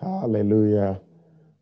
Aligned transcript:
Hallelujah. 0.00 1.00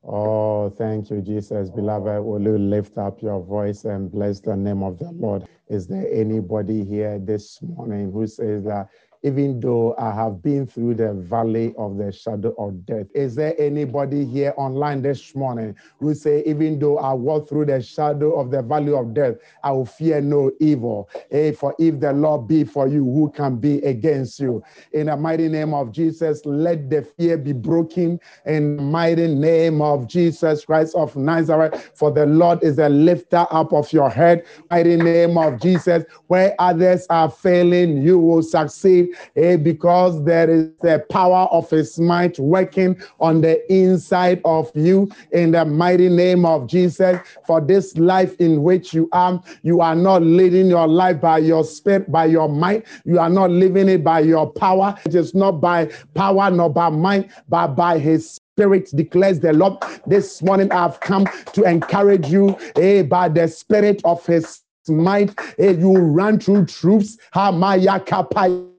Oh, 0.04 0.70
thank 0.70 1.10
you, 1.10 1.22
Jesus. 1.22 1.70
Beloved, 1.70 2.24
will 2.24 2.42
you 2.42 2.58
lift 2.58 2.98
up 2.98 3.22
your 3.22 3.40
voice 3.42 3.84
and 3.84 4.10
bless 4.10 4.40
the 4.40 4.56
name 4.56 4.82
of 4.82 4.98
the 4.98 5.10
Lord? 5.12 5.46
Is 5.68 5.86
there 5.86 6.08
anybody 6.12 6.84
here 6.84 7.18
this 7.20 7.62
morning 7.62 8.12
who 8.12 8.26
says 8.26 8.64
that 8.64 8.88
even 9.22 9.60
though 9.60 9.94
I 9.98 10.12
have 10.12 10.42
been 10.42 10.66
through 10.66 10.94
the 10.94 11.14
valley 11.14 11.74
of 11.78 11.96
the 11.96 12.10
shadow 12.12 12.54
of 12.58 12.84
death. 12.84 13.06
Is 13.14 13.34
there 13.34 13.54
anybody 13.58 14.24
here 14.24 14.52
online 14.56 15.02
this 15.02 15.34
morning 15.34 15.76
who 16.00 16.14
say, 16.14 16.42
even 16.44 16.78
though 16.78 16.98
I 16.98 17.12
walk 17.12 17.48
through 17.48 17.66
the 17.66 17.80
shadow 17.80 18.38
of 18.38 18.50
the 18.50 18.62
valley 18.62 18.92
of 18.92 19.14
death, 19.14 19.36
I 19.62 19.70
will 19.72 19.86
fear 19.86 20.20
no 20.20 20.50
evil. 20.60 21.08
Hey, 21.30 21.52
for 21.52 21.74
if 21.78 22.00
the 22.00 22.12
Lord 22.12 22.48
be 22.48 22.64
for 22.64 22.88
you, 22.88 23.04
who 23.04 23.30
can 23.30 23.56
be 23.56 23.78
against 23.78 24.40
you? 24.40 24.62
In 24.92 25.06
the 25.06 25.16
mighty 25.16 25.48
name 25.48 25.72
of 25.72 25.92
Jesus, 25.92 26.44
let 26.44 26.90
the 26.90 27.02
fear 27.02 27.38
be 27.38 27.52
broken 27.52 28.18
in 28.44 28.76
the 28.76 28.82
mighty 28.82 29.28
name 29.28 29.80
of 29.80 30.08
Jesus 30.08 30.64
Christ 30.64 30.96
of 30.96 31.14
Nazareth. 31.16 31.92
For 31.94 32.10
the 32.10 32.26
Lord 32.26 32.62
is 32.64 32.76
the 32.76 32.88
lifter 32.88 33.46
up 33.50 33.72
of 33.72 33.92
your 33.92 34.10
head. 34.10 34.44
Mighty 34.70 34.96
name 34.96 35.38
of 35.38 35.60
Jesus, 35.60 36.04
where 36.26 36.54
others 36.58 37.06
are 37.08 37.30
failing, 37.30 38.02
you 38.02 38.18
will 38.18 38.42
succeed 38.42 39.11
eh, 39.36 39.56
because 39.56 40.22
there 40.24 40.48
is 40.50 40.68
the 40.82 41.04
power 41.10 41.48
of 41.50 41.68
his 41.70 41.98
might 41.98 42.38
working 42.38 43.00
on 43.20 43.40
the 43.40 43.60
inside 43.72 44.40
of 44.44 44.70
you 44.74 45.10
in 45.32 45.52
the 45.52 45.64
mighty 45.64 46.08
name 46.08 46.44
of 46.44 46.66
Jesus. 46.66 47.18
For 47.46 47.60
this 47.60 47.96
life 47.96 48.34
in 48.40 48.62
which 48.62 48.92
you 48.94 49.08
are, 49.12 49.42
you 49.62 49.80
are 49.80 49.94
not 49.94 50.22
living 50.22 50.66
your 50.66 50.86
life 50.86 51.20
by 51.20 51.38
your 51.38 51.64
spirit, 51.64 52.10
by 52.10 52.26
your 52.26 52.48
might. 52.48 52.86
You 53.04 53.18
are 53.18 53.30
not 53.30 53.50
living 53.50 53.88
it 53.88 54.04
by 54.04 54.20
your 54.20 54.50
power. 54.50 54.94
It 55.04 55.14
is 55.14 55.34
not 55.34 55.60
by 55.60 55.90
power 56.14 56.50
nor 56.50 56.70
by 56.70 56.90
might, 56.90 57.30
but 57.48 57.68
by 57.68 57.98
his 57.98 58.38
Spirit 58.56 58.90
declares 58.94 59.40
the 59.40 59.54
Lord. 59.54 59.78
This 60.06 60.42
morning 60.42 60.70
I've 60.72 61.00
come 61.00 61.24
to 61.54 61.62
encourage 61.62 62.28
you 62.28 62.54
eh, 62.76 63.02
by 63.02 63.30
the 63.30 63.48
Spirit 63.48 64.02
of 64.04 64.26
His 64.26 64.60
might. 64.88 65.32
Eh, 65.58 65.70
you 65.70 65.96
run 65.96 66.38
through 66.38 66.66
troops. 66.66 67.16
Hamaya 67.34 68.04
kapai. 68.04 68.71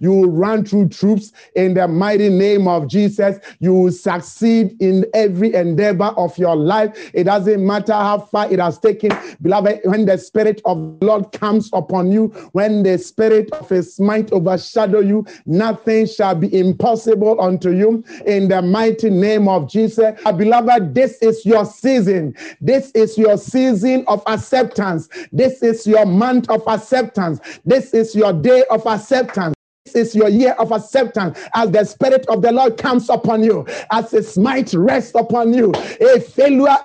You 0.00 0.12
will 0.12 0.30
run 0.30 0.64
through 0.64 0.88
troops 0.90 1.32
in 1.54 1.74
the 1.74 1.88
mighty 1.88 2.28
name 2.28 2.68
of 2.68 2.88
Jesus. 2.88 3.38
You 3.60 3.74
will 3.74 3.92
succeed 3.92 4.76
in 4.80 5.04
every 5.14 5.54
endeavor 5.54 6.12
of 6.16 6.36
your 6.38 6.56
life. 6.56 7.10
It 7.14 7.24
doesn't 7.24 7.64
matter 7.64 7.92
how 7.92 8.18
far 8.18 8.50
it 8.52 8.58
has 8.58 8.78
taken. 8.78 9.10
Beloved, 9.42 9.80
when 9.84 10.06
the 10.06 10.18
Spirit 10.18 10.60
of 10.64 10.98
the 11.00 11.06
Lord 11.06 11.32
comes 11.32 11.70
upon 11.72 12.12
you, 12.12 12.28
when 12.52 12.82
the 12.82 12.98
Spirit 12.98 13.50
of 13.52 13.68
His 13.68 13.98
might 14.00 14.32
overshadow 14.32 15.00
you, 15.00 15.26
nothing 15.46 16.06
shall 16.06 16.34
be 16.34 16.56
impossible 16.58 17.40
unto 17.40 17.70
you 17.70 18.04
in 18.26 18.48
the 18.48 18.62
mighty 18.62 19.10
name 19.10 19.48
of 19.48 19.68
Jesus. 19.68 20.20
Beloved, 20.36 20.94
this 20.94 21.18
is 21.22 21.44
your 21.44 21.64
season. 21.64 22.34
This 22.60 22.90
is 22.92 23.16
your 23.16 23.36
season 23.38 24.04
of 24.06 24.22
acceptance. 24.26 25.08
This 25.32 25.62
is 25.62 25.86
your 25.86 26.06
month 26.06 26.48
of 26.50 26.62
acceptance. 26.66 27.40
This 27.64 27.94
is 27.94 28.14
your 28.14 28.32
day 28.32 28.64
of 28.70 28.86
acceptance. 28.86 28.97
This 28.98 29.94
is 29.94 30.14
your 30.14 30.28
year 30.28 30.52
of 30.58 30.72
acceptance 30.72 31.38
as 31.54 31.70
the 31.70 31.84
Spirit 31.84 32.26
of 32.26 32.42
the 32.42 32.52
Lord 32.52 32.76
comes 32.76 33.08
upon 33.08 33.42
you, 33.42 33.66
as 33.90 34.10
His 34.10 34.36
might 34.36 34.72
rests 34.74 35.14
upon 35.14 35.54
you. 35.54 35.72
A 36.00 36.20
failure 36.20 36.76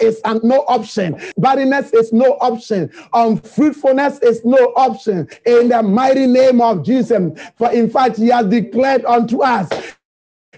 is 0.00 0.20
an, 0.24 0.40
no 0.42 0.64
option. 0.66 1.20
Barrenness 1.36 1.92
is 1.92 2.12
no 2.12 2.36
option. 2.40 2.90
Unfruitfulness 3.12 4.18
is 4.20 4.44
no 4.44 4.72
option. 4.76 5.28
In 5.46 5.68
the 5.68 5.82
mighty 5.82 6.26
name 6.26 6.60
of 6.60 6.82
Jesus. 6.84 7.38
For 7.56 7.70
in 7.70 7.88
fact, 7.88 8.16
He 8.16 8.28
has 8.28 8.46
declared 8.46 9.04
unto 9.04 9.42
us 9.42 9.68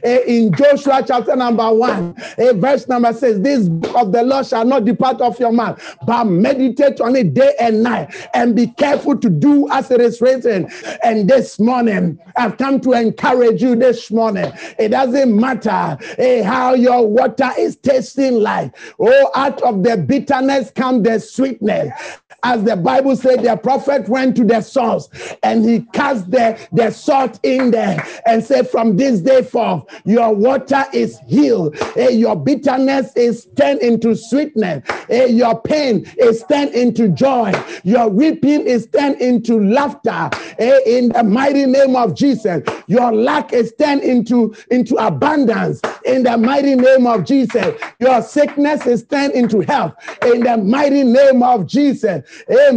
in 0.03 0.53
Joshua 0.53 1.03
chapter 1.07 1.37
number 1.37 1.73
one, 1.73 2.15
eh, 2.39 2.53
verse 2.55 2.89
number 2.89 3.13
says, 3.13 3.41
This 3.41 3.69
book 3.69 3.97
of 3.97 4.13
the 4.13 4.23
law 4.23 4.43
shall 4.43 4.65
not 4.65 4.85
depart 4.85 5.21
of 5.21 5.39
your 5.39 5.53
mouth, 5.53 5.97
but 6.07 6.25
meditate 6.25 7.01
on 7.01 7.17
it 7.17 7.35
day 7.35 7.55
and 7.61 7.83
night, 7.83 8.15
and 8.35 8.57
be 8.57 8.67
careful 8.67 9.17
to 9.19 9.31
do 9.31 9.69
as 9.71 9.91
it 9.91 10.01
is 10.01 10.21
written. 10.21 10.71
And 11.03 11.29
this 11.29 11.59
morning, 11.59 12.19
I've 12.37 12.57
come 12.57 12.81
to 12.81 12.93
encourage 12.93 13.63
you 13.63 13.77
this 13.77 14.11
morning. 14.11 14.53
It 14.79 14.89
doesn't 14.89 15.39
matter 15.39 15.99
eh, 16.19 16.43
how 16.43 16.75
your 16.75 17.07
water 17.07 17.51
is 17.59 17.77
tasting 17.77 18.35
like. 18.35 18.75
Oh, 18.99 19.31
out 19.35 19.63
of 19.63 19.83
the 19.83 19.97
bitterness 19.97 20.71
comes 20.71 21.05
the 21.05 21.19
sweetness 21.19 21.93
as 22.45 22.65
the 22.65 22.77
Bible 22.77 23.15
said, 23.15 23.43
the 23.43 23.57
prophet 23.57 24.09
went 24.09 24.37
to 24.37 24.45
the 24.45 24.61
source 24.61 25.09
and 25.43 25.65
he 25.65 25.83
cast 25.93 26.31
the, 26.31 26.59
the 26.73 26.91
salt 26.91 27.39
in 27.45 27.71
there 27.71 28.05
and 28.27 28.43
said, 28.43 28.69
From 28.69 28.97
this 28.97 29.21
day 29.21 29.43
forth, 29.43 29.85
your 30.05 30.35
water 30.35 30.85
is 30.93 31.19
healed. 31.29 31.77
Hey, 31.95 32.13
your 32.13 32.37
bitterness 32.37 33.13
is 33.17 33.47
turned 33.57 33.81
into 33.81 34.15
sweetness. 34.15 34.89
Hey, 35.09 35.31
your 35.31 35.61
pain 35.61 36.07
is 36.19 36.45
turned 36.45 36.75
into 36.75 37.09
joy. 37.09 37.53
Your 37.85 38.09
weeping 38.09 38.67
is 38.67 38.87
turned 38.87 39.21
into 39.21 39.61
laughter. 39.61 40.31
Hey, 40.59 40.81
in 40.87 41.09
the 41.09 41.23
mighty 41.23 41.67
name 41.67 41.97
of 41.97 42.15
Jesus, 42.15 42.63
your 42.87 43.13
lack 43.13 43.53
is 43.53 43.73
turned 43.79 44.03
into, 44.03 44.55
into 44.71 44.97
abundance. 44.97 45.81
In 46.05 46.23
the 46.23 46.37
mighty 46.37 46.75
name 46.75 47.07
of 47.07 47.25
Jesus, 47.25 47.75
your 48.01 48.23
sickness 48.23 48.87
is 48.87 49.05
turned 49.05 49.33
into 49.35 49.61
health. 49.61 49.95
In 50.25 50.43
the 50.43 50.57
mighty 50.57 51.05
name 51.05 51.43
of 51.43 51.67
Jesus, 51.67 52.23
Eh, 52.49 52.71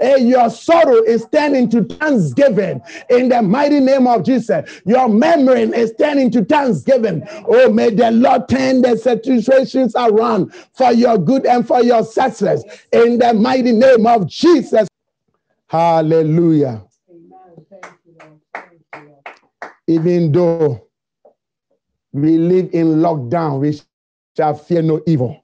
eh, 0.00 0.16
your 0.16 0.50
sorrow 0.50 1.02
is 1.02 1.26
turned 1.32 1.56
into 1.56 1.84
thanksgiving 1.84 2.80
in 3.10 3.28
the 3.28 3.42
mighty 3.42 3.80
name 3.80 4.06
of 4.06 4.22
Jesus. 4.22 4.80
Your 4.84 5.05
memory 5.08 5.62
is 5.62 5.92
turning 5.98 6.30
to 6.32 6.44
thanksgiving. 6.44 7.26
Oh, 7.48 7.72
may 7.72 7.90
the 7.90 8.10
Lord 8.10 8.48
turn 8.48 8.82
the 8.82 8.96
situations 8.96 9.94
around 9.96 10.52
for 10.72 10.92
your 10.92 11.18
good 11.18 11.46
and 11.46 11.66
for 11.66 11.82
your 11.82 12.04
success 12.04 12.62
in 12.92 13.18
the 13.18 13.34
mighty 13.34 13.72
name 13.72 14.06
of 14.06 14.26
Jesus. 14.28 14.88
Hallelujah. 15.68 16.82
Even 19.88 20.32
though 20.32 20.88
we 22.12 22.38
live 22.38 22.70
in 22.72 22.96
lockdown, 22.96 23.60
we 23.60 23.80
shall 24.36 24.54
fear 24.54 24.82
no 24.82 25.02
evil 25.06 25.40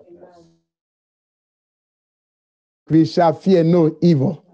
we 2.93 3.07
shall 3.07 3.33
fear 3.33 3.65
no 3.65 3.97
evil. 4.03 4.52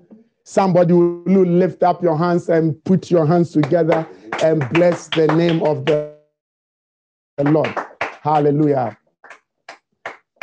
Somebody 0.49 0.95
will 0.95 1.45
lift 1.45 1.83
up 1.83 2.03
your 2.03 2.17
hands 2.17 2.49
and 2.49 2.83
put 2.85 3.11
your 3.11 3.27
hands 3.27 3.53
together 3.53 4.09
and 4.43 4.67
bless 4.71 5.09
the 5.09 5.27
name 5.27 5.63
of 5.63 5.85
the 5.85 6.17
Lord. 7.39 7.71
Hallelujah. 8.23 8.97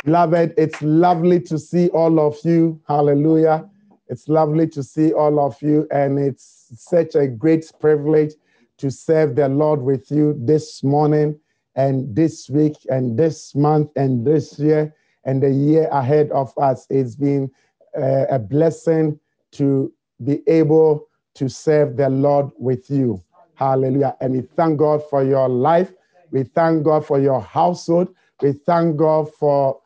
Beloved, 0.04 0.54
it's 0.56 0.80
lovely 0.80 1.40
to 1.40 1.58
see 1.58 1.88
all 1.88 2.20
of 2.20 2.36
you. 2.44 2.80
Hallelujah. 2.86 3.68
It's 4.06 4.28
lovely 4.28 4.68
to 4.68 4.82
see 4.84 5.12
all 5.12 5.40
of 5.44 5.60
you, 5.60 5.88
and 5.90 6.20
it's 6.20 6.68
such 6.76 7.16
a 7.16 7.26
great 7.26 7.68
privilege 7.80 8.34
to 8.78 8.92
serve 8.92 9.34
the 9.34 9.48
Lord 9.48 9.82
with 9.82 10.08
you 10.12 10.36
this 10.38 10.84
morning 10.84 11.36
and 11.74 12.14
this 12.14 12.48
week 12.48 12.76
and 12.90 13.18
this 13.18 13.56
month 13.56 13.90
and 13.96 14.24
this 14.24 14.56
year 14.56 14.94
and 15.24 15.42
the 15.42 15.50
year 15.50 15.88
ahead 15.90 16.30
of 16.30 16.56
us. 16.58 16.86
It's 16.90 17.16
been 17.16 17.50
uh, 17.98 18.26
a 18.30 18.38
blessing 18.38 19.18
to 19.52 19.92
be 20.24 20.42
able 20.46 21.08
to 21.34 21.48
serve 21.48 21.96
the 21.96 22.08
Lord 22.08 22.50
with 22.58 22.90
you. 22.90 23.22
Hallelujah. 23.54 24.16
And 24.20 24.34
we 24.34 24.40
thank 24.42 24.78
God 24.78 25.02
for 25.08 25.24
your 25.24 25.48
life. 25.48 25.92
We 26.30 26.44
thank 26.44 26.84
God 26.84 27.06
for 27.06 27.18
your 27.18 27.40
household. 27.40 28.14
We 28.42 28.52
thank 28.52 28.96
God 28.96 29.32
for 29.34 29.80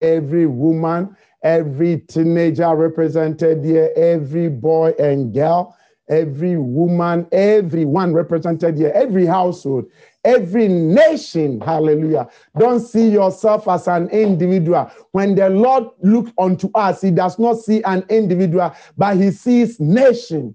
every 0.00 0.46
woman, 0.46 1.16
every 1.42 1.98
teenager 2.00 2.74
represented 2.74 3.64
here, 3.64 3.90
every 3.96 4.48
boy 4.48 4.94
and 4.98 5.32
girl, 5.32 5.76
every 6.08 6.56
woman, 6.56 7.26
everyone 7.32 8.12
represented 8.12 8.76
here, 8.76 8.92
every 8.94 9.26
household, 9.26 9.90
every 10.24 10.68
nation. 10.68 11.60
Hallelujah. 11.60 12.28
Don't 12.58 12.80
see 12.80 13.08
yourself 13.08 13.68
as 13.68 13.88
an 13.88 14.08
individual. 14.10 14.90
When 15.12 15.34
the 15.34 15.48
Lord 15.48 15.88
looks 16.02 16.32
unto 16.38 16.70
us, 16.74 17.02
he 17.02 17.10
does 17.10 17.38
not 17.38 17.58
see 17.58 17.82
an 17.82 18.04
individual, 18.08 18.74
but 18.96 19.16
he 19.16 19.30
sees 19.30 19.78
nation. 19.80 20.54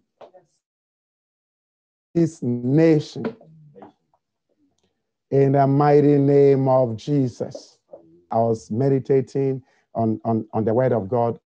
His 2.14 2.42
nation. 2.42 3.36
In 5.32 5.54
the 5.54 5.66
mighty 5.66 6.18
name 6.18 6.68
of 6.68 6.96
Jesus. 6.96 7.80
I 8.32 8.38
was 8.38 8.70
meditating 8.72 9.64
on, 9.96 10.20
on, 10.26 10.48
on 10.54 10.66
the 10.66 10.74
word 10.74 10.92
of 10.92 11.08
God 11.08 11.40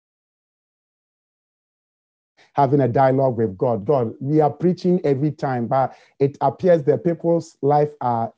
having 2.55 2.81
a 2.81 2.87
dialogue 2.87 3.37
with 3.37 3.57
God. 3.57 3.85
God, 3.85 4.13
we 4.19 4.39
are 4.41 4.49
preaching 4.49 5.01
every 5.03 5.31
time, 5.31 5.67
but 5.67 5.95
it 6.19 6.37
appears 6.41 6.83
the 6.83 6.97
people's 6.97 7.57
life 7.61 7.89
are 8.01 8.33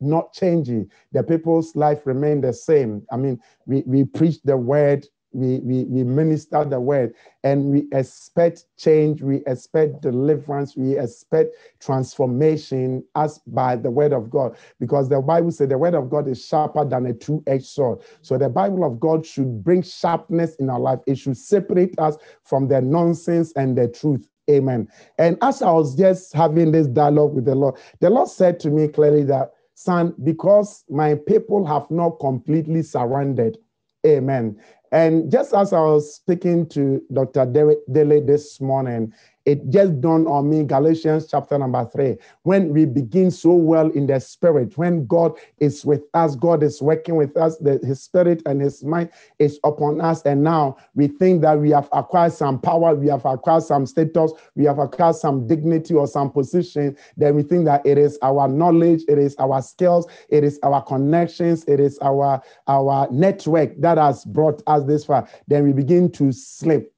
not 0.00 0.32
changing. 0.32 0.90
The 1.12 1.22
people's 1.22 1.74
life 1.74 2.06
remain 2.06 2.40
the 2.40 2.52
same. 2.52 3.04
I 3.10 3.16
mean, 3.16 3.40
we, 3.66 3.82
we 3.86 4.04
preach 4.04 4.40
the 4.44 4.56
word 4.56 5.06
we, 5.32 5.58
we, 5.60 5.84
we 5.84 6.04
minister 6.04 6.64
the 6.64 6.80
word 6.80 7.14
and 7.44 7.66
we 7.66 7.86
expect 7.92 8.64
change, 8.76 9.22
we 9.22 9.42
expect 9.46 10.00
deliverance, 10.02 10.76
we 10.76 10.98
expect 10.98 11.54
transformation 11.80 13.04
as 13.14 13.38
by 13.46 13.76
the 13.76 13.90
word 13.90 14.12
of 14.12 14.30
God. 14.30 14.56
Because 14.80 15.08
the 15.08 15.20
Bible 15.20 15.50
says 15.50 15.68
the 15.68 15.78
word 15.78 15.94
of 15.94 16.10
God 16.10 16.28
is 16.28 16.44
sharper 16.44 16.84
than 16.84 17.06
a 17.06 17.12
two-edged 17.12 17.66
sword. 17.66 18.00
So 18.22 18.38
the 18.38 18.48
Bible 18.48 18.84
of 18.84 18.98
God 18.98 19.24
should 19.24 19.62
bring 19.62 19.82
sharpness 19.82 20.56
in 20.56 20.70
our 20.70 20.80
life. 20.80 21.00
It 21.06 21.18
should 21.18 21.36
separate 21.36 21.98
us 21.98 22.16
from 22.42 22.68
the 22.68 22.80
nonsense 22.80 23.52
and 23.56 23.76
the 23.76 23.88
truth. 23.88 24.28
Amen. 24.50 24.88
And 25.18 25.36
as 25.42 25.60
I 25.60 25.70
was 25.70 25.94
just 25.94 26.32
having 26.32 26.72
this 26.72 26.86
dialogue 26.86 27.34
with 27.34 27.44
the 27.44 27.54
Lord, 27.54 27.76
the 28.00 28.08
Lord 28.08 28.28
said 28.28 28.58
to 28.60 28.70
me 28.70 28.88
clearly 28.88 29.24
that, 29.24 29.52
son, 29.74 30.14
because 30.24 30.84
my 30.88 31.14
people 31.14 31.66
have 31.66 31.90
not 31.90 32.18
completely 32.18 32.82
surrendered. 32.82 33.58
Amen. 34.06 34.58
And 34.92 35.30
just 35.30 35.54
as 35.54 35.72
I 35.72 35.80
was 35.80 36.14
speaking 36.16 36.66
to 36.70 37.02
Dr. 37.12 37.46
Dele 37.46 38.20
this 38.20 38.60
morning, 38.60 39.12
it 39.48 39.70
just 39.70 40.00
dawned 40.02 40.28
on 40.28 40.50
me 40.50 40.62
galatians 40.62 41.26
chapter 41.26 41.56
number 41.56 41.88
three 41.90 42.16
when 42.42 42.68
we 42.68 42.84
begin 42.84 43.30
so 43.30 43.52
well 43.52 43.90
in 43.92 44.06
the 44.06 44.20
spirit 44.20 44.76
when 44.76 45.06
god 45.06 45.32
is 45.58 45.86
with 45.86 46.02
us 46.12 46.36
god 46.36 46.62
is 46.62 46.82
working 46.82 47.16
with 47.16 47.34
us 47.36 47.56
the, 47.58 47.80
his 47.82 48.02
spirit 48.02 48.42
and 48.44 48.60
his 48.60 48.84
mind 48.84 49.08
is 49.38 49.58
upon 49.64 50.00
us. 50.00 50.22
And 50.22 50.42
now 50.42 50.76
we 50.94 51.08
think 51.08 51.40
that 51.42 51.58
we 51.58 51.70
have 51.70 51.88
acquired 51.92 52.32
some 52.32 52.60
power 52.60 52.94
we 52.94 53.08
have 53.08 53.24
acquired 53.24 53.62
some 53.62 53.86
status 53.86 54.32
we 54.54 54.64
have 54.64 54.78
acquired 54.78 55.16
some 55.16 55.46
dignity 55.46 55.94
or 55.94 56.06
some 56.06 56.30
position 56.30 56.96
then 57.16 57.34
we 57.34 57.42
think 57.42 57.64
that 57.64 57.84
it 57.86 57.96
is 57.96 58.18
our 58.22 58.48
knowledge 58.48 59.02
it 59.08 59.18
is 59.18 59.34
our 59.38 59.62
skills 59.62 60.06
it 60.28 60.44
is 60.44 60.58
our 60.62 60.82
connections 60.82 61.64
it 61.66 61.80
is 61.80 61.98
our 62.00 62.42
our 62.66 63.08
network 63.10 63.78
that 63.80 63.96
has 63.96 64.24
brought 64.26 64.62
us 64.66 64.84
this 64.84 65.04
far. 65.06 65.28
Then 65.46 65.64
we 65.64 65.72
begin 65.72 66.10
to 66.12 66.32
slip 66.32 66.92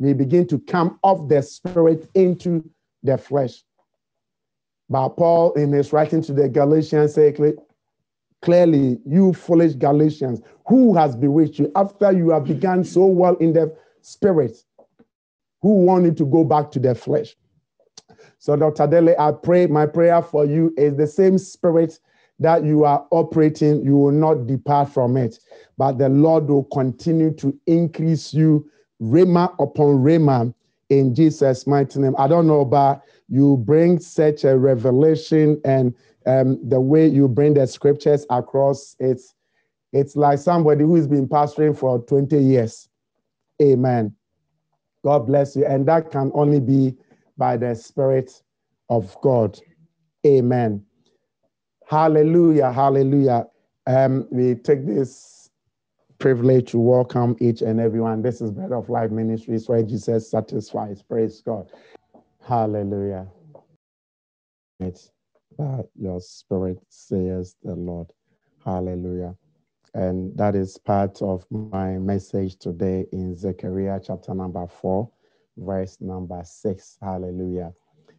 we 0.00 0.14
begin 0.14 0.46
to 0.48 0.58
come 0.58 0.98
off 1.02 1.28
the 1.28 1.42
spirit 1.42 2.08
into 2.14 2.68
the 3.02 3.18
flesh. 3.18 3.62
But 4.88 5.10
Paul, 5.10 5.52
in 5.52 5.72
his 5.72 5.92
writing 5.92 6.22
to 6.22 6.32
the 6.32 6.48
Galatians, 6.48 7.14
said 7.14 7.38
clearly, 8.42 8.98
you 9.06 9.34
foolish 9.34 9.74
Galatians, 9.74 10.40
who 10.66 10.96
has 10.96 11.14
bewitched 11.14 11.58
you 11.58 11.70
after 11.76 12.10
you 12.10 12.30
have 12.30 12.44
begun 12.44 12.82
so 12.82 13.04
well 13.06 13.36
in 13.36 13.52
the 13.52 13.76
spirit? 14.00 14.56
Who 15.60 15.84
wanted 15.84 16.16
to 16.16 16.24
go 16.24 16.44
back 16.44 16.70
to 16.72 16.80
the 16.80 16.94
flesh? 16.94 17.36
So, 18.38 18.56
Dr. 18.56 18.86
Dele, 18.86 19.14
I 19.18 19.32
pray, 19.32 19.66
my 19.66 19.84
prayer 19.84 20.22
for 20.22 20.46
you 20.46 20.72
is 20.78 20.96
the 20.96 21.06
same 21.06 21.36
spirit 21.36 22.00
that 22.38 22.64
you 22.64 22.84
are 22.84 23.06
operating, 23.10 23.84
you 23.84 23.96
will 23.96 24.12
not 24.12 24.46
depart 24.46 24.88
from 24.88 25.18
it, 25.18 25.38
but 25.76 25.98
the 25.98 26.08
Lord 26.08 26.48
will 26.48 26.64
continue 26.64 27.32
to 27.34 27.54
increase 27.66 28.32
you 28.32 28.66
rhema 29.00 29.54
upon 29.58 29.98
rhema 29.98 30.52
in 30.88 31.14
Jesus' 31.14 31.66
mighty 31.66 32.00
name. 32.00 32.14
I 32.18 32.28
don't 32.28 32.46
know, 32.46 32.64
but 32.64 33.02
you 33.28 33.58
bring 33.58 33.98
such 33.98 34.44
a 34.44 34.58
revelation 34.58 35.60
and 35.64 35.94
um, 36.26 36.58
the 36.68 36.80
way 36.80 37.06
you 37.06 37.28
bring 37.28 37.54
the 37.54 37.66
scriptures 37.66 38.26
across, 38.30 38.96
it's 38.98 39.34
it's 39.92 40.14
like 40.14 40.38
somebody 40.38 40.84
who's 40.84 41.06
been 41.08 41.28
pastoring 41.28 41.76
for 41.76 41.98
20 41.98 42.36
years. 42.38 42.88
Amen. 43.60 44.14
God 45.04 45.26
bless 45.26 45.56
you. 45.56 45.66
And 45.66 45.86
that 45.88 46.10
can 46.10 46.30
only 46.34 46.60
be 46.60 46.94
by 47.36 47.56
the 47.56 47.74
Spirit 47.74 48.42
of 48.88 49.16
God. 49.20 49.58
Amen. 50.24 50.84
Hallelujah. 51.88 52.70
Hallelujah. 52.72 53.46
Um, 53.86 54.28
we 54.30 54.54
take 54.54 54.86
this 54.86 55.39
privilege 56.20 56.70
to 56.70 56.78
welcome 56.78 57.34
each 57.40 57.62
and 57.62 57.80
everyone. 57.80 58.20
This 58.20 58.42
is 58.42 58.50
Bread 58.50 58.72
of 58.72 58.90
Life 58.90 59.10
Ministries 59.10 59.66
where 59.70 59.82
Jesus 59.82 60.30
satisfies. 60.30 61.02
Praise 61.02 61.40
God. 61.40 61.72
Hallelujah. 62.46 63.26
By 64.78 65.80
your 65.98 66.20
spirit, 66.20 66.78
says 66.90 67.56
the 67.64 67.74
Lord. 67.74 68.12
Hallelujah. 68.62 69.34
And 69.94 70.36
that 70.36 70.54
is 70.54 70.76
part 70.76 71.22
of 71.22 71.46
my 71.50 71.92
message 71.92 72.56
today 72.58 73.06
in 73.12 73.34
Zechariah 73.34 74.00
chapter 74.04 74.34
number 74.34 74.66
four, 74.66 75.10
verse 75.56 75.96
number 76.02 76.42
six. 76.44 76.98
Hallelujah. 77.00 77.72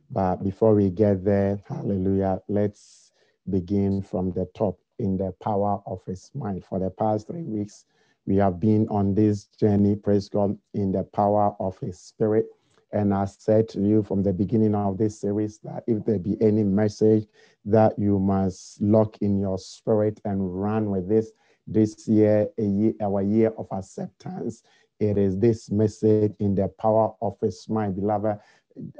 But 0.09 0.37
before 0.43 0.73
we 0.73 0.89
get 0.89 1.23
there, 1.23 1.59
hallelujah, 1.67 2.41
let's 2.49 3.11
begin 3.47 4.01
from 4.01 4.31
the 4.31 4.47
top 4.55 4.79
in 5.01 5.17
the 5.17 5.33
power 5.41 5.81
of 5.85 6.01
his 6.05 6.31
mind. 6.33 6.63
For 6.63 6.79
the 6.79 6.89
past 6.89 7.27
three 7.27 7.43
weeks, 7.43 7.85
we 8.25 8.35
have 8.37 8.59
been 8.59 8.87
on 8.89 9.15
this 9.15 9.45
journey, 9.59 9.95
praise 9.95 10.29
God, 10.29 10.57
in 10.73 10.91
the 10.91 11.03
power 11.03 11.55
of 11.59 11.77
his 11.79 11.99
spirit. 11.99 12.45
And 12.93 13.13
I 13.13 13.25
said 13.25 13.67
to 13.69 13.81
you 13.81 14.03
from 14.03 14.21
the 14.21 14.33
beginning 14.33 14.75
of 14.75 14.97
this 14.97 15.19
series 15.19 15.59
that 15.59 15.83
if 15.87 16.05
there 16.05 16.19
be 16.19 16.37
any 16.41 16.63
message 16.63 17.25
that 17.65 17.97
you 17.97 18.19
must 18.19 18.81
lock 18.81 19.17
in 19.21 19.39
your 19.39 19.57
spirit 19.57 20.19
and 20.25 20.61
run 20.61 20.89
with 20.89 21.09
this 21.09 21.31
this 21.67 22.07
year, 22.07 22.47
a 22.57 22.63
year 22.63 22.93
our 23.01 23.21
year 23.21 23.53
of 23.57 23.67
acceptance, 23.71 24.63
it 24.99 25.17
is 25.17 25.37
this 25.39 25.71
message 25.71 26.33
in 26.39 26.53
the 26.53 26.67
power 26.67 27.13
of 27.21 27.39
his 27.41 27.67
mind, 27.69 27.95
beloved. 27.95 28.39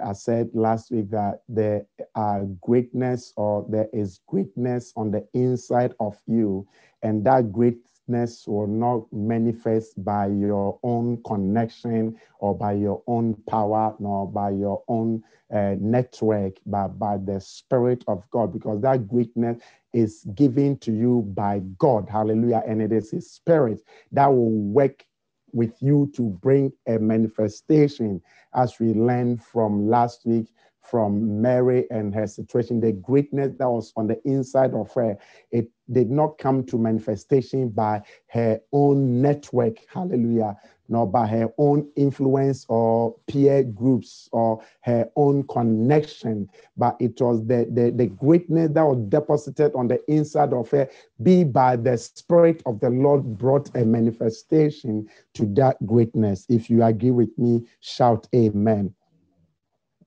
I 0.03 0.13
said 0.13 0.49
last 0.53 0.91
week 0.91 1.09
that 1.11 1.43
there 1.49 1.85
are 2.15 2.45
greatness 2.61 3.33
or 3.37 3.65
there 3.69 3.89
is 3.93 4.21
greatness 4.27 4.93
on 4.95 5.11
the 5.11 5.27
inside 5.33 5.93
of 5.99 6.17
you, 6.27 6.67
and 7.03 7.25
that 7.25 7.51
greatness 7.51 8.47
will 8.47 8.67
not 8.67 9.11
manifest 9.13 10.03
by 10.03 10.27
your 10.27 10.79
own 10.83 11.21
connection 11.23 12.17
or 12.39 12.57
by 12.57 12.73
your 12.73 13.03
own 13.07 13.35
power, 13.49 13.95
nor 13.99 14.29
by 14.29 14.51
your 14.51 14.83
own 14.87 15.23
uh, 15.53 15.75
network, 15.79 16.53
but 16.65 16.89
by 16.99 17.17
the 17.17 17.39
Spirit 17.39 18.03
of 18.07 18.29
God, 18.31 18.53
because 18.53 18.81
that 18.81 19.07
greatness 19.07 19.61
is 19.93 20.25
given 20.35 20.77
to 20.79 20.91
you 20.93 21.23
by 21.35 21.59
God. 21.77 22.09
Hallelujah. 22.09 22.63
And 22.67 22.81
it 22.81 22.91
is 22.91 23.11
His 23.11 23.31
Spirit 23.31 23.81
that 24.11 24.27
will 24.27 24.51
work 24.51 25.05
with 25.53 25.75
you 25.81 26.11
to 26.15 26.23
bring 26.41 26.71
a 26.87 26.97
manifestation 26.97 28.21
as 28.55 28.79
we 28.79 28.93
learned 28.93 29.43
from 29.43 29.87
last 29.87 30.25
week 30.25 30.47
from 30.81 31.41
Mary 31.41 31.85
and 31.91 32.13
her 32.13 32.27
situation, 32.27 32.79
the 32.79 32.91
greatness 32.91 33.53
that 33.59 33.69
was 33.69 33.93
on 33.95 34.07
the 34.07 34.19
inside 34.25 34.73
of 34.73 34.91
her, 34.93 35.17
it 35.51 35.69
did 35.91 36.09
not 36.09 36.37
come 36.37 36.63
to 36.65 36.77
manifestation 36.77 37.69
by 37.69 38.01
her 38.27 38.59
own 38.71 39.21
network, 39.21 39.77
hallelujah, 39.87 40.55
nor 40.89 41.07
by 41.07 41.25
her 41.25 41.49
own 41.57 41.89
influence 41.95 42.65
or 42.67 43.15
peer 43.27 43.63
groups 43.63 44.27
or 44.33 44.61
her 44.81 45.09
own 45.15 45.43
connection, 45.47 46.49
but 46.75 46.97
it 46.99 47.19
was 47.21 47.45
the, 47.47 47.65
the, 47.71 47.91
the 47.91 48.07
greatness 48.07 48.69
that 48.73 48.83
was 48.83 48.97
deposited 49.07 49.73
on 49.73 49.87
the 49.87 49.99
inside 50.11 50.53
of 50.53 50.69
her, 50.69 50.89
be 51.23 51.43
by 51.43 51.75
the 51.75 51.97
Spirit 51.97 52.61
of 52.65 52.79
the 52.81 52.89
Lord 52.89 53.37
brought 53.37 53.73
a 53.75 53.85
manifestation 53.85 55.07
to 55.33 55.45
that 55.55 55.77
greatness. 55.85 56.45
If 56.49 56.69
you 56.69 56.83
agree 56.83 57.11
with 57.11 57.37
me, 57.37 57.65
shout 57.79 58.27
amen. 58.35 58.93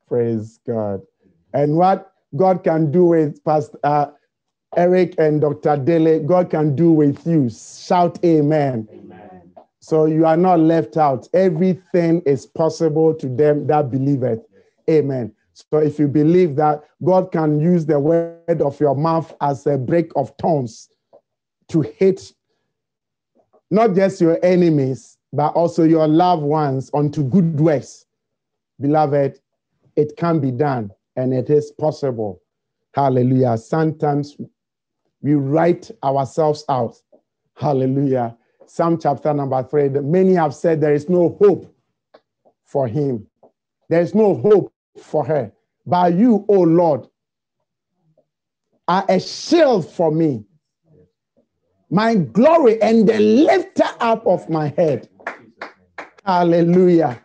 Praise 0.06 0.60
God. 0.66 1.00
And 1.54 1.76
what 1.76 2.12
God 2.36 2.64
can 2.64 2.90
do 2.90 3.06
with 3.06 3.42
Pastor 3.44 3.78
uh, 3.84 4.06
Eric 4.76 5.14
and 5.18 5.40
Dr. 5.40 5.76
Dele, 5.76 6.20
God 6.20 6.50
can 6.50 6.74
do 6.74 6.92
with 6.92 7.26
you. 7.26 7.48
Shout 7.50 8.18
amen. 8.24 8.88
amen. 8.90 9.52
So 9.80 10.06
you 10.06 10.24
are 10.24 10.36
not 10.36 10.60
left 10.60 10.96
out. 10.96 11.28
Everything 11.34 12.22
is 12.22 12.46
possible 12.46 13.14
to 13.14 13.28
them 13.28 13.66
that 13.66 13.90
believeth. 13.90 14.40
Amen. 14.88 15.32
So 15.52 15.78
if 15.78 15.98
you 15.98 16.08
believe 16.08 16.56
that 16.56 16.82
God 17.02 17.30
can 17.30 17.60
use 17.60 17.86
the 17.86 17.98
word 18.00 18.60
of 18.62 18.80
your 18.80 18.96
mouth 18.96 19.34
as 19.40 19.66
a 19.66 19.78
break 19.78 20.10
of 20.16 20.36
tongues 20.38 20.88
to 21.68 21.82
hit 21.82 22.32
not 23.70 23.94
just 23.94 24.20
your 24.20 24.38
enemies, 24.42 25.18
but 25.32 25.48
also 25.54 25.84
your 25.84 26.08
loved 26.08 26.42
ones 26.42 26.90
unto 26.94 27.22
good 27.22 27.60
works, 27.60 28.06
beloved, 28.80 29.38
it 29.96 30.16
can 30.16 30.40
be 30.40 30.50
done 30.50 30.90
and 31.16 31.32
it 31.32 31.50
is 31.50 31.72
possible. 31.72 32.40
Hallelujah. 32.94 33.58
Sometimes 33.58 34.36
we 35.24 35.34
write 35.34 35.90
ourselves 36.04 36.64
out. 36.68 36.96
Hallelujah. 37.56 38.36
Psalm 38.66 38.98
chapter 39.00 39.32
number 39.32 39.62
three. 39.62 39.88
Many 39.88 40.34
have 40.34 40.54
said 40.54 40.82
there 40.82 40.92
is 40.92 41.08
no 41.08 41.34
hope 41.40 41.74
for 42.66 42.86
him. 42.86 43.26
There 43.88 44.02
is 44.02 44.14
no 44.14 44.34
hope 44.34 44.70
for 45.02 45.24
her. 45.24 45.50
But 45.86 46.12
you, 46.12 46.44
O 46.48 46.60
Lord, 46.60 47.08
are 48.86 49.06
a 49.08 49.18
shield 49.18 49.90
for 49.90 50.12
me, 50.12 50.44
my 51.88 52.16
glory 52.16 52.80
and 52.82 53.08
the 53.08 53.18
lifter 53.18 53.88
up 54.00 54.26
of 54.26 54.50
my 54.50 54.68
head. 54.76 55.08
Hallelujah. 56.26 57.18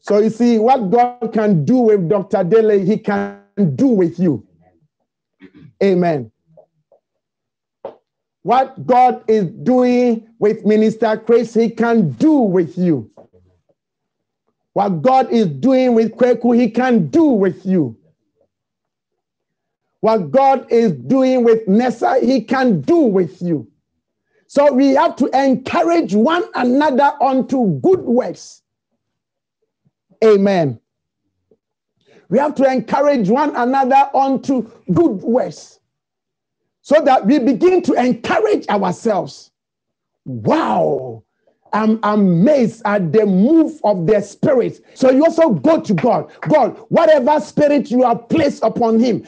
So 0.00 0.18
you 0.18 0.30
see, 0.30 0.58
what 0.58 0.90
God 0.90 1.32
can 1.32 1.64
do 1.64 1.76
with 1.76 2.08
Dr. 2.08 2.42
Dele, 2.42 2.84
he 2.84 2.98
can 2.98 3.42
do 3.76 3.86
with 3.86 4.18
you. 4.18 4.44
Amen. 5.80 6.32
What 8.46 8.86
God 8.86 9.24
is 9.26 9.46
doing 9.64 10.24
with 10.38 10.64
Minister 10.64 11.16
Chris, 11.16 11.52
He 11.52 11.68
can 11.68 12.12
do 12.12 12.32
with 12.34 12.78
you. 12.78 13.10
What 14.72 15.02
God 15.02 15.32
is 15.32 15.48
doing 15.48 15.96
with 15.96 16.12
Kweku, 16.12 16.56
He 16.56 16.70
can 16.70 17.08
do 17.08 17.24
with 17.24 17.66
you. 17.66 17.98
What 19.98 20.30
God 20.30 20.70
is 20.70 20.92
doing 20.92 21.42
with 21.42 21.66
Nessa, 21.66 22.20
He 22.20 22.40
can 22.40 22.82
do 22.82 22.98
with 22.98 23.42
you. 23.42 23.66
So 24.46 24.72
we 24.72 24.90
have 24.94 25.16
to 25.16 25.26
encourage 25.36 26.14
one 26.14 26.44
another 26.54 27.16
onto 27.20 27.80
good 27.80 28.02
works. 28.02 28.62
Amen. 30.22 30.78
We 32.28 32.38
have 32.38 32.54
to 32.54 32.72
encourage 32.72 33.28
one 33.28 33.56
another 33.56 34.08
onto 34.14 34.70
good 34.92 35.22
works 35.22 35.80
so 36.86 37.00
that 37.00 37.26
we 37.26 37.40
begin 37.40 37.82
to 37.82 37.94
encourage 37.94 38.64
ourselves. 38.68 39.50
Wow. 40.24 41.24
I'm 41.72 41.98
amazed 42.04 42.82
at 42.84 43.12
the 43.12 43.26
move 43.26 43.80
of 43.82 44.06
the 44.06 44.20
spirit. 44.20 44.78
So 44.94 45.10
you 45.10 45.24
also 45.24 45.50
go 45.50 45.80
to 45.80 45.94
God. 45.94 46.30
God, 46.42 46.76
whatever 46.88 47.40
spirit 47.40 47.90
you 47.90 48.04
have 48.04 48.28
placed 48.28 48.62
upon 48.62 49.00
him, 49.00 49.26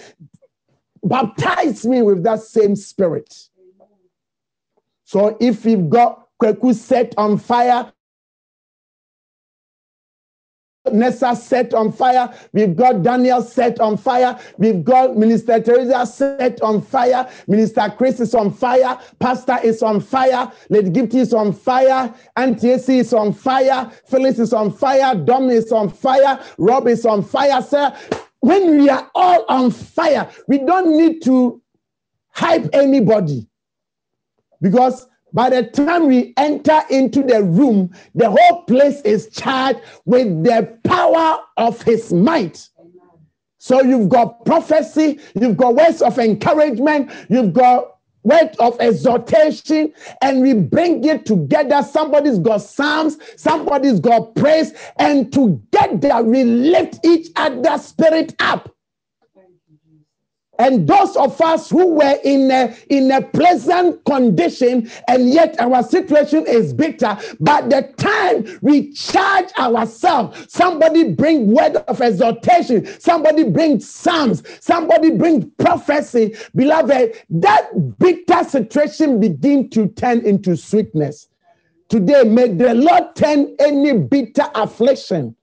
baptize 1.03 1.85
me 1.85 2.01
with 2.03 2.23
that 2.23 2.43
same 2.43 2.77
spirit. 2.77 3.35
So 5.03 5.37
if 5.41 5.65
you've 5.65 5.91
got 5.91 6.29
Kweku 6.41 6.73
set 6.73 7.13
on 7.19 7.39
fire, 7.39 7.93
Nessa 10.93 11.35
set 11.35 11.75
on 11.75 11.93
fire. 11.93 12.33
We've 12.53 12.77
got 12.77 13.03
Daniel 13.03 13.43
set 13.43 13.81
on 13.81 13.97
fire. 13.97 14.39
We've 14.59 14.85
got 14.85 15.17
Minister 15.17 15.61
Teresa 15.61 16.07
set 16.07 16.61
on 16.63 16.83
fire. 16.83 17.29
Minister 17.47 17.93
Chris 17.97 18.21
is 18.21 18.35
on 18.35 18.53
fire. 18.53 18.99
Pastor 19.19 19.59
is 19.63 19.83
on 19.83 20.01
fire. 20.01 20.51
Lady 20.71 20.91
Gift 20.91 21.15
is 21.15 21.33
on 21.33 21.53
fire. 21.53 22.15
Auntie 22.37 22.71
AC 22.71 22.99
is 22.99 23.13
on 23.13 23.33
fire. 23.33 23.91
Phyllis 24.07 24.39
is 24.39 24.53
on 24.53 24.73
fire. 24.73 25.15
Dom 25.15 25.51
is 25.51 25.73
on 25.73 25.89
fire. 25.89 26.41
Rob 26.59 26.89
is 26.89 27.05
on 27.07 27.23
fire, 27.23 27.63
sir. 27.63 27.95
When 28.41 28.79
we 28.79 28.89
are 28.89 29.11
all 29.15 29.45
on 29.49 29.71
fire, 29.71 30.31
we 30.47 30.59
don't 30.59 30.97
need 30.97 31.23
to 31.25 31.61
hype 32.31 32.69
anybody 32.73 33.49
because 34.61 35.08
by 35.33 35.51
the 35.51 35.65
time 35.65 36.07
we 36.07 36.33
enter 36.37 36.81
into 36.91 37.23
the 37.23 37.43
room, 37.43 37.95
the 38.15 38.31
whole 38.31 38.63
place 38.63 39.01
is 39.03 39.29
charged 39.31 39.81
with 40.05 40.45
the 40.45 40.79
power 40.85 41.41
of 41.57 41.83
his 41.83 42.13
might. 42.13 42.69
So 43.59 43.83
you've 43.83 44.09
got 44.09 44.45
prophecy, 44.45 45.19
you've 45.35 45.57
got 45.57 45.75
words 45.75 46.01
of 46.01 46.19
encouragement, 46.19 47.11
you've 47.29 47.53
got 47.53 47.97
word 48.23 48.55
of 48.61 48.81
exhortation, 48.81 49.93
and 50.23 50.41
we 50.41 50.55
bring 50.55 51.05
it 51.05 51.27
together. 51.27 51.83
Somebody's 51.83 52.39
got 52.39 52.59
psalms, 52.59 53.19
somebody's 53.37 54.01
got 54.01 54.35
praise, 54.35 54.73
and 54.99 55.33
together 55.33 56.23
we 56.23 56.45
lift 56.45 57.05
each 57.05 57.29
other's 57.37 57.85
spirit 57.85 58.35
up. 58.39 58.75
And 60.59 60.89
those 60.89 61.15
of 61.17 61.41
us 61.41 61.71
who 61.71 61.95
were 61.95 62.19
in 62.25 62.51
a, 62.51 62.77
in 62.91 63.13
a 63.13 63.23
pleasant 63.23 64.05
condition, 64.05 64.91
and 65.07 65.31
yet 65.31 65.59
our 65.61 65.85
situation 65.85 66.47
is 66.49 66.73
bitter, 66.73 67.17
but 67.39 67.71
the 67.71 67.83
time 67.97 68.59
we 68.61 68.93
charge 68.93 69.53
ourselves, 69.57 70.53
somebody 70.53 71.13
bring 71.13 71.53
word 71.53 71.77
of 71.77 72.01
exhortation, 72.01 72.87
somebody 73.01 73.45
bring 73.45 73.79
psalms, 73.79 74.43
somebody 74.61 75.13
bring 75.13 75.49
prophecy, 75.59 76.35
beloved, 76.57 77.15
that 77.31 77.99
bitter 78.01 78.43
situation 78.43 79.21
begin 79.21 79.71
to 79.71 79.87
turn 79.91 80.27
into 80.27 80.57
sweetness. 80.57 81.29
Today, 81.89 82.25
may 82.25 82.49
the 82.49 82.75
Lord 82.75 83.15
turn 83.15 83.55
any 83.61 83.97
bitter 83.97 84.47
affliction 84.57 85.37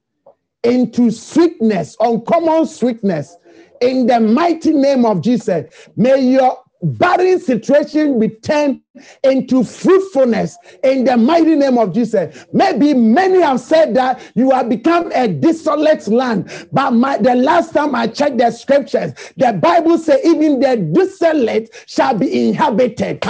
into 0.64 1.10
sweetness, 1.10 1.96
uncommon 2.02 2.66
sweetness 2.66 3.38
in 3.82 4.08
the 4.08 4.20
mighty 4.20 4.74
name 4.74 5.06
of 5.06 5.22
Jesus. 5.22 5.66
May 5.96 6.22
your 6.22 6.65
barren 6.82 7.40
situation 7.40 8.20
be 8.20 8.30
turned 8.30 8.82
into 9.24 9.64
fruitfulness 9.64 10.58
in 10.84 11.04
the 11.04 11.18
mighty 11.18 11.56
name 11.56 11.78
of 11.78 11.94
Jesus. 11.94 12.46
Maybe 12.54 12.94
many 12.94 13.42
have 13.42 13.60
said 13.60 13.96
that 13.96 14.22
you 14.36 14.52
have 14.52 14.70
become 14.70 15.12
a 15.14 15.28
desolate 15.28 16.08
land, 16.08 16.68
but 16.72 16.92
my, 16.92 17.18
the 17.18 17.36
last 17.36 17.74
time 17.74 17.96
I 17.96 18.08
checked 18.08 18.38
the 18.38 18.52
scriptures, 18.52 19.14
the 19.38 19.54
Bible 19.54 19.98
says 19.98 20.22
even 20.24 20.60
the 20.60 20.78
desolate 20.78 21.70
shall 21.88 22.18
be 22.18 22.50
inhabited. 22.50 23.24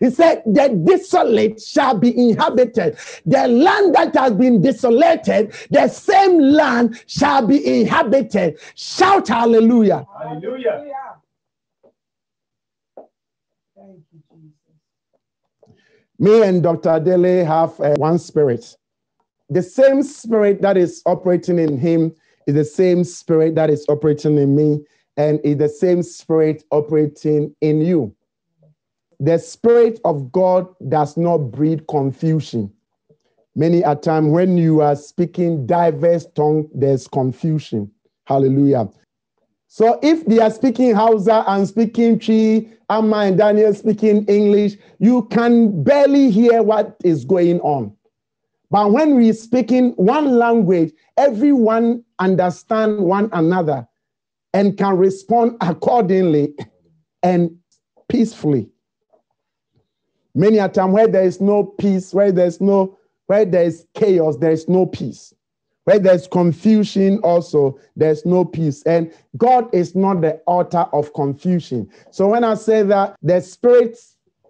He 0.00 0.10
said 0.10 0.42
the 0.46 0.80
desolate 0.84 1.60
shall 1.60 1.96
be 1.96 2.16
inhabited. 2.16 2.96
The 3.26 3.48
land 3.48 3.94
that 3.94 4.14
has 4.16 4.32
been 4.32 4.60
desolated, 4.62 5.52
the 5.70 5.88
same 5.88 6.38
land 6.38 7.02
shall 7.06 7.46
be 7.46 7.80
inhabited. 7.80 8.58
Shout 8.74 9.28
hallelujah. 9.28 10.06
Hallelujah. 10.18 11.17
Me 16.18 16.42
and 16.42 16.62
Dr. 16.62 17.00
Dele 17.00 17.44
have 17.44 17.78
uh, 17.80 17.94
one 17.96 18.18
spirit. 18.18 18.76
The 19.50 19.62
same 19.62 20.02
spirit 20.02 20.62
that 20.62 20.76
is 20.76 21.02
operating 21.06 21.58
in 21.58 21.78
him 21.78 22.14
is 22.46 22.54
the 22.54 22.64
same 22.64 23.04
spirit 23.04 23.54
that 23.54 23.70
is 23.70 23.86
operating 23.88 24.38
in 24.38 24.56
me, 24.56 24.84
and 25.16 25.40
is 25.44 25.58
the 25.58 25.68
same 25.68 26.02
spirit 26.02 26.64
operating 26.70 27.54
in 27.60 27.80
you. 27.80 28.14
The 29.20 29.38
spirit 29.38 30.00
of 30.04 30.32
God 30.32 30.66
does 30.88 31.16
not 31.16 31.38
breed 31.38 31.86
confusion. 31.88 32.72
Many 33.56 33.82
a 33.82 33.96
time 33.96 34.30
when 34.30 34.56
you 34.56 34.80
are 34.82 34.96
speaking 34.96 35.66
diverse 35.66 36.26
tongue, 36.34 36.68
there's 36.74 37.08
confusion. 37.08 37.90
Hallelujah. 38.26 38.88
So 39.68 39.98
if 40.02 40.24
they 40.24 40.38
are 40.40 40.50
speaking 40.50 40.94
Hausa 40.94 41.44
and 41.46 41.68
speaking 41.68 42.18
Twi, 42.18 42.68
Amma 42.88 43.16
and 43.18 43.38
Daniel 43.38 43.74
speaking 43.74 44.24
English, 44.24 44.78
you 44.98 45.24
can 45.30 45.84
barely 45.84 46.30
hear 46.30 46.62
what 46.62 46.96
is 47.04 47.24
going 47.26 47.60
on. 47.60 47.94
But 48.70 48.92
when 48.92 49.14
we 49.14 49.32
speaking 49.34 49.90
one 49.92 50.38
language, 50.38 50.92
everyone 51.18 52.02
understand 52.18 52.98
one 53.00 53.28
another 53.32 53.86
and 54.54 54.76
can 54.76 54.96
respond 54.96 55.58
accordingly 55.60 56.54
and 57.22 57.54
peacefully. 58.08 58.70
Many 60.34 60.58
a 60.58 60.68
time 60.68 60.92
where 60.92 61.08
there 61.08 61.24
is 61.24 61.42
no 61.42 61.62
peace, 61.62 62.14
where 62.14 62.32
there's 62.32 62.60
no, 62.60 62.98
where 63.26 63.44
there 63.44 63.64
is 63.64 63.86
chaos, 63.94 64.38
there 64.38 64.50
is 64.50 64.66
no 64.66 64.86
peace. 64.86 65.34
Where 65.88 65.98
there's 65.98 66.28
confusion, 66.28 67.18
also, 67.20 67.80
there's 67.96 68.26
no 68.26 68.44
peace. 68.44 68.82
And 68.82 69.10
God 69.38 69.74
is 69.74 69.94
not 69.94 70.20
the 70.20 70.38
author 70.44 70.86
of 70.92 71.14
confusion. 71.14 71.88
So 72.10 72.28
when 72.28 72.44
I 72.44 72.56
say 72.56 72.82
that 72.82 73.16
the 73.22 73.40
spirit 73.40 73.96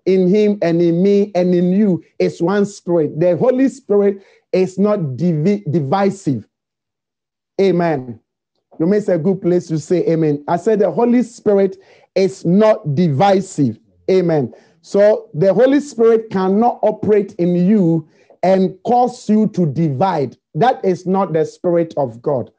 in 0.05 0.27
him 0.27 0.59
and 0.63 0.83
in 0.83 1.01
me 1.01 1.31
and 1.37 1.55
in 1.55 1.71
you 1.71 2.03
is 2.19 2.43
one 2.43 2.67
spirit, 2.67 3.21
the 3.21 3.37
Holy 3.37 3.69
Spirit 3.69 4.21
is 4.51 4.81
not 4.81 5.17
divi- 5.17 5.63
divisive. 5.71 6.49
Amen. 7.61 8.19
You 8.81 8.87
may 8.87 8.99
a 8.99 9.17
good 9.17 9.41
place 9.41 9.69
to 9.69 9.79
say 9.79 10.05
amen. 10.09 10.43
I 10.49 10.57
said 10.57 10.81
the 10.81 10.91
Holy 10.91 11.23
Spirit 11.23 11.77
is 12.17 12.45
not 12.45 12.97
divisive. 12.97 13.79
Amen. 14.11 14.53
So 14.83 15.31
the 15.35 15.55
Holy 15.55 15.79
Spirit 15.79 16.31
cannot 16.31 16.81
operate 16.83 17.35
in 17.35 17.55
you 17.55 18.09
and 18.43 18.77
cause 18.85 19.29
you 19.29 19.47
to 19.49 19.67
divide. 19.67 20.37
That 20.59 20.85
is 20.85 21.07
not 21.07 21.33
the 21.33 21.45
Spirit 21.45 21.95
of 21.97 22.21
God. 22.21 22.51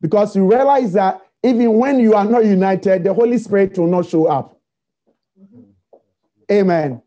Because 0.00 0.34
you 0.34 0.50
realize 0.50 0.92
that 0.94 1.22
even 1.44 1.74
when 1.74 2.00
you 2.00 2.14
are 2.14 2.24
not 2.24 2.44
united, 2.44 3.04
the 3.04 3.14
Holy 3.14 3.38
Spirit 3.38 3.78
will 3.78 3.86
not 3.86 4.06
show 4.06 4.26
up. 4.26 4.58
Amen. 6.50 7.00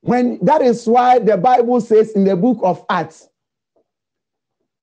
When 0.00 0.38
that 0.42 0.62
is 0.62 0.86
why 0.86 1.20
the 1.20 1.36
Bible 1.36 1.80
says 1.80 2.10
in 2.12 2.24
the 2.24 2.34
book 2.34 2.58
of 2.62 2.84
Acts, 2.90 3.28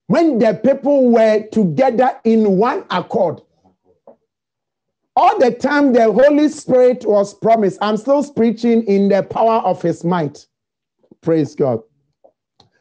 when 0.06 0.40
the 0.40 0.54
people 0.54 1.12
were 1.12 1.46
together 1.52 2.18
in 2.24 2.58
one 2.58 2.86
accord, 2.90 3.42
all 5.16 5.38
the 5.40 5.52
time 5.52 5.92
the 5.92 6.10
Holy 6.10 6.48
Spirit 6.48 7.06
was 7.06 7.34
promised. 7.34 7.80
I'm 7.82 7.98
still 7.98 8.24
preaching 8.32 8.84
in 8.84 9.10
the 9.10 9.24
power 9.24 9.60
of 9.66 9.82
his 9.82 10.06
might. 10.06 10.48
Praise 11.22 11.54
God. 11.54 11.82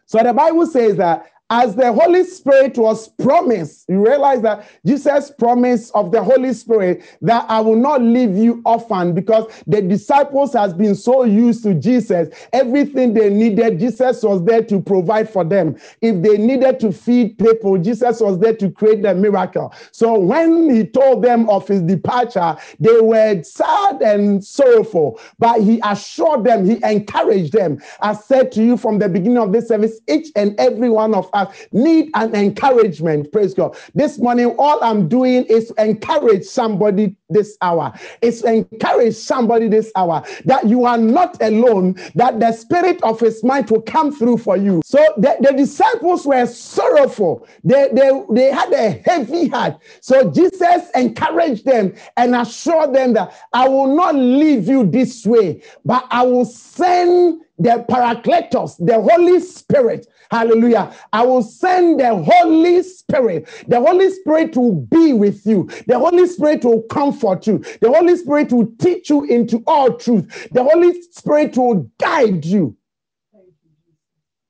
So 0.07 0.23
the 0.23 0.33
Bible 0.33 0.67
says 0.67 0.97
that 0.97 1.31
as 1.51 1.77
the 1.77 1.93
Holy 1.93 2.25
Spirit 2.25 2.77
was 2.77 3.09
promised, 3.09 3.85
you 3.89 4.05
realize 4.05 4.43
that 4.43 4.69
Jesus 4.85 5.31
promised 5.31 5.93
of 5.95 6.11
the 6.11 6.23
Holy 6.23 6.53
Spirit 6.53 7.05
that 7.23 7.49
I 7.49 7.61
will 7.61 7.77
not 7.77 8.03
leave 8.03 8.37
you 8.37 8.61
orphan 8.65 9.15
because 9.15 9.53
the 9.67 9.81
disciples 9.81 10.53
has 10.55 10.75
been 10.75 10.97
so 10.97 11.23
used 11.23 11.63
to 11.63 11.75
Jesus. 11.75 12.31
Everything 12.53 13.15
they 13.15 13.31
needed, 13.31 13.79
Jesus 13.79 14.25
was 14.25 14.45
there 14.45 14.65
to 14.65 14.81
provide 14.81 15.31
for 15.31 15.45
them. 15.45 15.77
If 16.01 16.21
they 16.21 16.37
needed 16.37 16.81
to 16.81 16.91
feed 16.91 17.39
people, 17.39 17.79
Jesus 17.79 18.21
was 18.21 18.41
there 18.41 18.57
to 18.57 18.69
create 18.69 19.03
the 19.03 19.15
miracle. 19.15 19.73
So 19.93 20.19
when 20.19 20.69
he 20.69 20.85
told 20.85 21.23
them 21.23 21.49
of 21.49 21.69
his 21.69 21.83
departure, 21.83 22.57
they 22.81 23.01
were 23.01 23.41
sad 23.45 24.03
and 24.03 24.45
sorrowful, 24.45 25.21
but 25.39 25.61
he 25.61 25.81
assured 25.85 26.43
them, 26.43 26.65
he 26.67 26.81
encouraged 26.83 27.53
them. 27.53 27.81
I 28.01 28.15
said 28.15 28.51
to 28.53 28.65
you 28.65 28.77
from 28.77 28.99
the 28.99 29.09
beginning 29.09 29.39
of 29.39 29.53
this 29.53 29.69
service, 29.69 30.01
each 30.09 30.29
and 30.35 30.59
every 30.59 30.91
one 30.91 31.15
of 31.15 31.31
need 31.73 32.11
an 32.15 32.35
encouragement. 32.35 33.31
Praise 33.33 33.55
God. 33.55 33.77
This 33.95 34.19
morning, 34.19 34.55
all 34.59 34.83
I'm 34.83 35.09
doing 35.09 35.45
is 35.45 35.73
encourage 35.79 36.45
somebody 36.45 37.17
this 37.29 37.57
hour. 37.61 37.93
It's 38.23 38.43
encourage 38.43 39.15
somebody 39.15 39.69
this 39.69 39.91
hour 39.97 40.25
that 40.45 40.67
you 40.67 40.85
are 40.85 40.99
not 40.99 41.41
alone, 41.43 41.97
that 42.15 42.41
the 42.41 42.53
spirit 42.53 43.03
of 43.03 43.21
his 43.21 43.43
might 43.43 43.71
will 43.71 43.83
come 43.83 44.13
through 44.13 44.39
for 44.39 44.57
you. 44.57 44.83
So 44.85 44.99
the, 45.17 45.37
the 45.41 45.53
disciples 45.53 46.27
were 46.27 46.47
sorrowful. 46.47 47.47
They, 47.65 47.89
they, 47.93 48.23
they 48.31 48.53
had 48.53 48.73
a 48.73 48.91
heavy 48.91 49.49
heart. 49.49 49.79
So 50.01 50.31
Jesus 50.31 50.91
encouraged 50.95 51.65
them 51.65 51.95
and 52.17 52.35
assured 52.37 52.95
them 52.95 53.13
that 53.15 53.35
I 53.53 53.69
will 53.69 53.95
not 53.95 54.15
leave 54.15 54.69
you 54.69 54.87
this 54.87 55.27
way, 55.27 55.63
but 55.85 56.07
I 56.11 56.23
will 56.25 56.45
send 56.45 57.43
the 57.59 57.85
Paracletos, 57.89 58.77
the 58.85 59.01
Holy 59.01 59.41
Spirit. 59.41 60.07
Hallelujah. 60.31 60.95
I 61.13 61.25
will 61.25 61.43
send 61.43 62.01
the 62.01 62.15
Holy 62.15 62.83
Spirit. 62.83 63.49
The 63.69 63.81
Holy 63.81 64.11
Spirit 64.11 64.57
will 64.57 64.75
be 64.75 65.13
with 65.13 65.47
you. 65.47 65.69
The 65.87 65.99
Holy 65.99 66.27
Spirit 66.27 66.65
will 66.65 66.83
comfort 66.83 67.47
you. 67.47 67.59
The 67.81 67.93
Holy 67.93 68.17
Spirit 68.17 68.53
will 68.53 68.71
teach 68.79 69.11
you 69.11 69.25
into 69.25 69.63
all 69.67 69.93
truth. 69.95 70.49
The 70.53 70.65
Holy 70.65 71.01
Spirit 71.13 71.57
will 71.57 71.91
guide 71.99 72.45
you 72.45 72.77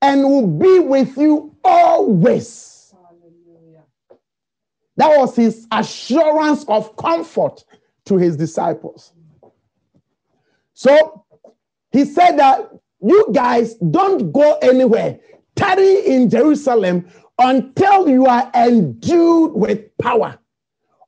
and 0.02 0.22
will 0.24 0.46
be 0.46 0.78
with 0.80 1.16
you 1.16 1.54
always. 1.64 2.94
That 4.96 5.18
was 5.18 5.36
his 5.36 5.66
assurance 5.72 6.64
of 6.68 6.96
comfort 6.96 7.64
to 8.06 8.16
his 8.16 8.36
disciples. 8.36 9.12
So 10.72 11.24
he 11.90 12.04
said 12.04 12.36
that 12.38 12.70
you 13.02 13.28
guys 13.32 13.74
don't 13.74 14.32
go 14.32 14.58
anywhere. 14.62 15.18
Tarry 15.56 16.06
in 16.06 16.30
Jerusalem 16.30 17.08
until 17.38 18.08
you 18.08 18.26
are 18.26 18.50
endued 18.54 19.52
with 19.54 19.96
power. 19.98 20.38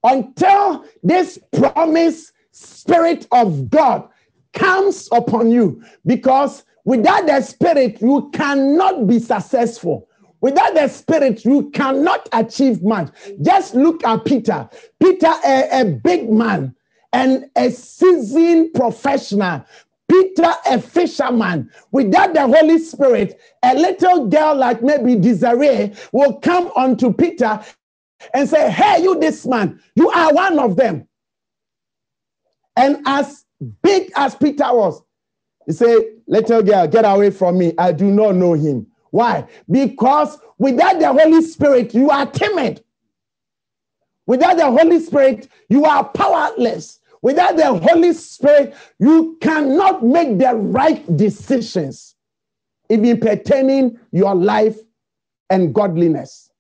Until 0.03 0.85
this 1.03 1.39
promised 1.53 2.33
Spirit 2.51 3.27
of 3.33 3.71
God 3.71 4.09
comes 4.53 5.09
upon 5.13 5.51
you. 5.51 5.83
Because 6.07 6.65
without 6.85 7.27
the 7.27 7.41
Spirit, 7.41 8.01
you 8.01 8.31
cannot 8.33 9.07
be 9.07 9.19
successful. 9.19 10.09
Without 10.41 10.75
the 10.75 10.89
Spirit, 10.89 11.45
you 11.45 11.71
cannot 11.71 12.29
achieve 12.33 12.83
much. 12.83 13.11
Just 13.43 13.75
look 13.75 14.05
at 14.05 14.25
Peter. 14.25 14.69
Peter, 15.01 15.33
a, 15.45 15.81
a 15.81 15.85
big 15.85 16.31
man 16.31 16.75
and 17.13 17.51
a 17.57 17.71
seasoned 17.71 18.73
professional, 18.75 19.65
Peter, 20.09 20.53
a 20.71 20.81
fisherman, 20.81 21.71
without 21.93 22.35
the 22.35 22.47
Holy 22.47 22.79
Spirit, 22.79 23.41
a 23.63 23.75
little 23.75 24.27
girl 24.29 24.55
like 24.57 24.83
maybe 24.83 25.17
Desiree 25.17 25.93
will 26.13 26.35
come 26.41 26.71
unto 26.77 27.13
Peter 27.13 27.61
and 28.35 28.49
say, 28.49 28.71
Hey, 28.71 29.03
you, 29.03 29.19
this 29.21 29.47
man, 29.47 29.81
you 29.95 30.11
are 30.11 30.33
one 30.35 30.59
of 30.59 30.77
them. 30.77 31.07
And 32.77 32.99
as 33.07 33.45
big 33.83 34.11
as 34.17 34.35
Peter 34.37 34.67
was, 34.73 35.03
he 35.67 35.73
said, 35.73 35.99
Little 36.27 36.63
girl, 36.63 36.87
get 36.89 37.05
away 37.05 37.31
from 37.31 37.59
me. 37.59 37.75
I 37.79 37.93
do 37.93 38.07
not 38.11 38.37
know 38.37 38.55
him. 38.55 38.87
Why? 39.11 39.47
Because 39.71 40.39
without 40.59 41.01
the 41.01 41.13
Holy 41.13 41.43
Spirit, 41.43 41.95
you 41.95 42.11
are 42.11 42.27
timid. 42.27 42.85
Without 44.27 44.57
the 44.59 44.67
Holy 44.71 45.01
Spirit, 45.01 45.49
you 45.69 45.85
are 45.85 46.05
powerless. 46.11 47.01
Without 47.29 47.57
the 47.57 47.75
Holy 47.75 48.15
Spirit, 48.15 48.75
you 48.99 49.37
cannot 49.43 50.03
make 50.03 50.39
the 50.39 50.55
right 50.55 51.05
decisions, 51.15 52.17
even 52.89 53.21
pertaining 53.21 54.01
your 54.13 54.35
life 54.35 54.79
and 55.51 55.75
godliness. 55.75 56.51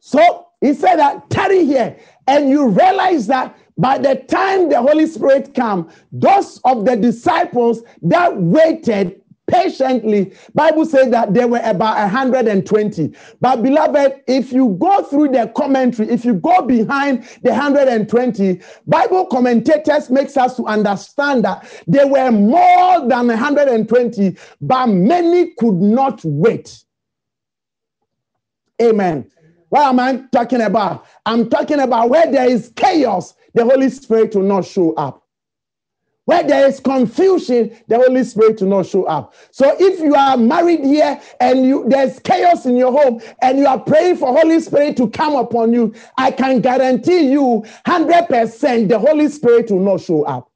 So 0.00 0.48
he 0.60 0.74
said 0.74 0.96
that 0.96 1.30
tarry 1.30 1.64
here, 1.64 1.96
and 2.26 2.50
you 2.50 2.68
realize 2.68 3.26
that 3.28 3.56
by 3.78 3.96
the 3.96 4.16
time 4.16 4.68
the 4.68 4.82
Holy 4.82 5.06
Spirit 5.06 5.54
come, 5.54 5.88
those 6.12 6.60
of 6.66 6.84
the 6.84 6.94
disciples 6.94 7.84
that 8.02 8.36
waited 8.36 9.22
patiently. 9.46 10.32
Bible 10.54 10.84
says 10.84 11.10
that 11.10 11.32
there 11.32 11.48
were 11.48 11.60
about 11.64 11.96
120 11.98 13.12
but 13.40 13.62
beloved 13.62 14.22
if 14.26 14.52
you 14.52 14.76
go 14.80 15.02
through 15.02 15.28
the 15.28 15.50
commentary 15.56 16.08
if 16.10 16.24
you 16.24 16.34
go 16.34 16.62
behind 16.62 17.22
the 17.42 17.50
120 17.50 18.60
bible 18.86 19.26
commentators 19.26 20.10
makes 20.10 20.36
us 20.36 20.56
to 20.56 20.64
understand 20.64 21.44
that 21.44 21.66
there 21.86 22.06
were 22.06 22.30
more 22.30 23.00
than 23.00 23.28
120 23.28 24.36
but 24.60 24.86
many 24.86 25.52
could 25.58 25.74
not 25.74 26.20
wait. 26.24 26.84
Amen. 28.80 29.30
What 29.68 29.82
am 29.82 30.00
i 30.00 30.22
talking 30.32 30.62
about? 30.62 31.06
I'm 31.24 31.48
talking 31.48 31.80
about 31.80 32.10
where 32.10 32.30
there 32.30 32.48
is 32.48 32.72
chaos 32.76 33.34
the 33.54 33.64
holy 33.64 33.88
spirit 33.88 34.34
will 34.34 34.42
not 34.42 34.64
show 34.64 34.92
up 34.94 35.25
where 36.26 36.42
there 36.42 36.66
is 36.66 36.80
confusion, 36.80 37.74
the 37.86 37.96
Holy 37.96 38.22
Spirit 38.24 38.60
will 38.60 38.68
not 38.68 38.86
show 38.86 39.04
up. 39.04 39.34
So 39.52 39.74
if 39.78 40.00
you 40.00 40.14
are 40.14 40.36
married 40.36 40.84
here 40.84 41.20
and 41.40 41.64
you 41.64 41.84
there's 41.88 42.18
chaos 42.18 42.66
in 42.66 42.76
your 42.76 42.92
home 42.92 43.22
and 43.40 43.58
you 43.58 43.66
are 43.66 43.78
praying 43.78 44.16
for 44.16 44.36
Holy 44.36 44.60
Spirit 44.60 44.96
to 44.98 45.08
come 45.08 45.36
upon 45.36 45.72
you, 45.72 45.94
I 46.18 46.32
can 46.32 46.60
guarantee 46.60 47.30
you 47.30 47.64
100% 47.86 48.88
the 48.88 48.98
Holy 48.98 49.28
Spirit 49.28 49.70
will 49.70 49.80
not 49.80 50.00
show 50.00 50.24
up. 50.24 50.50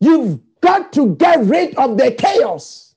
You've 0.00 0.40
got 0.60 0.92
to 0.92 1.14
get 1.16 1.40
rid 1.44 1.74
of 1.76 1.96
the 1.96 2.12
chaos. 2.12 2.94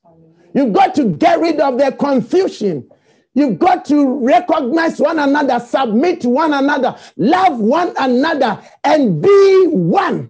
You've 0.53 0.73
got 0.73 0.93
to 0.95 1.06
get 1.06 1.39
rid 1.39 1.60
of 1.62 1.77
the 1.77 1.93
confusion. 1.93 2.89
You've 3.34 3.58
got 3.58 3.86
to 3.86 4.19
recognize 4.19 5.00
one 5.00 5.17
another, 5.17 5.60
submit 5.60 6.22
to 6.22 6.30
one 6.30 6.54
another, 6.54 6.96
love 7.17 7.60
one 7.60 7.93
another, 7.98 8.62
and 8.84 9.22
be 9.22 9.67
one. 9.67 10.30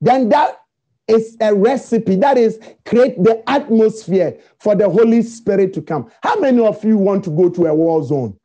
Then 0.00 0.30
that 0.30 0.62
is 1.06 1.36
a 1.40 1.54
recipe. 1.54 2.16
That 2.16 2.38
is, 2.38 2.58
create 2.86 3.22
the 3.22 3.42
atmosphere 3.48 4.38
for 4.58 4.74
the 4.74 4.88
Holy 4.88 5.22
Spirit 5.22 5.74
to 5.74 5.82
come. 5.82 6.10
How 6.22 6.40
many 6.40 6.64
of 6.64 6.82
you 6.82 6.96
want 6.96 7.24
to 7.24 7.30
go 7.30 7.50
to 7.50 7.66
a 7.66 7.74
war 7.74 8.02
zone? 8.02 8.38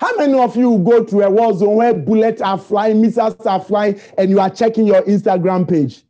How 0.00 0.16
many 0.16 0.38
of 0.38 0.56
you 0.56 0.78
go 0.78 1.04
to 1.04 1.22
a 1.22 1.30
war 1.30 1.54
zone 1.54 1.76
where 1.76 1.94
bullets 1.94 2.40
are 2.40 2.58
flying, 2.58 3.00
missiles 3.00 3.34
are 3.46 3.60
flying, 3.60 4.00
and 4.16 4.30
you 4.30 4.38
are 4.38 4.50
checking 4.50 4.86
your 4.86 5.02
Instagram 5.02 5.68
page? 5.68 6.04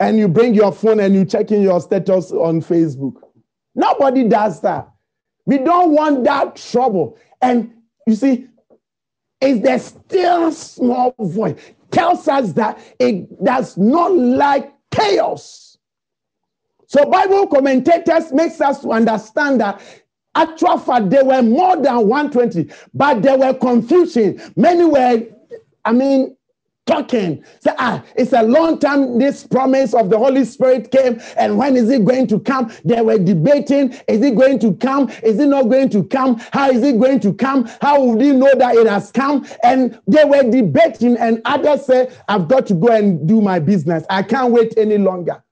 And 0.00 0.18
you 0.18 0.28
bring 0.28 0.54
your 0.54 0.72
phone 0.72 1.00
and 1.00 1.14
you 1.14 1.24
check 1.24 1.50
in 1.50 1.62
your 1.62 1.80
status 1.80 2.30
on 2.32 2.60
Facebook. 2.60 3.14
Nobody 3.74 4.28
does 4.28 4.60
that. 4.62 4.88
We 5.46 5.58
don't 5.58 5.92
want 5.92 6.24
that 6.24 6.56
trouble. 6.56 7.18
And 7.40 7.72
you 8.06 8.14
see, 8.14 8.48
is 9.40 9.60
the 9.60 9.78
still 9.78 10.52
small 10.52 11.14
voice 11.18 11.58
tells 11.90 12.28
us 12.28 12.52
that 12.52 12.78
it 12.98 13.42
does 13.44 13.76
not 13.76 14.14
like 14.14 14.72
chaos. 14.90 15.78
So 16.86 17.04
Bible 17.04 17.46
commentators 17.46 18.32
makes 18.32 18.60
us 18.60 18.80
to 18.80 18.92
understand 18.92 19.60
that 19.60 19.80
actual 20.34 20.78
fact 20.78 21.10
there 21.10 21.24
were 21.24 21.42
more 21.42 21.76
than 21.76 22.08
120, 22.08 22.70
but 22.94 23.22
there 23.22 23.38
were 23.38 23.54
confusion. 23.54 24.40
Many 24.56 24.84
were, 24.84 25.22
I 25.84 25.92
mean, 25.92 26.36
talking. 26.88 27.44
Say, 27.60 27.72
ah, 27.78 28.02
it's 28.16 28.32
a 28.32 28.42
long 28.42 28.80
time 28.80 29.18
this 29.18 29.46
promise 29.46 29.94
of 29.94 30.10
the 30.10 30.18
Holy 30.18 30.44
Spirit 30.44 30.90
came, 30.90 31.20
and 31.36 31.56
when 31.56 31.76
is 31.76 31.90
it 31.90 32.04
going 32.04 32.26
to 32.28 32.40
come? 32.40 32.72
They 32.84 33.00
were 33.02 33.18
debating, 33.18 33.92
is 34.08 34.22
it 34.22 34.34
going 34.34 34.58
to 34.60 34.74
come? 34.74 35.10
Is 35.22 35.38
it 35.38 35.46
not 35.46 35.68
going 35.68 35.90
to 35.90 36.02
come? 36.04 36.40
How 36.52 36.70
is 36.70 36.82
it 36.82 36.98
going 36.98 37.20
to 37.20 37.32
come? 37.34 37.68
How 37.80 38.02
would 38.02 38.20
you 38.20 38.34
know 38.34 38.52
that 38.56 38.74
it 38.74 38.86
has 38.86 39.12
come? 39.12 39.46
And 39.62 40.00
they 40.08 40.24
were 40.24 40.42
debating, 40.42 41.16
and 41.18 41.40
others 41.44 41.86
say, 41.86 42.10
I've 42.26 42.48
got 42.48 42.66
to 42.68 42.74
go 42.74 42.88
and 42.88 43.28
do 43.28 43.40
my 43.40 43.58
business. 43.58 44.04
I 44.10 44.22
can't 44.22 44.52
wait 44.52 44.74
any 44.76 44.98
longer. 44.98 45.44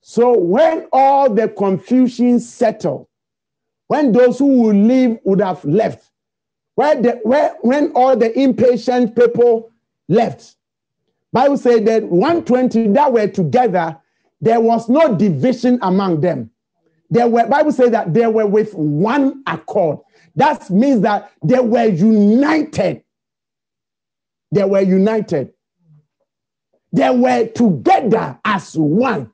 So 0.00 0.38
when 0.38 0.86
all 0.92 1.32
the 1.32 1.48
confusion 1.48 2.38
settled, 2.40 3.08
when 3.88 4.12
those 4.12 4.38
who 4.38 4.62
would 4.62 4.76
leave 4.76 5.18
would 5.24 5.40
have 5.40 5.64
left, 5.64 6.10
where 6.76 7.00
the, 7.00 7.20
where, 7.24 7.56
when 7.60 7.92
all 7.92 8.16
the 8.16 8.36
impatient 8.38 9.14
people 9.14 9.71
left. 10.12 10.56
Bible 11.32 11.56
said 11.56 11.86
that 11.86 12.04
120 12.04 12.88
that 12.88 13.12
were 13.12 13.26
together, 13.26 13.98
there 14.40 14.60
was 14.60 14.88
no 14.88 15.16
division 15.16 15.78
among 15.82 16.20
them. 16.20 16.50
There 17.10 17.26
were 17.28 17.46
Bible 17.46 17.72
says 17.72 17.90
that 17.90 18.12
they 18.12 18.26
were 18.26 18.46
with 18.46 18.74
one 18.74 19.42
accord. 19.46 19.98
That 20.36 20.68
means 20.70 21.00
that 21.02 21.32
they 21.42 21.60
were 21.60 21.86
united. 21.86 23.02
They 24.50 24.64
were 24.64 24.80
united. 24.80 25.52
They 26.92 27.10
were 27.10 27.46
together 27.48 28.38
as 28.44 28.76
one. 28.76 29.31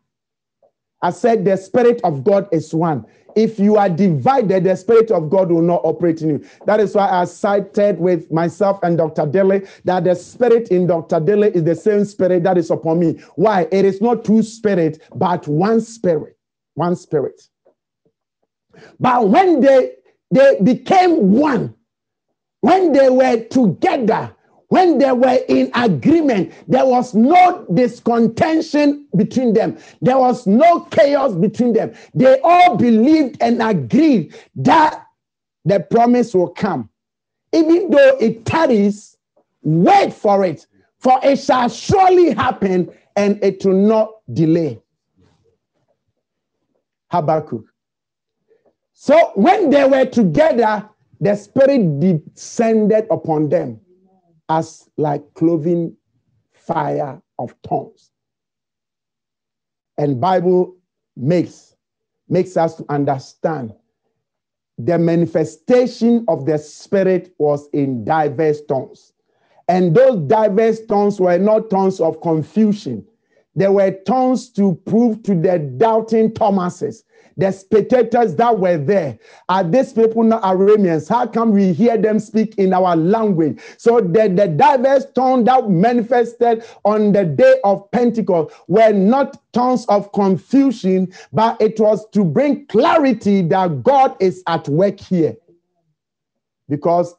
I 1.03 1.11
said 1.11 1.45
the 1.45 1.57
Spirit 1.57 2.01
of 2.03 2.25
God 2.25 2.49
is 2.53 2.75
one. 2.75 3.07
If 3.37 3.59
you 3.61 3.77
are 3.77 3.89
divided, 3.89 4.65
the 4.65 4.75
Spirit 4.75 5.13
of 5.13 5.31
God 5.31 5.53
will 5.53 5.63
not 5.63 5.83
operate 5.85 6.23
in 6.23 6.29
you. 6.31 6.45
That 6.67 6.81
is 6.81 6.95
why 6.95 7.09
I 7.09 7.25
cited 7.25 8.01
with 8.01 8.33
myself 8.33 8.81
and 8.83 8.99
Dr. 8.99 9.27
Dele 9.27 9.63
that 9.85 10.05
the 10.05 10.15
Spirit 10.17 10.69
in 10.69 10.89
Dr. 10.89 11.21
Dele 11.21 11.49
is 11.49 11.63
the 11.63 11.77
same 11.77 12.05
Spirit 12.05 12.43
that 12.43 12.59
is 12.59 12.71
upon 12.71 12.99
me. 12.99 13.21
Why? 13.37 13.69
It 13.71 13.85
is 13.85 14.01
not 14.01 14.25
two 14.25 14.43
Spirit, 14.43 15.01
but 15.15 15.47
one 15.47 15.81
Spirit. 15.81 16.37
One 16.75 16.97
Spirit. 16.97 17.41
But 18.99 19.29
when 19.29 19.61
they 19.61 19.93
they 20.31 20.59
became 20.63 21.33
one, 21.33 21.75
when 22.61 22.93
they 22.93 23.09
were 23.09 23.45
together, 23.45 24.35
when 24.69 24.99
they 24.99 25.13
were 25.13 25.39
in 25.49 25.71
agreement, 25.75 26.53
there 26.69 26.85
was 26.85 27.15
no 27.15 27.67
discontention 27.73 29.07
between 29.17 29.55
them. 29.55 29.79
There 30.03 30.19
was 30.19 30.47
no 30.47 30.81
chaos 30.81 31.35
between 31.35 31.73
them. 31.73 31.95
They 32.15 32.39
all 32.41 32.77
believed 32.77 33.39
and 33.41 33.63
agreed 33.63 34.35
that 34.57 35.07
the 35.65 35.81
promise 35.81 36.35
will 36.35 36.51
come. 36.51 36.91
Even 37.53 37.91
though 37.91 38.19
it 38.21 38.45
tarries, 38.45 39.17
wait 39.63 40.13
for 40.13 40.45
it, 40.45 40.67
for 40.99 41.19
it 41.23 41.37
shall 41.37 41.71
surely 41.71 42.35
happen 42.35 42.91
and 43.17 43.43
it 43.43 43.65
will 43.65 43.73
not 43.73 44.11
delay. 44.35 44.79
Habakkuk. 47.11 47.65
So 48.93 49.33
when 49.35 49.71
they 49.71 49.87
were 49.87 50.05
together, 50.05 50.87
the 51.21 51.35
Spirit 51.37 52.01
descended 52.01 53.07
upon 53.11 53.49
them 53.49 53.81
as 54.49 54.89
like 54.97 55.23
cloven 55.35 55.97
fire 56.53 57.21
of 57.39 57.55
tongues. 57.63 58.11
And 59.97 60.21
Bible 60.21 60.77
makes 61.17 61.75
makes 62.29 62.57
us 62.57 62.77
to 62.77 62.85
understand 62.91 63.75
the 64.79 64.99
manifestation 64.99 66.25
of 66.29 66.45
the 66.47 66.59
spirit 66.59 67.35
was 67.39 67.69
in 67.73 68.05
diverse 68.05 68.61
tongues. 68.69 69.13
And 69.67 69.95
those 69.95 70.29
diverse 70.29 70.85
tongues 70.87 71.19
were 71.19 71.39
not 71.39 71.71
tongues 71.71 72.01
of 72.01 72.21
confusion. 72.21 73.08
They 73.55 73.69
were 73.69 73.91
tongues 73.91 74.51
to 74.51 74.75
prove 74.87 75.23
to 75.25 75.35
the 75.35 75.59
doubting 75.59 76.33
Thomases 76.33 77.05
the 77.39 77.53
spectators 77.53 78.35
that 78.35 78.59
were 78.59 78.77
there 78.77 79.17
are 79.49 79.63
these 79.63 79.93
people 79.93 80.25
not 80.25 80.43
Arameans? 80.43 81.09
How 81.09 81.27
come 81.27 81.53
we 81.53 81.73
hear 81.73 81.97
them 81.97 82.19
speak 82.19 82.59
in 82.59 82.75
our 82.75 82.97
language? 82.97 83.61
So 83.79 84.01
the, 84.01 84.29
the 84.29 84.49
diverse 84.49 85.07
tongues 85.15 85.47
that 85.47 85.71
manifested 85.71 86.65
on 86.85 87.13
the 87.13 87.25
day 87.25 87.61
of 87.63 87.89
Pentecost 87.93 88.55
were 88.67 88.93
not 88.93 89.41
tongues 89.53 89.87
of 89.87 90.13
confusion, 90.13 91.13
but 91.33 91.63
it 91.63 91.79
was 91.79 92.09
to 92.11 92.25
bring 92.25 92.67
clarity 92.67 93.43
that 93.43 93.85
God 93.85 94.17
is 94.21 94.43
at 94.49 94.69
work 94.69 94.99
here. 94.99 95.37
Because 96.69 97.15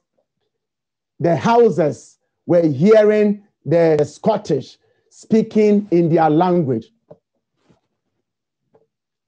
the 1.19 1.29
Hausas 1.29 2.17
were 2.45 2.67
hearing 2.67 3.43
the 3.65 4.03
Scottish 4.03 4.77
speaking 5.21 5.87
in 5.91 6.09
their 6.09 6.29
language. 6.29 6.91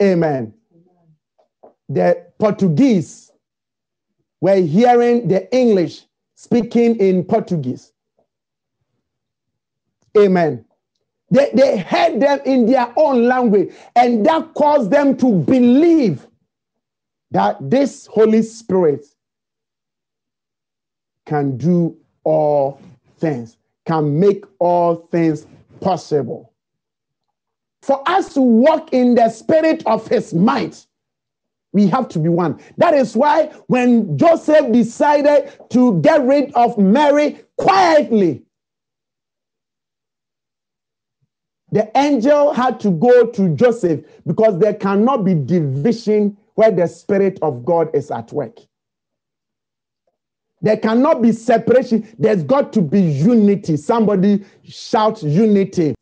Amen 0.01 0.54
the 1.93 2.25
Portuguese 2.39 3.32
were 4.39 4.56
hearing 4.56 5.27
the 5.27 5.54
English 5.56 6.06
speaking 6.36 6.95
in 6.97 7.23
Portuguese. 7.23 7.91
Amen. 10.17 10.65
They, 11.30 11.51
they 11.54 11.77
heard 11.77 12.19
them 12.19 12.39
in 12.45 12.65
their 12.65 12.91
own 12.97 13.27
language, 13.27 13.73
and 13.95 14.25
that 14.25 14.54
caused 14.54 14.91
them 14.91 15.15
to 15.17 15.32
believe 15.32 16.27
that 17.32 17.58
this 17.69 18.06
Holy 18.08 18.41
Spirit 18.41 19.06
can 21.25 21.58
do 21.58 21.95
all 22.23 22.82
things, 23.19 23.58
can 23.86 24.19
make 24.19 24.43
all 24.60 25.08
things 25.12 25.45
possible. 25.82 26.54
For 27.82 28.02
us 28.08 28.34
to 28.36 28.41
walk 28.41 28.94
in 28.94 29.15
the 29.15 29.30
spirit 29.30 29.84
of 29.86 30.08
his 30.08 30.34
might, 30.34 30.86
we 31.74 31.88
have 31.88 32.08
to 32.10 32.20
be 32.20 32.30
one. 32.30 32.60
That 32.78 32.94
is 32.94 33.15
why 33.15 33.48
when 33.67 34.17
Joseph 34.17 34.72
decided 34.72 35.52
to 35.70 36.00
get 36.02 36.22
rid 36.24 36.54
of 36.54 36.78
Mary 36.78 37.39
quietly, 37.58 38.44
the 41.72 41.89
angel 41.98 42.54
had 42.54 42.80
to 42.82 42.91
go 42.91 43.28
to 43.28 43.56
Joseph 43.56 44.02
because 44.28 44.60
there 44.60 44.74
cannot 44.74 45.24
be 45.24 45.34
division 45.34 46.38
where 46.56 46.72
the 46.72 46.88
Spirit 46.88 47.39
of 47.41 47.63
God 47.63 47.89
is 47.96 48.12
at 48.12 48.32
work. 48.34 48.60
There 50.62 50.78
cannot 50.78 51.21
be 51.21 51.32
separation. 51.32 52.08
There's 52.19 52.43
got 52.43 52.71
to 52.74 52.82
be 52.82 53.02
unity. 53.02 53.78
Somebody 53.78 54.45
shout 54.63 55.24
unity. 55.24 55.95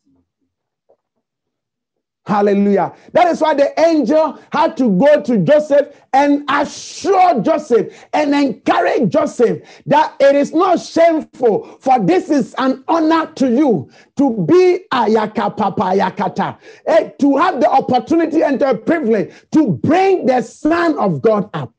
Hallelujah. 2.30 2.93
That 3.13 3.28
is 3.30 3.41
why 3.41 3.56
the 3.56 3.74
angel 3.80 4.38
had 4.52 4.78
to 4.78 4.91
go 5.00 5.19
to 5.19 5.38
Joseph 5.39 6.00
and 6.13 6.43
assure 6.48 7.41
Joseph 7.41 8.06
and 8.13 8.36
encourage 8.36 9.10
Joseph 9.10 9.63
that 9.88 10.15
it 10.19 10.36
is 10.36 10.54
not 10.54 10.80
shameful, 10.80 11.80
for 11.82 12.00
this 12.00 12.30
is 12.30 12.54
an 12.60 12.84
honor 12.88 13.32
to 13.34 13.50
you 13.50 13.89
to 14.17 14.45
be 14.45 14.86
ayaka 14.93 15.58
papa 15.58 15.95
yakata, 15.95 16.60
eh, 16.86 17.10
to 17.19 17.36
have 17.38 17.60
the 17.62 17.69
opportunity 17.69 18.43
and 18.43 18.60
the 18.60 18.76
privilege 18.76 19.34
to 19.52 19.69
bring 19.69 20.28
the 20.28 20.43
Son 20.43 21.00
of 21.00 21.24
God 21.24 21.50
up. 21.56 21.74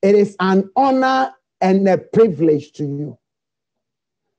It 0.00 0.14
is 0.14 0.36
an 0.38 0.70
honor 0.76 1.34
and 1.60 1.88
a 1.88 1.98
privilege 1.98 2.72
to 2.72 2.84
you. 2.84 3.18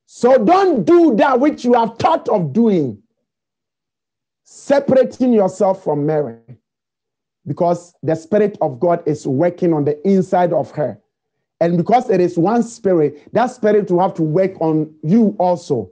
So 0.05 0.43
don't 0.43 0.83
do 0.83 1.15
that 1.15 1.39
which 1.39 1.63
you 1.63 1.73
have 1.73 1.97
thought 1.97 2.27
of 2.29 2.53
doing 2.53 3.01
separating 4.43 5.31
yourself 5.31 5.83
from 5.83 6.05
Mary 6.05 6.35
because 7.47 7.93
the 8.03 8.15
Spirit 8.15 8.57
of 8.61 8.79
God 8.79 9.01
is 9.07 9.25
working 9.25 9.73
on 9.73 9.85
the 9.85 10.05
inside 10.07 10.51
of 10.51 10.69
her. 10.71 10.99
And 11.61 11.77
because 11.77 12.09
it 12.09 12.19
is 12.19 12.37
one 12.37 12.63
spirit, 12.63 13.31
that 13.33 13.47
spirit 13.47 13.89
will 13.89 14.01
have 14.01 14.15
to 14.15 14.23
work 14.23 14.59
on 14.59 14.93
you 15.03 15.35
also. 15.39 15.91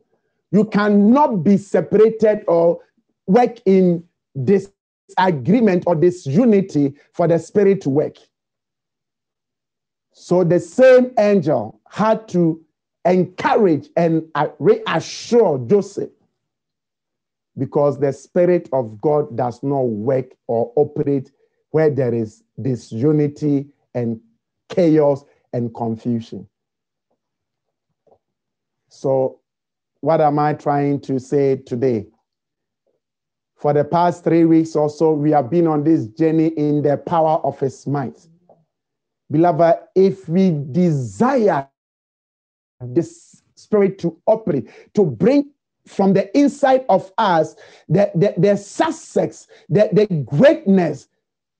You 0.51 0.65
cannot 0.65 1.43
be 1.43 1.57
separated 1.57 2.43
or 2.47 2.79
work 3.27 3.59
in 3.65 4.03
this 4.35 4.71
agreement 5.17 5.83
or 5.87 5.95
this 5.95 6.25
unity 6.25 6.95
for 7.13 7.27
the 7.27 7.37
spirit 7.37 7.81
to 7.81 7.89
work. 7.89 8.17
So 10.21 10.43
the 10.43 10.59
same 10.59 11.13
angel 11.17 11.79
had 11.89 12.27
to 12.27 12.61
encourage 13.05 13.87
and 13.95 14.27
reassure 14.59 15.65
Joseph 15.65 16.09
because 17.57 17.97
the 17.99 18.11
Spirit 18.11 18.67
of 18.73 18.99
God 18.99 19.37
does 19.37 19.63
not 19.63 19.83
work 19.83 20.25
or 20.47 20.73
operate 20.75 21.31
where 21.71 21.89
there 21.89 22.13
is 22.13 22.43
disunity 22.61 23.69
and 23.93 24.19
chaos 24.67 25.23
and 25.53 25.73
confusion. 25.73 26.45
So, 28.89 29.39
what 30.01 30.19
am 30.19 30.37
I 30.37 30.53
trying 30.53 30.99
to 31.01 31.17
say 31.17 31.55
today? 31.55 32.07
For 33.55 33.71
the 33.71 33.85
past 33.85 34.25
three 34.25 34.43
weeks 34.43 34.75
or 34.75 34.89
so, 34.89 35.13
we 35.13 35.31
have 35.31 35.49
been 35.49 35.65
on 35.65 35.85
this 35.85 36.07
journey 36.07 36.47
in 36.47 36.81
the 36.81 36.97
power 36.97 37.39
of 37.45 37.57
His 37.57 37.87
might. 37.87 38.28
Beloved, 39.31 39.79
if 39.95 40.27
we 40.27 40.51
desire 40.71 41.67
this 42.81 43.41
Spirit 43.55 43.99
to 43.99 44.17
operate, 44.25 44.69
to 44.93 45.05
bring 45.05 45.51
from 45.85 46.13
the 46.13 46.35
inside 46.37 46.85
of 46.87 47.11
us 47.17 47.55
the, 47.89 48.09
the, 48.15 48.33
the 48.37 48.55
success, 48.55 49.47
the, 49.67 49.89
the 49.91 50.07
greatness 50.23 51.07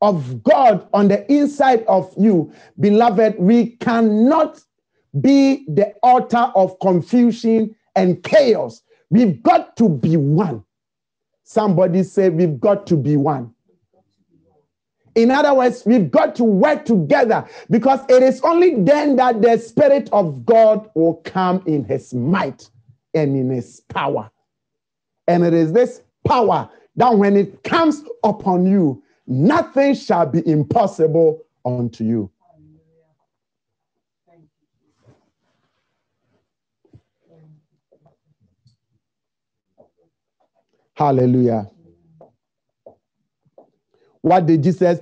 of 0.01 0.41
God 0.43 0.87
on 0.93 1.09
the 1.09 1.29
inside 1.31 1.83
of 1.87 2.13
you, 2.17 2.53
beloved, 2.79 3.35
we 3.37 3.71
cannot 3.77 4.61
be 5.19 5.65
the 5.67 5.93
author 6.03 6.51
of 6.55 6.79
confusion 6.79 7.75
and 7.95 8.23
chaos. 8.23 8.81
We've 9.09 9.41
got 9.43 9.75
to 9.77 9.89
be 9.89 10.15
one. 10.15 10.63
Somebody 11.43 12.03
say, 12.03 12.29
We've 12.29 12.59
got 12.59 12.87
to 12.87 12.95
be 12.95 13.17
one. 13.17 13.53
In 15.21 15.31
other 15.31 15.53
words, 15.53 15.83
we've 15.85 16.09
got 16.09 16.35
to 16.35 16.43
work 16.43 16.85
together 16.85 17.47
because 17.69 17.99
it 18.09 18.23
is 18.23 18.41
only 18.41 18.81
then 18.83 19.15
that 19.17 19.41
the 19.41 19.57
Spirit 19.57 20.09
of 20.11 20.45
God 20.45 20.89
will 20.95 21.15
come 21.25 21.63
in 21.65 21.83
His 21.83 22.13
might 22.13 22.69
and 23.13 23.35
in 23.35 23.49
his 23.49 23.81
power. 23.81 24.29
And 25.27 25.45
it 25.45 25.53
is 25.53 25.73
this 25.73 26.01
power 26.25 26.69
that 26.95 27.17
when 27.17 27.35
it 27.35 27.63
comes 27.63 28.03
upon 28.23 28.65
you, 28.65 29.03
nothing 29.27 29.95
shall 29.95 30.25
be 30.25 30.47
impossible 30.47 31.45
unto 31.65 32.03
you. 32.03 32.31
Hallelujah. 40.93 41.69
What 44.21 44.45
did 44.45 44.63
Jesus 44.63 44.99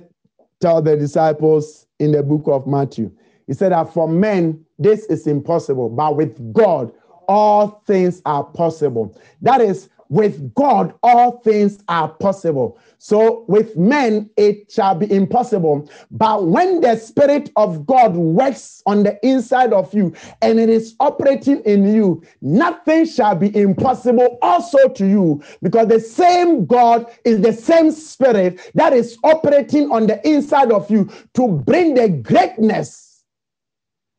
tell 0.60 0.82
the 0.82 0.96
disciples 0.96 1.86
in 1.98 2.12
the 2.12 2.22
book 2.22 2.44
of 2.46 2.66
Matthew? 2.66 3.10
He 3.46 3.54
said 3.54 3.72
that 3.72 3.92
for 3.92 4.08
men, 4.08 4.64
this 4.78 5.04
is 5.06 5.26
impossible, 5.26 5.88
but 5.88 6.16
with 6.16 6.52
God, 6.52 6.92
all 7.28 7.82
things 7.86 8.22
are 8.24 8.44
possible. 8.44 9.16
That 9.42 9.60
is, 9.60 9.88
with 10.08 10.54
God, 10.54 10.94
all 11.02 11.38
things 11.40 11.78
are 11.88 12.08
possible. 12.08 12.78
So 12.98 13.44
with 13.48 13.76
men, 13.76 14.30
it 14.36 14.70
shall 14.70 14.94
be 14.94 15.10
impossible. 15.12 15.88
But 16.10 16.46
when 16.46 16.80
the 16.80 16.96
Spirit 16.96 17.50
of 17.56 17.86
God 17.86 18.14
works 18.14 18.82
on 18.86 19.02
the 19.02 19.18
inside 19.26 19.72
of 19.72 19.92
you 19.94 20.14
and 20.42 20.58
it 20.58 20.68
is 20.68 20.94
operating 20.98 21.60
in 21.60 21.94
you, 21.94 22.22
nothing 22.40 23.06
shall 23.06 23.34
be 23.34 23.54
impossible 23.56 24.38
also 24.42 24.88
to 24.88 25.06
you 25.06 25.42
because 25.62 25.88
the 25.88 26.00
same 26.00 26.66
God 26.66 27.06
is 27.24 27.40
the 27.40 27.52
same 27.52 27.90
Spirit 27.90 28.70
that 28.74 28.92
is 28.92 29.18
operating 29.24 29.90
on 29.92 30.06
the 30.06 30.26
inside 30.28 30.72
of 30.72 30.90
you 30.90 31.10
to 31.34 31.48
bring 31.48 31.94
the 31.94 32.08
greatness 32.08 33.24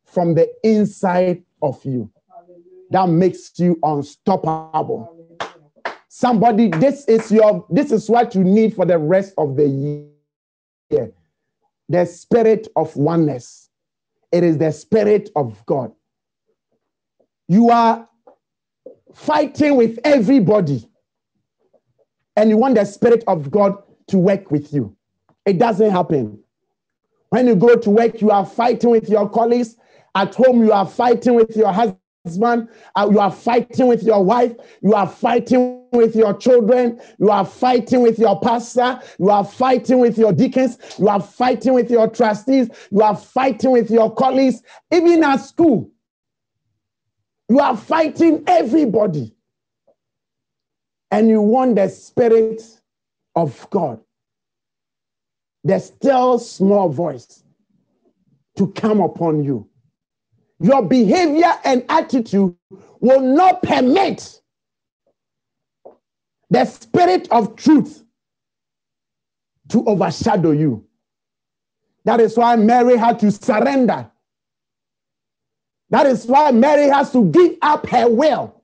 from 0.05 0.35
the 0.35 0.49
inside 0.63 1.43
of 1.61 1.83
you 1.85 2.09
that 2.91 3.07
makes 3.07 3.51
you 3.59 3.79
unstoppable. 3.83 5.18
Somebody, 6.09 6.69
this 6.69 7.05
is 7.05 7.31
your 7.31 7.65
this 7.69 7.91
is 7.91 8.09
what 8.09 8.33
you 8.33 8.43
need 8.43 8.75
for 8.75 8.83
the 8.83 8.97
rest 8.97 9.35
of 9.37 9.55
the 9.55 9.67
year. 9.67 11.13
The 11.87 12.05
spirit 12.05 12.67
of 12.75 12.95
oneness. 12.95 13.69
It 14.31 14.43
is 14.43 14.57
the 14.57 14.71
spirit 14.71 15.29
of 15.35 15.63
God. 15.67 15.91
You 17.47 17.69
are 17.69 18.07
fighting 19.13 19.75
with 19.75 19.99
everybody, 20.03 20.87
and 22.35 22.49
you 22.49 22.57
want 22.57 22.75
the 22.75 22.85
spirit 22.85 23.23
of 23.27 23.51
God 23.51 23.77
to 24.07 24.17
work 24.17 24.49
with 24.49 24.73
you. 24.73 24.95
It 25.45 25.59
doesn't 25.59 25.91
happen. 25.91 26.39
When 27.29 27.45
you 27.45 27.55
go 27.55 27.75
to 27.75 27.89
work, 27.89 28.19
you 28.21 28.31
are 28.31 28.45
fighting 28.45 28.89
with 28.89 29.09
your 29.09 29.29
colleagues. 29.29 29.75
At 30.15 30.33
home, 30.33 30.63
you 30.63 30.71
are 30.71 30.87
fighting 30.87 31.35
with 31.35 31.55
your 31.55 31.71
husband 31.71 31.99
husband, 32.29 32.69
uh, 32.95 33.09
you 33.11 33.19
are 33.19 33.31
fighting 33.31 33.87
with 33.87 34.03
your 34.03 34.23
wife, 34.23 34.55
you 34.81 34.93
are 34.93 35.07
fighting 35.07 35.83
with 35.91 36.15
your 36.15 36.37
children, 36.37 37.01
you 37.17 37.31
are 37.31 37.45
fighting 37.45 38.01
with 38.01 38.19
your 38.19 38.39
pastor, 38.39 38.99
you 39.17 39.31
are 39.31 39.43
fighting 39.43 39.99
with 39.99 40.17
your 40.17 40.31
deacons, 40.31 40.77
you 40.99 41.07
are 41.07 41.21
fighting 41.21 41.73
with 41.73 41.89
your 41.89 42.07
trustees, 42.07 42.69
you 42.91 43.01
are 43.01 43.15
fighting 43.15 43.71
with 43.71 43.89
your 43.89 44.13
colleagues, 44.13 44.61
even 44.91 45.23
at 45.23 45.37
school. 45.37 45.89
You 47.49 47.59
are 47.59 47.75
fighting 47.75 48.43
everybody. 48.45 49.35
And 51.09 51.27
you 51.27 51.41
want 51.41 51.77
the 51.77 51.89
Spirit 51.89 52.61
of 53.35 53.67
God, 53.71 53.99
the 55.63 55.79
still 55.79 56.37
small 56.37 56.89
voice, 56.89 57.43
to 58.57 58.67
come 58.73 58.99
upon 58.99 59.43
you 59.43 59.68
your 60.59 60.83
behavior 60.83 61.53
and 61.63 61.85
attitude 61.89 62.55
will 62.99 63.21
not 63.21 63.63
permit 63.63 64.41
the 66.49 66.65
spirit 66.65 67.27
of 67.31 67.55
truth 67.55 68.03
to 69.69 69.85
overshadow 69.85 70.51
you. 70.51 70.85
That 72.05 72.19
is 72.19 72.35
why 72.35 72.55
Mary 72.55 72.97
had 72.97 73.19
to 73.19 73.31
surrender. 73.31 74.09
That 75.91 76.05
is 76.05 76.25
why 76.25 76.51
Mary 76.51 76.87
has 76.87 77.11
to 77.13 77.25
give 77.25 77.57
up 77.61 77.87
her 77.87 78.09
will. 78.09 78.61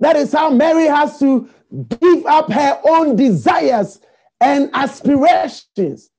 That 0.00 0.16
is 0.16 0.32
how 0.32 0.50
Mary 0.50 0.86
has 0.86 1.18
to 1.20 1.48
give 2.00 2.26
up 2.26 2.50
her 2.50 2.80
own 2.88 3.16
desires 3.16 4.00
and 4.40 4.70
aspirations 4.74 6.10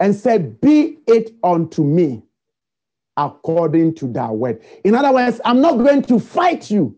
and 0.00 0.14
said, 0.14 0.60
Be 0.60 0.98
it 1.06 1.34
unto 1.42 1.84
me 1.84 2.25
according 3.16 3.94
to 3.94 4.06
that 4.12 4.30
word. 4.32 4.62
In 4.84 4.94
other 4.94 5.12
words, 5.12 5.40
I'm 5.44 5.60
not 5.60 5.78
going 5.78 6.02
to 6.02 6.18
fight 6.18 6.70
you. 6.70 6.96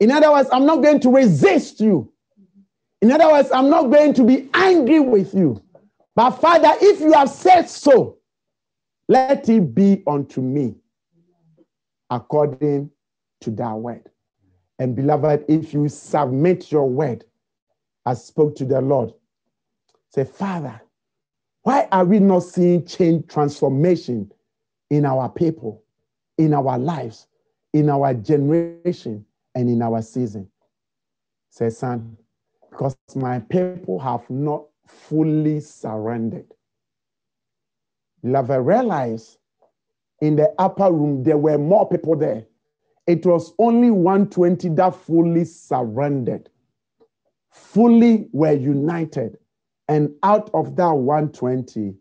In 0.00 0.10
other 0.10 0.30
words, 0.30 0.48
I'm 0.52 0.66
not 0.66 0.82
going 0.82 1.00
to 1.00 1.10
resist 1.10 1.80
you. 1.80 2.12
In 3.00 3.10
other 3.12 3.28
words, 3.28 3.50
I'm 3.52 3.70
not 3.70 3.90
going 3.90 4.14
to 4.14 4.24
be 4.24 4.48
angry 4.54 5.00
with 5.00 5.34
you. 5.34 5.62
But 6.14 6.30
Father, 6.32 6.72
if 6.80 7.00
you 7.00 7.12
have 7.12 7.30
said 7.30 7.68
so, 7.68 8.18
let 9.08 9.48
it 9.48 9.74
be 9.74 10.02
unto 10.06 10.40
me 10.40 10.74
according 12.10 12.90
to 13.42 13.50
that 13.52 13.72
word. 13.72 14.08
And 14.78 14.94
beloved, 14.94 15.44
if 15.48 15.72
you 15.72 15.88
submit 15.88 16.70
your 16.70 16.88
word, 16.88 17.24
I 18.04 18.14
spoke 18.14 18.54
to 18.56 18.64
the 18.64 18.80
Lord, 18.80 19.12
say, 20.10 20.24
Father, 20.24 20.80
why 21.62 21.88
are 21.90 22.04
we 22.04 22.20
not 22.20 22.40
seeing 22.40 22.86
change, 22.86 23.26
transformation 23.28 24.32
in 24.90 25.04
our 25.04 25.28
people, 25.28 25.82
in 26.38 26.54
our 26.54 26.78
lives, 26.78 27.26
in 27.72 27.90
our 27.90 28.14
generation, 28.14 29.24
and 29.54 29.68
in 29.68 29.82
our 29.82 30.02
season. 30.02 30.48
Say, 31.50 31.70
son, 31.70 32.16
because 32.70 32.96
my 33.14 33.40
people 33.40 33.98
have 33.98 34.28
not 34.28 34.64
fully 34.86 35.60
surrendered. 35.60 36.52
Beloved, 38.22 38.66
realize 38.66 39.38
in 40.20 40.36
the 40.36 40.52
upper 40.58 40.92
room 40.92 41.22
there 41.22 41.38
were 41.38 41.58
more 41.58 41.88
people 41.88 42.16
there. 42.16 42.46
It 43.06 43.24
was 43.24 43.52
only 43.58 43.90
120 43.90 44.68
that 44.70 44.94
fully 44.94 45.44
surrendered, 45.44 46.50
fully 47.50 48.28
were 48.32 48.52
united. 48.52 49.38
And 49.88 50.10
out 50.22 50.50
of 50.52 50.74
that 50.76 50.92
120, 50.92 51.94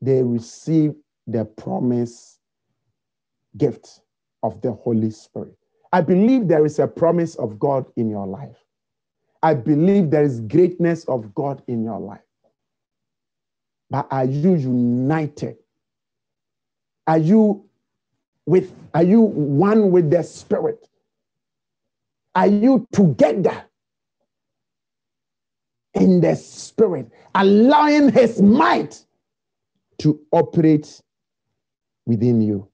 they 0.00 0.22
received 0.22 0.96
the 1.26 1.44
promise 1.44 2.38
gift 3.56 4.00
of 4.42 4.60
the 4.62 4.72
Holy 4.72 5.10
Spirit. 5.10 5.56
I 5.92 6.00
believe 6.00 6.48
there 6.48 6.64
is 6.64 6.78
a 6.78 6.86
promise 6.86 7.34
of 7.36 7.58
God 7.58 7.86
in 7.96 8.08
your 8.08 8.26
life. 8.26 8.56
I 9.42 9.54
believe 9.54 10.10
there 10.10 10.24
is 10.24 10.40
greatness 10.40 11.04
of 11.04 11.34
God 11.34 11.62
in 11.66 11.84
your 11.84 12.00
life. 12.00 12.20
But 13.90 14.06
are 14.10 14.24
you 14.24 14.54
united? 14.54 15.56
Are 17.06 17.18
you 17.18 17.64
with 18.46 18.72
are 18.94 19.02
you 19.02 19.20
one 19.20 19.90
with 19.90 20.10
the 20.10 20.22
spirit? 20.22 20.88
Are 22.34 22.46
you 22.46 22.86
together 22.92 23.64
in 25.94 26.20
the 26.20 26.34
spirit, 26.34 27.10
allowing 27.34 28.10
his 28.10 28.40
might 28.40 29.04
to 29.98 30.18
operate 30.32 31.02
within 32.06 32.40
you. 32.40 32.68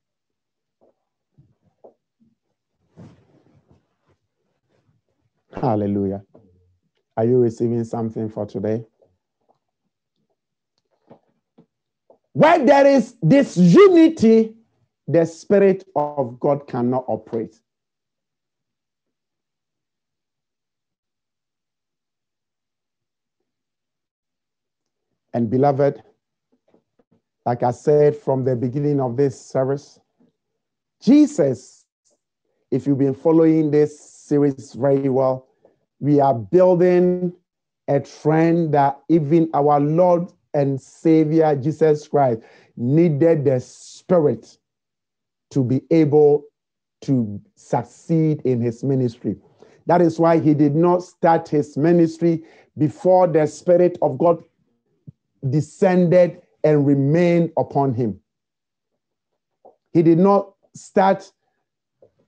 Hallelujah. 5.52 6.22
Are 7.16 7.24
you 7.24 7.38
receiving 7.38 7.84
something 7.84 8.28
for 8.28 8.46
today? 8.46 8.84
Where 12.32 12.64
there 12.64 12.86
is 12.86 13.16
this 13.22 13.56
unity, 13.56 14.54
the 15.08 15.24
Spirit 15.24 15.84
of 15.96 16.38
God 16.38 16.68
cannot 16.68 17.04
operate. 17.08 17.58
And 25.34 25.50
beloved, 25.50 26.02
like 27.48 27.62
I 27.62 27.70
said 27.70 28.14
from 28.14 28.44
the 28.44 28.54
beginning 28.54 29.00
of 29.00 29.16
this 29.16 29.40
service, 29.40 29.98
Jesus, 31.00 31.86
if 32.70 32.86
you've 32.86 32.98
been 32.98 33.14
following 33.14 33.70
this 33.70 33.98
series 33.98 34.74
very 34.74 35.08
well, 35.08 35.46
we 35.98 36.20
are 36.20 36.34
building 36.34 37.32
a 37.88 38.00
trend 38.00 38.74
that 38.74 39.00
even 39.08 39.48
our 39.54 39.80
Lord 39.80 40.30
and 40.52 40.78
Savior 40.78 41.56
Jesus 41.56 42.06
Christ 42.06 42.42
needed 42.76 43.46
the 43.46 43.60
Spirit 43.60 44.58
to 45.50 45.64
be 45.64 45.80
able 45.90 46.44
to 47.00 47.40
succeed 47.54 48.42
in 48.42 48.60
his 48.60 48.84
ministry. 48.84 49.36
That 49.86 50.02
is 50.02 50.18
why 50.18 50.38
he 50.38 50.52
did 50.52 50.76
not 50.76 51.02
start 51.02 51.48
his 51.48 51.78
ministry 51.78 52.44
before 52.76 53.26
the 53.26 53.46
Spirit 53.46 53.96
of 54.02 54.18
God 54.18 54.44
descended 55.48 56.42
and 56.64 56.86
remain 56.86 57.52
upon 57.56 57.94
him. 57.94 58.20
He 59.92 60.02
did 60.02 60.18
not 60.18 60.54
start 60.74 61.30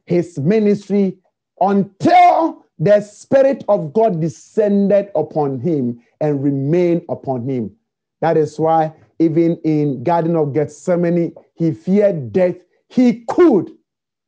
his 0.06 0.38
ministry 0.38 1.18
until 1.60 2.64
the 2.78 3.00
Spirit 3.00 3.64
of 3.68 3.92
God 3.92 4.20
descended 4.20 5.10
upon 5.14 5.60
him 5.60 6.00
and 6.20 6.42
remained 6.42 7.02
upon 7.08 7.46
him. 7.48 7.70
That 8.20 8.36
is 8.36 8.58
why, 8.58 8.92
even 9.18 9.56
in 9.64 10.02
Garden 10.02 10.36
of 10.36 10.54
Gethsemane, 10.54 11.34
he 11.54 11.72
feared 11.72 12.32
death. 12.32 12.56
He 12.88 13.24
could 13.28 13.70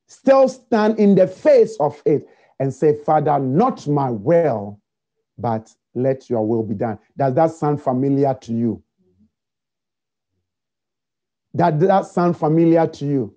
still 0.06 0.48
stand 0.48 0.98
in 0.98 1.14
the 1.14 1.26
face 1.26 1.76
of 1.80 2.00
it 2.04 2.28
and 2.60 2.72
say, 2.72 2.94
Father, 2.94 3.38
not 3.38 3.88
my 3.88 4.10
will, 4.10 4.80
but 5.38 5.74
let 5.94 6.28
your 6.30 6.46
will 6.46 6.62
be 6.62 6.74
done. 6.74 6.98
Does 7.16 7.34
that 7.34 7.50
sound 7.50 7.82
familiar 7.82 8.34
to 8.42 8.52
you? 8.52 8.82
That 11.54 11.78
that 11.80 12.06
sound 12.06 12.36
familiar 12.36 12.86
to 12.86 13.04
you? 13.04 13.34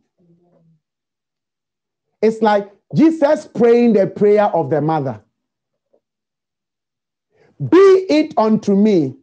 It's 2.22 2.42
like 2.42 2.72
Jesus 2.96 3.48
praying 3.48 3.94
the 3.94 4.08
prayer 4.08 4.46
of 4.46 4.70
the 4.70 4.82
mother. 4.82 5.22
Be 7.70 8.06
it 8.10 8.34
unto 8.38 8.76
me 8.76 9.16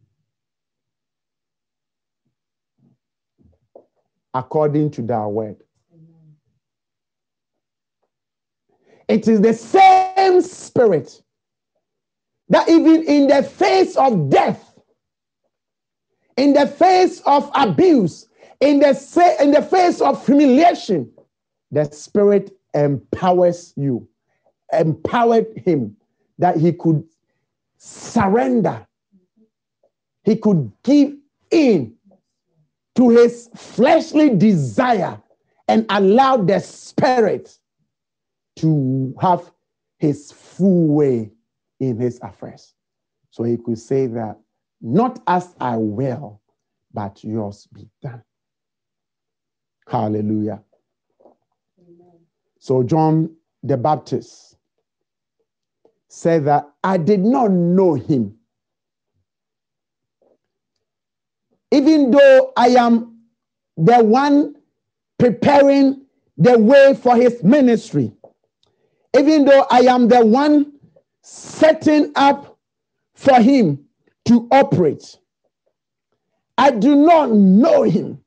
according 4.34 4.90
to 4.92 5.02
thy 5.02 5.26
word. 5.26 5.56
It 9.08 9.28
is 9.28 9.40
the 9.40 9.52
same 9.52 10.40
spirit 10.40 11.22
that 12.48 12.68
even 12.68 13.02
in 13.04 13.26
the 13.26 13.42
face 13.42 13.96
of 13.96 14.30
death, 14.30 14.74
in 16.36 16.54
the 16.54 16.66
face 16.66 17.20
of 17.26 17.50
abuse, 17.54 18.26
in 18.62 18.78
the, 18.78 19.36
in 19.40 19.50
the 19.50 19.60
face 19.60 20.00
of 20.00 20.24
humiliation, 20.24 21.12
the 21.72 21.84
spirit 21.86 22.56
empowers 22.74 23.74
you, 23.76 24.08
empowered 24.72 25.48
him 25.56 25.96
that 26.38 26.56
he 26.56 26.72
could 26.72 27.02
surrender, 27.76 28.86
he 30.22 30.36
could 30.36 30.70
give 30.84 31.16
in 31.50 31.92
to 32.94 33.08
his 33.08 33.50
fleshly 33.56 34.30
desire 34.30 35.20
and 35.66 35.84
allow 35.88 36.36
the 36.36 36.60
spirit 36.60 37.58
to 38.56 39.12
have 39.20 39.50
his 39.98 40.30
full 40.30 40.86
way 40.86 41.32
in 41.80 41.98
his 41.98 42.20
affairs. 42.22 42.74
So 43.30 43.42
he 43.42 43.56
could 43.56 43.78
say 43.78 44.06
that, 44.06 44.38
not 44.80 45.20
as 45.26 45.52
I 45.58 45.76
will, 45.78 46.40
but 46.94 47.24
yours 47.24 47.66
be 47.72 47.88
done. 48.00 48.22
Hallelujah. 49.86 50.62
So 52.58 52.82
John 52.82 53.34
the 53.62 53.76
Baptist 53.76 54.56
said 56.08 56.44
that 56.44 56.68
I 56.84 56.96
did 56.96 57.20
not 57.20 57.50
know 57.50 57.94
him. 57.94 58.36
Even 61.70 62.10
though 62.10 62.52
I 62.56 62.68
am 62.68 63.18
the 63.76 64.04
one 64.04 64.54
preparing 65.18 66.04
the 66.36 66.58
way 66.58 66.94
for 66.94 67.16
his 67.16 67.42
ministry, 67.42 68.12
even 69.16 69.44
though 69.44 69.66
I 69.70 69.80
am 69.80 70.08
the 70.08 70.24
one 70.24 70.72
setting 71.22 72.12
up 72.14 72.58
for 73.14 73.40
him 73.40 73.84
to 74.26 74.48
operate, 74.50 75.18
I 76.58 76.70
do 76.70 76.94
not 76.94 77.30
know 77.30 77.82
him 77.82 78.21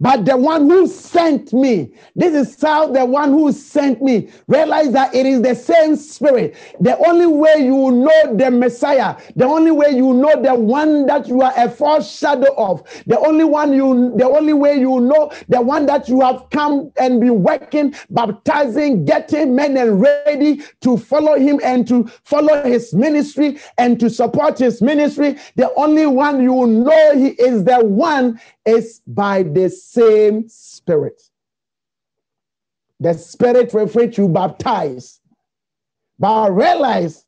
but 0.00 0.24
the 0.24 0.36
one 0.36 0.68
who 0.68 0.88
sent 0.88 1.52
me, 1.52 1.92
this 2.16 2.34
is 2.34 2.60
how 2.60 2.88
the 2.88 3.04
one 3.04 3.30
who 3.30 3.52
sent 3.52 4.02
me 4.02 4.28
realize 4.48 4.90
that 4.92 5.14
it 5.14 5.24
is 5.24 5.40
the 5.40 5.54
same 5.54 5.94
spirit. 5.94 6.56
The 6.80 6.98
only 7.06 7.26
way 7.26 7.54
you 7.58 7.92
know 7.92 8.36
the 8.36 8.50
Messiah, 8.50 9.16
the 9.36 9.44
only 9.44 9.70
way 9.70 9.90
you 9.90 10.12
know 10.12 10.42
the 10.42 10.54
one 10.54 11.06
that 11.06 11.28
you 11.28 11.42
are 11.42 11.52
a 11.56 11.70
foreshadow 11.70 12.52
of, 12.56 12.82
the 13.06 13.18
only 13.20 13.44
one 13.44 13.72
you, 13.72 14.12
the 14.16 14.26
only 14.26 14.52
way 14.52 14.74
you 14.74 15.00
know 15.00 15.30
the 15.48 15.60
one 15.60 15.86
that 15.86 16.08
you 16.08 16.20
have 16.22 16.50
come 16.50 16.90
and 16.98 17.20
be 17.20 17.30
working, 17.30 17.94
baptizing, 18.10 19.04
getting 19.04 19.54
men 19.54 19.76
and 19.76 20.00
ready 20.00 20.60
to 20.80 20.96
follow 20.96 21.38
him 21.38 21.60
and 21.62 21.86
to 21.86 22.04
follow 22.24 22.64
his 22.64 22.92
ministry 22.94 23.58
and 23.78 24.00
to 24.00 24.10
support 24.10 24.58
his 24.58 24.82
ministry. 24.82 25.38
The 25.54 25.72
only 25.74 26.06
one 26.06 26.42
you 26.42 26.66
know 26.66 27.16
he 27.16 27.28
is 27.28 27.62
the 27.62 27.78
one 27.84 28.40
is 28.66 29.00
by 29.06 29.42
the 29.42 29.68
same 29.68 30.48
Spirit. 30.48 31.20
The 33.00 33.14
Spirit 33.14 33.74
with 33.74 33.94
which 33.94 34.18
you 34.18 34.28
baptize. 34.28 35.20
But 36.18 36.32
I 36.32 36.48
realize 36.48 37.26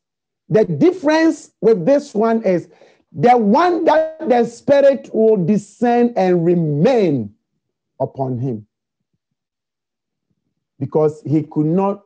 the 0.49 0.65
difference 0.65 1.51
with 1.61 1.85
this 1.85 2.13
one 2.13 2.41
is 2.43 2.69
the 3.11 3.37
one 3.37 3.83
that 3.85 4.27
the 4.27 4.45
Spirit 4.45 5.09
will 5.13 5.43
descend 5.45 6.13
and 6.15 6.45
remain 6.45 7.33
upon 7.99 8.39
him. 8.39 8.65
Because 10.79 11.21
he 11.25 11.43
could 11.43 11.65
not 11.65 12.03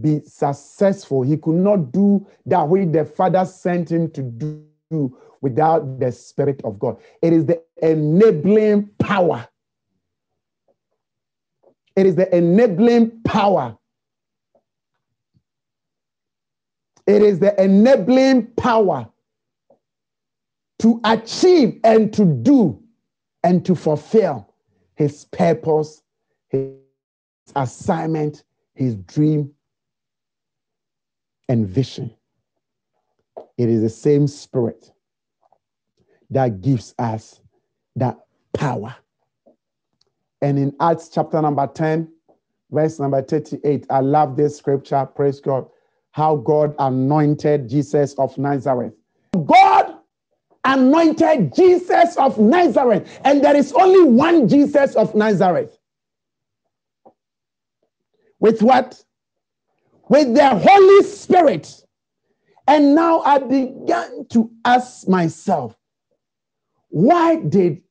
be 0.00 0.20
successful, 0.24 1.22
he 1.22 1.36
could 1.36 1.54
not 1.54 1.92
do 1.92 2.26
that 2.46 2.68
which 2.68 2.92
the 2.92 3.04
Father 3.04 3.44
sent 3.44 3.90
him 3.90 4.10
to 4.10 4.22
do 4.22 5.16
without 5.40 6.00
the 6.00 6.10
Spirit 6.10 6.60
of 6.64 6.78
God. 6.78 6.98
It 7.22 7.32
is 7.32 7.46
the 7.46 7.62
enabling 7.82 8.90
power. 8.98 9.46
It 11.96 12.06
is 12.06 12.14
the 12.14 12.34
enabling 12.34 13.20
power. 13.24 13.76
It 17.06 17.22
is 17.22 17.38
the 17.38 17.60
enabling 17.62 18.48
power 18.56 19.08
to 20.80 21.00
achieve 21.04 21.80
and 21.82 22.12
to 22.14 22.24
do 22.24 22.80
and 23.42 23.64
to 23.64 23.74
fulfill 23.74 24.54
his 24.94 25.24
purpose, 25.26 26.02
his 26.48 26.74
assignment, 27.56 28.44
his 28.74 28.94
dream, 28.96 29.50
and 31.48 31.66
vision. 31.66 32.14
It 33.56 33.68
is 33.68 33.80
the 33.80 33.88
same 33.88 34.26
spirit 34.28 34.92
that 36.30 36.60
gives 36.60 36.94
us 36.98 37.40
that 37.98 38.18
power. 38.54 38.94
And 40.40 40.58
in 40.58 40.74
Acts 40.80 41.08
chapter 41.08 41.40
number 41.42 41.66
10, 41.66 42.08
verse 42.70 42.98
number 42.98 43.22
38, 43.22 43.86
I 43.90 44.00
love 44.00 44.36
this 44.36 44.56
scripture, 44.56 45.04
praise 45.06 45.40
God, 45.40 45.68
how 46.12 46.36
God 46.36 46.74
anointed 46.78 47.68
Jesus 47.68 48.14
of 48.14 48.36
Nazareth. 48.38 48.94
God 49.46 49.96
anointed 50.64 51.54
Jesus 51.54 52.16
of 52.16 52.38
Nazareth, 52.38 53.20
and 53.24 53.42
there 53.42 53.56
is 53.56 53.72
only 53.72 54.04
one 54.10 54.48
Jesus 54.48 54.94
of 54.96 55.14
Nazareth. 55.14 55.78
With 58.40 58.62
what? 58.62 59.02
With 60.08 60.34
the 60.34 60.48
Holy 60.48 61.04
Spirit. 61.04 61.82
And 62.66 62.94
now 62.94 63.20
I 63.20 63.38
began 63.38 64.26
to 64.30 64.50
ask 64.64 65.08
myself, 65.08 65.76
why 66.90 67.36
did 67.36 67.82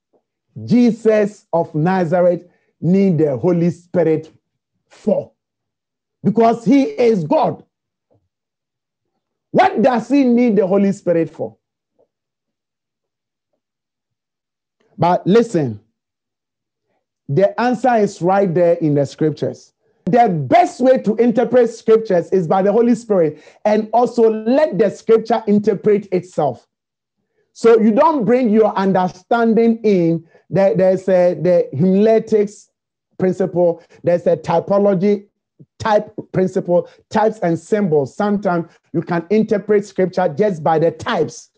Jesus 0.65 1.45
of 1.53 1.73
Nazareth 1.75 2.47
need 2.81 3.19
the 3.19 3.37
Holy 3.37 3.69
Spirit 3.69 4.31
for? 4.87 5.31
Because 6.23 6.65
he 6.65 6.83
is 6.83 7.23
God. 7.23 7.63
What 9.51 9.81
does 9.81 10.09
he 10.09 10.23
need 10.23 10.55
the 10.55 10.67
Holy 10.67 10.91
Spirit 10.91 11.29
for? 11.29 11.57
But 14.97 15.25
listen, 15.27 15.79
the 17.29 17.59
answer 17.59 17.95
is 17.95 18.21
right 18.21 18.51
there 18.51 18.73
in 18.75 18.95
the 18.95 19.05
scriptures. 19.05 19.73
The 20.05 20.29
best 20.29 20.79
way 20.79 20.99
to 20.99 21.15
interpret 21.15 21.69
scriptures 21.69 22.31
is 22.31 22.47
by 22.47 22.61
the 22.61 22.71
Holy 22.71 22.95
Spirit 22.95 23.43
and 23.65 23.89
also 23.91 24.29
let 24.31 24.77
the 24.77 24.89
scripture 24.89 25.43
interpret 25.47 26.07
itself. 26.13 26.67
So 27.57 27.79
you 27.79 27.91
don't 27.91 28.23
bring 28.23 28.51
your 28.51 28.71
understanding 28.77 29.79
in. 29.83 30.23
There, 30.47 30.75
there's 30.75 31.09
a, 31.09 31.33
the 31.33 31.67
homiletics 31.75 32.69
principle, 33.17 33.81
there's 34.03 34.27
a 34.27 34.37
typology 34.37 35.25
type 35.79 36.13
principle, 36.33 36.87
types 37.09 37.39
and 37.39 37.57
symbols. 37.57 38.15
Sometimes 38.15 38.71
you 38.93 39.01
can 39.01 39.25
interpret 39.31 39.87
scripture 39.87 40.29
just 40.29 40.63
by 40.63 40.77
the 40.77 40.91
types. 40.91 41.49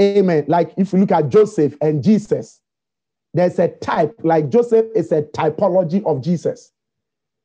Amen. 0.00 0.44
Like 0.48 0.74
if 0.76 0.92
you 0.92 0.98
look 0.98 1.12
at 1.12 1.28
Joseph 1.28 1.76
and 1.80 2.02
Jesus, 2.02 2.60
there's 3.32 3.60
a 3.60 3.68
type, 3.68 4.18
like 4.24 4.48
Joseph 4.48 4.86
is 4.92 5.12
a 5.12 5.22
typology 5.22 6.04
of 6.04 6.20
Jesus. 6.20 6.72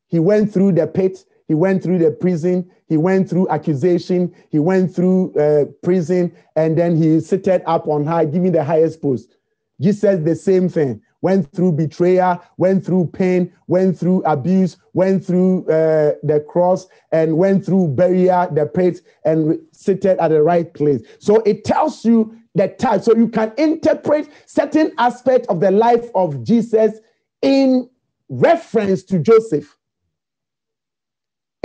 He 0.08 0.18
went 0.18 0.52
through 0.52 0.72
the 0.72 0.88
pit, 0.88 1.26
he 1.48 1.54
went 1.56 1.82
through 1.82 2.00
the 2.00 2.12
prison. 2.12 2.70
He 2.88 2.98
went 2.98 3.30
through 3.30 3.48
accusation. 3.50 4.34
He 4.50 4.60
went 4.60 4.94
through 4.94 5.34
uh, 5.36 5.66
prison, 5.84 6.36
and 6.56 6.78
then 6.78 6.96
he 6.96 7.20
seated 7.20 7.64
up 7.66 7.88
on 7.88 8.06
high, 8.06 8.26
giving 8.26 8.52
the 8.52 8.64
highest 8.64 9.02
post. 9.02 9.38
Jesus, 9.80 10.24
the 10.24 10.36
same 10.36 10.70
thing. 10.70 11.02
went 11.22 11.52
through 11.52 11.72
betrayal, 11.72 12.42
went 12.58 12.86
through 12.86 13.08
pain, 13.08 13.52
went 13.68 13.98
through 13.98 14.22
abuse, 14.24 14.78
went 14.94 15.26
through 15.26 15.62
uh, 15.68 16.14
the 16.24 16.44
cross, 16.48 16.88
and 17.12 17.38
went 17.38 17.66
through 17.66 17.88
burial, 17.90 18.48
the 18.54 18.66
pit, 18.66 19.02
and 19.26 19.60
seated 19.72 20.18
at 20.20 20.30
the 20.30 20.42
right 20.42 20.74
place. 20.74 21.02
So 21.20 21.38
it 21.42 21.64
tells 21.64 22.06
you 22.06 22.36
the 22.56 22.70
type. 22.70 23.04
So 23.04 23.16
you 23.16 23.28
can 23.28 23.54
interpret 23.58 24.30
certain 24.46 24.92
aspects 24.98 25.48
of 25.48 25.60
the 25.60 25.72
life 25.72 26.10
of 26.16 26.44
Jesus 26.44 27.00
in 27.42 27.90
reference 28.30 29.04
to 29.04 29.20
Joseph. 29.20 29.77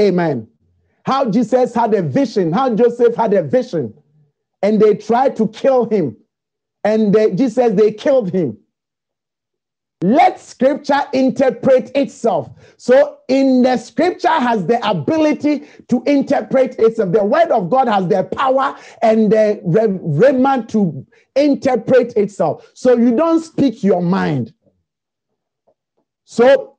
Amen. 0.01 0.49
How 1.05 1.31
Jesus 1.31 1.75
had 1.75 1.95
a 1.95 2.03
vision, 2.03 2.53
how 2.53 2.75
Joseph 2.75 3.15
had 3.15 3.35
a 3.35 3.43
vision, 3.43 3.95
and 4.63 4.81
they 4.81 4.95
tried 4.95 5.37
to 5.37 5.49
kill 5.49 5.89
him. 5.89 6.17
And 6.85 7.15
they, 7.15 7.33
Jesus, 7.33 7.73
they 7.73 7.93
killed 7.93 8.33
him. 8.33 8.59
Let 10.03 10.41
scripture 10.41 11.01
interpret 11.13 11.93
itself. 11.95 12.51
So, 12.77 13.19
in 13.29 13.63
the 13.63 13.77
scripture 13.77 14.29
has 14.29 14.67
the 14.67 14.85
ability 14.89 15.69
to 15.89 16.03
interpret 16.07 16.77
itself. 16.81 17.13
The 17.13 17.25
word 17.25 17.53
of 17.53 17.71
God 17.71 17.87
has 17.87 18.09
the 18.09 18.25
power 18.25 18.77
and 19.01 19.31
the 19.31 19.61
rhema 19.65 20.67
to 20.69 21.07
interpret 21.37 22.17
itself. 22.17 22.69
So, 22.75 22.97
you 22.97 23.15
don't 23.15 23.41
speak 23.41 23.85
your 23.85 24.03
mind. 24.03 24.53
So, 26.25 26.72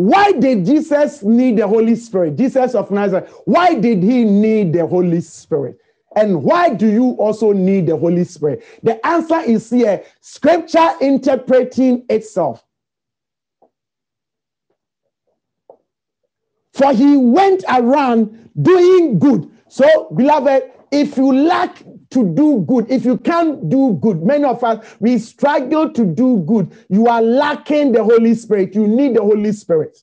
why 0.00 0.32
did 0.32 0.64
Jesus 0.64 1.22
need 1.22 1.58
the 1.58 1.68
Holy 1.68 1.94
Spirit? 1.94 2.36
Jesus 2.36 2.74
of 2.74 2.90
Nazareth, 2.90 3.30
why 3.44 3.74
did 3.74 4.02
he 4.02 4.24
need 4.24 4.72
the 4.72 4.86
Holy 4.86 5.20
Spirit? 5.20 5.78
And 6.16 6.42
why 6.42 6.70
do 6.70 6.86
you 6.90 7.10
also 7.18 7.52
need 7.52 7.86
the 7.86 7.98
Holy 7.98 8.24
Spirit? 8.24 8.64
The 8.82 9.04
answer 9.06 9.40
is 9.40 9.68
here 9.68 10.02
scripture 10.22 10.88
interpreting 11.02 12.06
itself. 12.08 12.64
For 16.72 16.94
he 16.94 17.18
went 17.18 17.62
around 17.68 18.50
doing 18.62 19.18
good. 19.18 19.50
So, 19.68 20.08
beloved, 20.16 20.72
if 20.90 21.16
you 21.16 21.32
lack 21.32 21.82
to 22.10 22.34
do 22.34 22.64
good, 22.66 22.90
if 22.90 23.04
you 23.04 23.16
can't 23.18 23.68
do 23.68 23.98
good, 24.00 24.22
many 24.22 24.44
of 24.44 24.62
us, 24.64 24.84
we 24.98 25.18
struggle 25.18 25.92
to 25.92 26.04
do 26.04 26.38
good. 26.46 26.72
You 26.88 27.06
are 27.06 27.22
lacking 27.22 27.92
the 27.92 28.02
Holy 28.02 28.34
Spirit. 28.34 28.74
You 28.74 28.88
need 28.88 29.14
the 29.14 29.22
Holy 29.22 29.52
Spirit. 29.52 29.98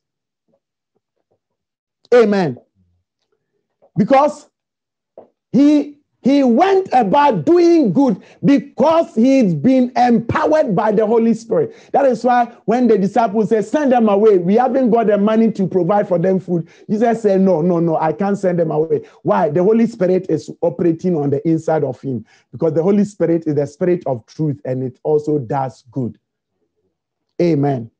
Amen. 2.14 2.58
Because 3.98 4.50
he 5.52 5.97
he 6.22 6.44
went 6.44 6.90
about 6.94 7.46
doing 7.46 7.94
good 7.94 8.22
because 8.44 9.14
he's 9.14 9.54
been 9.54 9.92
empowered 9.96 10.76
by 10.76 10.92
the 10.92 11.06
Holy 11.06 11.34
Spirit. 11.34 11.76
That 11.94 12.06
is 12.06 12.24
why 12.24 12.46
when 12.66 12.88
the 12.88 12.98
disciples 12.98 13.50
said, 13.50 13.66
Send 13.66 13.92
them 13.92 14.10
away, 14.10 14.38
we 14.40 14.56
haven't 14.56 14.90
got 14.90 15.08
the 15.08 15.18
money 15.18 15.52
to 15.52 15.68
provide 15.68 16.08
for 16.08 16.18
them 16.18 16.40
food. 16.40 16.68
Jesus 16.90 17.22
said, 17.22 17.42
No, 17.42 17.62
no, 17.62 17.80
no, 17.80 17.98
I 17.98 18.14
can't 18.14 18.38
send 18.38 18.60
them 18.60 18.72
away. 18.72 19.04
Why? 19.24 19.50
The 19.50 19.64
Holy 19.64 19.86
Spirit 19.86 20.26
is 20.30 20.50
operating 20.62 21.16
on 21.16 21.30
the 21.30 21.48
inside 21.48 21.84
of 21.84 22.02
him 22.02 22.26
because 22.52 22.74
the 22.74 22.84
Holy 22.84 23.06
Spirit 23.06 23.44
is 23.46 23.56
the 23.56 23.68
spirit 23.68 24.04
of 24.08 24.26
truth 24.26 24.60
and 24.66 24.84
it 24.84 25.00
also 25.04 25.38
does 25.38 25.84
good. 25.92 26.18
Amen. 27.42 27.92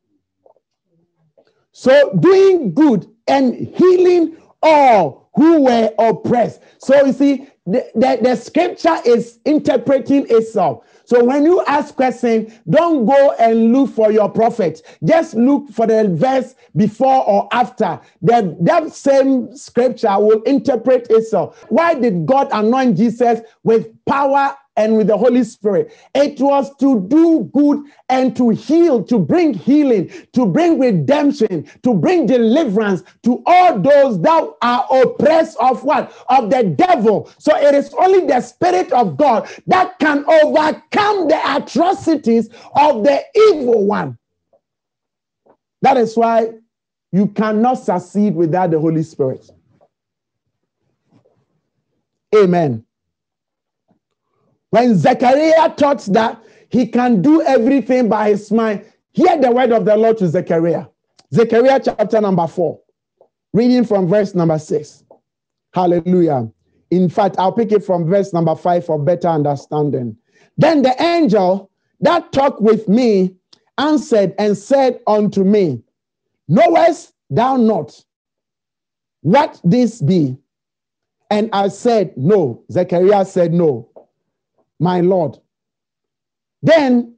So, 1.72 2.12
doing 2.20 2.74
good 2.74 3.06
and 3.28 3.54
healing 3.54 4.38
all 4.64 5.30
who 5.36 5.62
were 5.66 5.94
oppressed. 6.00 6.62
So, 6.80 7.06
you 7.06 7.14
see, 7.14 7.48
the, 7.68 7.86
the, 7.96 8.20
the 8.22 8.36
scripture 8.36 8.98
is 9.06 9.40
interpreting 9.46 10.26
itself. 10.30 10.86
So 11.06 11.24
when 11.24 11.46
you 11.46 11.64
ask 11.66 11.96
question, 11.96 12.54
don't 12.70 13.06
go 13.06 13.32
and 13.40 13.74
look 13.74 13.92
for 13.92 14.12
your 14.12 14.30
prophet. 14.30 14.82
Just 15.04 15.36
look 15.36 15.70
for 15.70 15.88
the 15.88 16.10
verse 16.10 16.56
before 16.76 17.28
or 17.28 17.48
after. 17.52 18.00
That, 18.24 18.64
that 18.66 18.94
same 18.94 19.56
scripture 19.56 20.18
will 20.20 20.42
interpret 20.44 21.08
itself. 21.10 21.66
Why 21.70 21.94
did 21.94 22.26
God 22.26 22.50
anoint 22.52 22.98
Jesus 22.98 23.42
with 23.64 23.97
power 24.08 24.56
and 24.78 24.96
with 24.96 25.08
the 25.08 25.18
Holy 25.18 25.44
Spirit. 25.44 25.92
It 26.16 26.40
was 26.40 26.74
to 26.78 27.02
do 27.08 27.50
good 27.54 27.84
and 28.10 28.36
to 28.38 28.50
heal, 28.50 29.04
to 29.06 29.20
bring 29.20 29.54
healing, 29.54 30.12
to 30.34 30.46
bring 30.46 30.80
redemption, 30.80 31.70
to 31.84 31.94
bring 31.94 32.28
deliverance 32.28 33.04
to 33.24 33.44
all 33.46 33.80
those 33.80 34.22
that 34.22 34.50
are 34.62 34.88
oppressed 35.02 35.58
of 35.60 35.84
what? 35.84 36.14
Of 36.30 36.50
the 36.52 36.64
devil. 36.64 37.30
So 37.40 37.58
it 37.58 37.74
is 37.74 37.94
only 37.96 38.28
the 38.28 38.40
Spirit 38.40 38.92
of 38.94 39.18
God 39.18 39.50
that 39.66 39.98
can 40.00 40.24
overcome 40.30 41.28
the 41.28 41.40
atrocities 41.56 42.50
of 42.76 43.04
the 43.04 43.22
evil 43.36 43.86
one. 43.86 44.18
That 45.82 45.98
is 45.98 46.16
why 46.16 46.52
you 47.12 47.28
cannot 47.28 47.76
succeed 47.76 48.36
without 48.36 48.72
the 48.72 48.80
Holy 48.80 49.04
Spirit. 49.04 49.50
Amen. 52.36 52.87
When 54.78 54.96
Zechariah 54.96 55.72
thought 55.72 56.02
that 56.12 56.40
he 56.70 56.86
can 56.86 57.24
do 57.24 57.42
everything 57.42 58.10
by 58.10 58.30
his 58.30 58.52
mind, 58.52 58.86
hear 59.12 59.36
the 59.42 59.50
word 59.50 59.72
of 59.72 59.86
the 59.86 59.98
Lord 59.98 60.20
to 60.20 60.28
Zechariah. 60.28 60.86
Zechariah 61.34 61.82
chapter 61.84 62.22
number 62.22 62.46
four, 62.46 62.80
reading 63.54 63.84
from 63.86 64.08
verse 64.08 64.36
number 64.36 64.60
six. 64.60 65.04
Hallelujah. 65.74 66.52
In 66.92 67.10
fact, 67.10 67.38
I'll 67.40 67.52
pick 67.52 67.72
it 67.72 67.84
from 67.84 68.08
verse 68.08 68.34
number 68.34 68.56
five 68.56 68.86
for 68.86 69.00
better 69.00 69.30
understanding. 69.30 70.16
Then 70.60 70.84
the 70.84 70.94
angel 71.02 71.72
that 72.02 72.32
talked 72.32 72.62
with 72.62 72.88
me 72.88 73.36
answered 73.80 74.36
and 74.38 74.56
said 74.56 75.00
unto 75.08 75.44
me, 75.44 75.82
Knowest 76.48 77.14
thou 77.32 77.56
not 77.58 78.00
what 79.22 79.60
this 79.64 80.04
be? 80.04 80.38
And 81.32 81.50
I 81.52 81.70
said, 81.70 82.16
No. 82.16 82.64
Zechariah 82.72 83.26
said, 83.26 83.54
No 83.54 83.90
my 84.80 85.02
Lord. 85.02 85.38
Then 86.62 87.16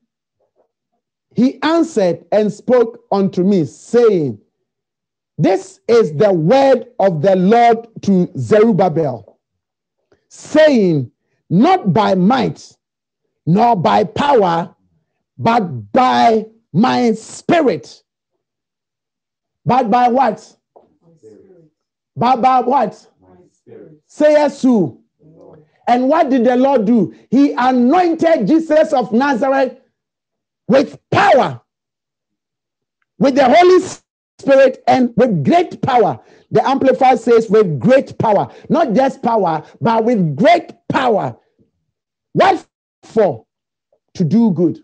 he 1.36 1.62
answered 1.62 2.26
and 2.32 2.52
spoke 2.52 3.04
unto 3.12 3.44
me, 3.44 3.66
saying, 3.66 4.40
This 5.38 5.80
is 5.88 6.14
the 6.14 6.34
word 6.34 6.88
of 7.00 7.22
the 7.22 7.36
Lord 7.36 7.88
to 8.04 8.30
Zerubbabel, 8.38 9.40
saying, 10.28 11.12
Not 11.50 11.94
by 11.94 12.16
might, 12.16 12.76
nor 13.46 13.76
by 13.76 14.04
power, 14.04 14.76
but 15.38 15.92
by 15.92 16.46
my 16.74 17.14
spirit. 17.14 18.04
But 19.66 19.90
by 19.90 20.10
what? 20.10 20.56
But 22.16 22.42
by 22.42 22.60
what? 22.62 23.08
Say 24.08 24.32
yes, 24.34 24.62
who? 24.62 25.02
And 25.90 26.08
what 26.08 26.30
did 26.30 26.44
the 26.44 26.56
Lord 26.56 26.86
do? 26.86 27.16
He 27.32 27.54
anointed 27.54 28.46
Jesus 28.46 28.94
of 28.94 29.12
Nazareth 29.12 29.76
with 30.68 31.00
power, 31.10 31.60
with 33.18 33.34
the 33.34 33.46
Holy 33.46 33.80
Spirit, 34.38 34.84
and 34.88 35.12
with 35.18 35.44
great 35.44 35.82
power. 35.82 36.20
The 36.52 36.66
Amplified 36.68 37.20
says, 37.20 37.50
with 37.50 37.80
great 37.80 38.16
power. 38.20 38.54
Not 38.70 38.94
just 38.94 39.24
power, 39.24 39.64
but 39.82 40.04
with 40.04 40.36
great 40.36 40.74
power. 40.90 41.36
What 42.34 42.64
for? 43.02 43.48
To 44.14 44.24
do 44.24 44.52
good. 44.52 44.82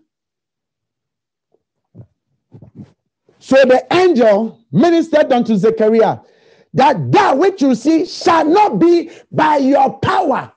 So 3.38 3.58
the 3.58 3.86
angel 3.94 4.60
ministered 4.72 5.32
unto 5.32 5.56
Zechariah 5.56 6.18
that 6.74 7.12
that 7.12 7.38
which 7.38 7.62
you 7.62 7.76
see 7.76 8.08
shall 8.08 8.46
not 8.46 8.80
be 8.80 9.12
by 9.32 9.58
your 9.58 10.00
power 10.00 10.52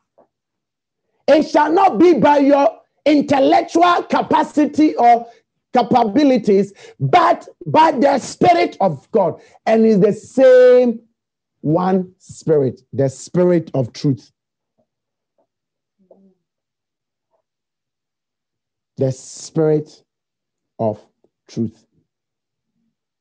it 1.29 1.49
shall 1.49 1.73
not 1.73 1.99
be 1.99 2.15
by 2.15 2.39
your 2.39 2.81
intellectual 3.05 4.03
capacity 4.05 4.97
or 4.97 5.27
capabilities, 5.73 6.73
but 6.99 7.49
by 7.67 7.93
the 7.93 8.19
Spirit 8.19 8.77
of 8.81 9.11
God. 9.13 9.41
And 9.67 9.85
is 9.85 10.01
the 10.01 10.13
same 10.13 11.01
one 11.61 12.13
Spirit, 12.19 12.83
the 12.93 13.09
Spirit 13.09 13.71
of 13.75 13.93
truth. 13.93 14.33
The 18.97 19.13
Spirit 19.13 20.03
of 20.79 21.05
truth. 21.47 21.85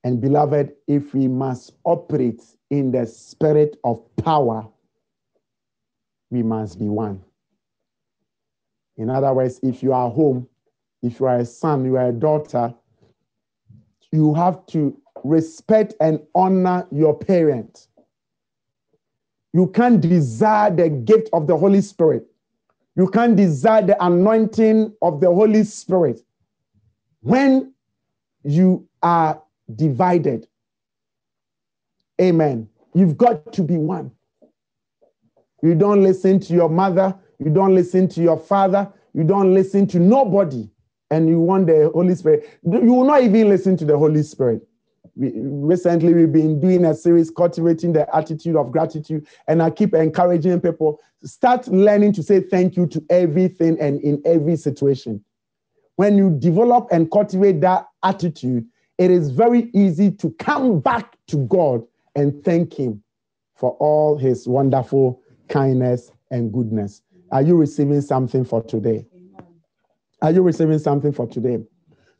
And 0.03 0.21
beloved, 0.21 0.73
if 0.87 1.13
we 1.13 1.27
must 1.27 1.73
operate 1.83 2.41
in 2.69 2.91
the 2.91 3.05
spirit 3.05 3.77
of 3.83 4.03
power, 4.17 4.65
we 6.29 6.43
must 6.43 6.79
be 6.79 6.85
one. 6.85 7.21
In 8.97 9.09
other 9.09 9.33
words, 9.33 9.59
if 9.63 9.83
you 9.83 9.93
are 9.93 10.09
home, 10.09 10.47
if 11.01 11.19
you 11.19 11.27
are 11.27 11.39
a 11.39 11.45
son, 11.45 11.85
you 11.85 11.97
are 11.97 12.09
a 12.09 12.13
daughter, 12.13 12.73
you 14.11 14.33
have 14.33 14.65
to 14.67 14.97
respect 15.23 15.93
and 15.99 16.19
honor 16.33 16.87
your 16.91 17.17
parent. 17.17 17.87
You 19.53 19.67
can't 19.67 20.01
desire 20.01 20.73
the 20.75 20.89
gift 20.89 21.29
of 21.33 21.47
the 21.47 21.57
Holy 21.57 21.81
Spirit. 21.81 22.25
You 22.95 23.07
can't 23.07 23.35
desire 23.35 23.83
the 23.83 24.03
anointing 24.03 24.93
of 25.01 25.21
the 25.21 25.27
Holy 25.27 25.63
Spirit 25.63 26.21
when 27.21 27.73
you 28.43 28.87
are 29.03 29.41
divided, 29.75 30.47
amen, 32.21 32.69
you've 32.93 33.17
got 33.17 33.51
to 33.53 33.63
be 33.63 33.77
one. 33.77 34.11
You 35.61 35.75
don't 35.75 36.03
listen 36.03 36.39
to 36.39 36.53
your 36.53 36.69
mother, 36.69 37.13
you 37.39 37.49
don't 37.49 37.75
listen 37.75 38.07
to 38.09 38.21
your 38.21 38.37
father, 38.37 38.91
you 39.13 39.23
don't 39.23 39.53
listen 39.53 39.87
to 39.87 39.99
nobody, 39.99 40.69
and 41.11 41.29
you 41.29 41.39
want 41.39 41.67
the 41.67 41.89
Holy 41.93 42.15
Spirit. 42.15 42.59
You 42.63 42.93
will 42.93 43.05
not 43.05 43.23
even 43.23 43.49
listen 43.49 43.77
to 43.77 43.85
the 43.85 43.97
Holy 43.97 44.23
Spirit. 44.23 44.67
We, 45.15 45.31
recently, 45.35 46.13
we've 46.13 46.31
been 46.31 46.59
doing 46.59 46.85
a 46.85 46.93
series 46.93 47.31
cultivating 47.31 47.93
the 47.93 48.13
attitude 48.15 48.55
of 48.55 48.71
gratitude, 48.71 49.27
and 49.47 49.61
I 49.61 49.69
keep 49.69 49.93
encouraging 49.93 50.61
people 50.61 50.99
start 51.23 51.67
learning 51.67 52.13
to 52.13 52.23
say 52.23 52.41
thank 52.41 52.75
you 52.75 52.85
to 52.87 53.03
everything 53.09 53.79
and 53.79 54.01
in 54.01 54.21
every 54.25 54.55
situation. 54.55 55.23
When 55.95 56.17
you 56.17 56.29
develop 56.29 56.89
and 56.91 57.09
cultivate 57.09 57.61
that 57.61 57.87
attitude, 58.03 58.65
it 58.97 59.11
is 59.11 59.31
very 59.31 59.71
easy 59.73 60.11
to 60.11 60.31
come 60.37 60.79
back 60.79 61.17
to 61.27 61.37
God 61.47 61.83
and 62.15 62.43
thank 62.43 62.73
Him 62.73 63.01
for 63.55 63.71
all 63.79 64.17
His 64.17 64.47
wonderful 64.47 65.21
kindness 65.49 66.11
and 66.29 66.51
goodness. 66.51 67.01
Are 67.31 67.41
you 67.41 67.55
receiving 67.55 68.01
something 68.01 68.45
for 68.45 68.63
today? 68.63 69.05
Are 70.21 70.31
you 70.31 70.41
receiving 70.41 70.79
something 70.79 71.11
for 71.11 71.27
today? 71.27 71.59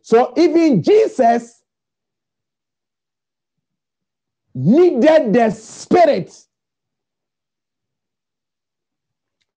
So 0.01 0.33
even 0.37 0.83
Jesus 0.83 1.61
needed 4.53 5.33
the 5.33 5.49
Spirit. 5.51 6.33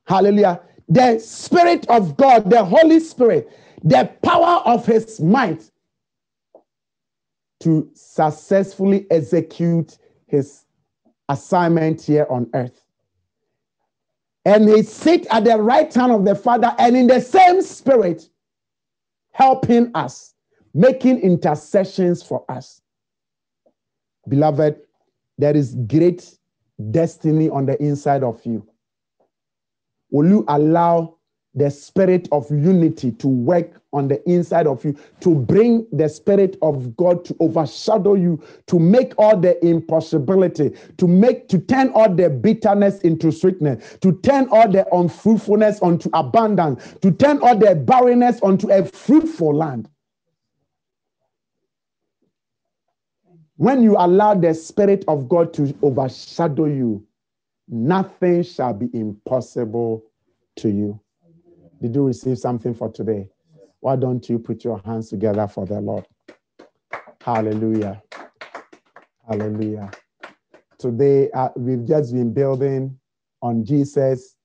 Hallelujah. 0.06 0.60
The 0.88 1.18
Spirit 1.18 1.86
of 1.88 2.16
God, 2.16 2.50
the 2.50 2.64
Holy 2.64 3.00
Spirit, 3.00 3.48
the 3.84 4.10
power 4.22 4.62
of 4.66 4.86
His 4.86 5.20
might 5.20 5.70
to 7.60 7.90
successfully 7.94 9.06
execute 9.10 9.98
His 10.26 10.64
assignment 11.28 12.02
here 12.02 12.26
on 12.28 12.50
earth. 12.54 12.82
And 14.44 14.68
He 14.68 14.82
sit 14.82 15.26
at 15.30 15.44
the 15.44 15.58
right 15.58 15.92
hand 15.92 16.12
of 16.12 16.24
the 16.24 16.34
Father 16.34 16.74
and 16.78 16.96
in 16.96 17.06
the 17.06 17.20
same 17.20 17.62
Spirit, 17.62 18.28
helping 19.32 19.90
us, 19.94 20.34
making 20.74 21.20
intercessions 21.20 22.22
for 22.22 22.44
us. 22.50 22.80
Beloved, 24.28 24.80
there 25.38 25.56
is 25.56 25.74
great 25.86 26.38
destiny 26.90 27.48
on 27.48 27.66
the 27.66 27.80
inside 27.82 28.22
of 28.22 28.44
you. 28.44 28.66
Will 30.10 30.28
you 30.28 30.44
allow 30.48 31.18
the 31.54 31.70
spirit 31.70 32.28
of 32.30 32.48
unity 32.50 33.10
to 33.12 33.26
work 33.26 33.80
on 33.92 34.06
the 34.06 34.22
inside 34.30 34.66
of 34.66 34.84
you, 34.84 34.96
to 35.20 35.34
bring 35.34 35.86
the 35.92 36.08
spirit 36.08 36.56
of 36.62 36.96
God 36.96 37.24
to 37.24 37.36
overshadow 37.40 38.14
you, 38.14 38.40
to 38.68 38.78
make 38.78 39.14
all 39.18 39.36
the 39.36 39.62
impossibility, 39.66 40.72
to 40.96 41.08
make 41.08 41.48
to 41.48 41.58
turn 41.58 41.88
all 41.90 42.12
the 42.12 42.30
bitterness 42.30 43.00
into 43.00 43.32
sweetness, 43.32 43.98
to 44.00 44.12
turn 44.22 44.48
all 44.52 44.70
the 44.70 44.86
unfruitfulness 44.94 45.80
onto 45.80 46.08
abundance, 46.14 46.94
to 47.02 47.10
turn 47.10 47.38
all 47.42 47.56
the 47.56 47.74
barrenness 47.74 48.40
onto 48.42 48.70
a 48.70 48.84
fruitful 48.84 49.54
land. 49.54 49.88
When 53.56 53.82
you 53.82 53.96
allow 53.98 54.34
the 54.34 54.54
Spirit 54.54 55.04
of 55.06 55.28
God 55.28 55.52
to 55.54 55.76
overshadow 55.82 56.64
you, 56.64 57.04
nothing 57.68 58.42
shall 58.42 58.72
be 58.72 58.88
impossible 58.94 60.04
to 60.56 60.70
you. 60.70 61.00
Did 61.80 61.94
you 61.94 62.06
receive 62.06 62.38
something 62.38 62.74
for 62.74 62.90
today? 62.90 63.28
Why 63.80 63.96
don't 63.96 64.28
you 64.28 64.38
put 64.38 64.64
your 64.64 64.80
hands 64.84 65.08
together 65.08 65.48
for 65.48 65.64
the 65.66 65.80
Lord? 65.80 66.06
Hallelujah. 67.22 68.02
Hallelujah. 69.28 69.90
Today, 70.78 71.30
uh, 71.32 71.48
we've 71.56 71.86
just 71.86 72.12
been 72.12 72.32
building 72.34 72.98
on 73.42 73.64
Jesus' 73.64 74.36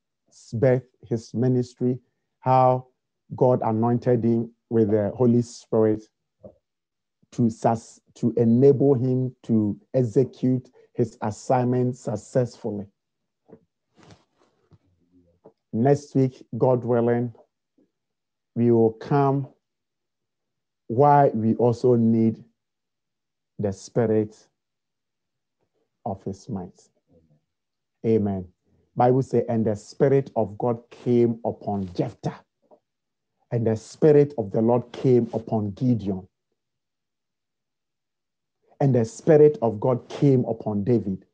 birth, 0.54 0.84
his 1.08 1.34
ministry, 1.34 2.00
how 2.40 2.88
God 3.36 3.62
anointed 3.64 4.24
him 4.24 4.52
with 4.70 4.92
the 4.92 5.12
Holy 5.16 5.42
Spirit 5.42 6.04
to, 7.34 7.50
sus- 7.50 8.00
to 8.16 8.34
enable 8.38 8.94
him 8.94 9.36
to 9.44 9.78
execute 9.94 10.70
his 10.94 11.18
assignment 11.22 11.98
successfully. 11.98 12.86
Next 15.76 16.16
week, 16.16 16.46
God 16.58 16.84
willing, 16.84 17.34
we 18.56 18.72
will 18.72 18.94
come 18.94 19.48
why 20.88 21.30
we 21.34 21.56
also 21.56 21.96
need 21.96 22.44
the 23.60 23.72
spirit 23.74 24.38
of 26.06 26.24
his 26.24 26.48
might. 26.48 26.90
Amen. 28.06 28.48
Bible 28.96 29.24
say, 29.24 29.44
and 29.50 29.66
the 29.66 29.76
spirit 29.76 30.32
of 30.36 30.58
God 30.58 30.80
came 30.90 31.40
upon 31.44 31.90
Jephthah, 31.94 32.40
and 33.52 33.68
the 33.68 33.76
spirit 33.76 34.34
of 34.38 34.52
the 34.52 34.62
Lord 34.62 34.92
came 34.94 35.30
upon 35.34 35.72
Gideon 35.72 36.28
and 38.80 38.94
the 38.94 39.06
Spirit 39.06 39.58
of 39.62 39.80
God 39.80 40.08
came 40.10 40.46
upon 40.46 40.84
David. 40.84 41.26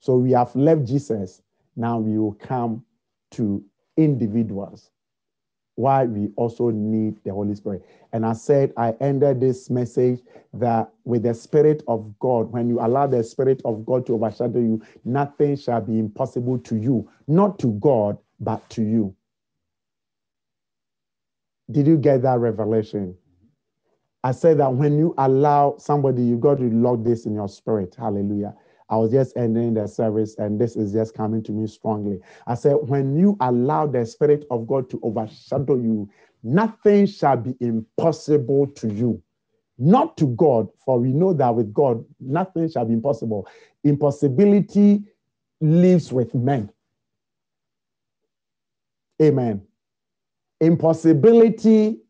So 0.00 0.16
we 0.16 0.32
have 0.32 0.54
left 0.54 0.84
Jesus. 0.84 1.42
Now 1.76 1.98
we 1.98 2.18
will 2.18 2.34
come 2.34 2.84
to 3.32 3.64
individuals. 3.96 4.90
Why 5.76 6.04
we 6.04 6.30
also 6.36 6.70
need 6.70 7.16
the 7.24 7.32
Holy 7.32 7.54
Spirit. 7.54 7.86
And 8.12 8.26
I 8.26 8.34
said, 8.34 8.72
I 8.76 8.94
ended 9.00 9.40
this 9.40 9.70
message 9.70 10.20
that 10.52 10.92
with 11.04 11.22
the 11.22 11.32
Spirit 11.32 11.82
of 11.88 12.18
God, 12.18 12.52
when 12.52 12.68
you 12.68 12.80
allow 12.80 13.06
the 13.06 13.24
Spirit 13.24 13.62
of 13.64 13.86
God 13.86 14.04
to 14.06 14.14
overshadow 14.14 14.58
you, 14.58 14.82
nothing 15.04 15.56
shall 15.56 15.80
be 15.80 15.98
impossible 15.98 16.58
to 16.58 16.76
you, 16.76 17.08
not 17.28 17.58
to 17.60 17.68
God, 17.80 18.18
but 18.40 18.68
to 18.70 18.82
you. 18.82 19.14
Did 21.70 21.86
you 21.86 21.96
get 21.96 22.22
that 22.22 22.40
revelation? 22.40 23.16
I 24.22 24.32
said 24.32 24.58
that 24.58 24.74
when 24.74 24.98
you 24.98 25.14
allow 25.16 25.76
somebody, 25.78 26.22
you've 26.22 26.40
got 26.40 26.58
to 26.58 26.68
lock 26.70 27.04
this 27.04 27.24
in 27.24 27.34
your 27.34 27.48
spirit. 27.48 27.94
Hallelujah. 27.98 28.54
I 28.90 28.96
was 28.96 29.12
just 29.12 29.36
ending 29.36 29.74
the 29.74 29.86
service 29.86 30.36
and 30.38 30.60
this 30.60 30.76
is 30.76 30.92
just 30.92 31.14
coming 31.14 31.42
to 31.44 31.52
me 31.52 31.68
strongly. 31.68 32.20
I 32.48 32.54
said, 32.54 32.74
when 32.82 33.16
you 33.16 33.36
allow 33.40 33.86
the 33.86 34.04
Spirit 34.04 34.44
of 34.50 34.66
God 34.66 34.90
to 34.90 35.00
overshadow 35.02 35.76
you, 35.76 36.10
nothing 36.42 37.06
shall 37.06 37.36
be 37.36 37.56
impossible 37.60 38.66
to 38.66 38.92
you. 38.92 39.22
Not 39.78 40.16
to 40.18 40.26
God, 40.26 40.68
for 40.84 40.98
we 40.98 41.12
know 41.12 41.32
that 41.34 41.54
with 41.54 41.72
God, 41.72 42.04
nothing 42.18 42.68
shall 42.68 42.84
be 42.84 42.92
impossible. 42.92 43.48
Impossibility 43.84 45.04
lives 45.60 46.12
with 46.12 46.34
men. 46.34 46.70
Amen. 49.22 49.62
Impossibility 50.60 52.00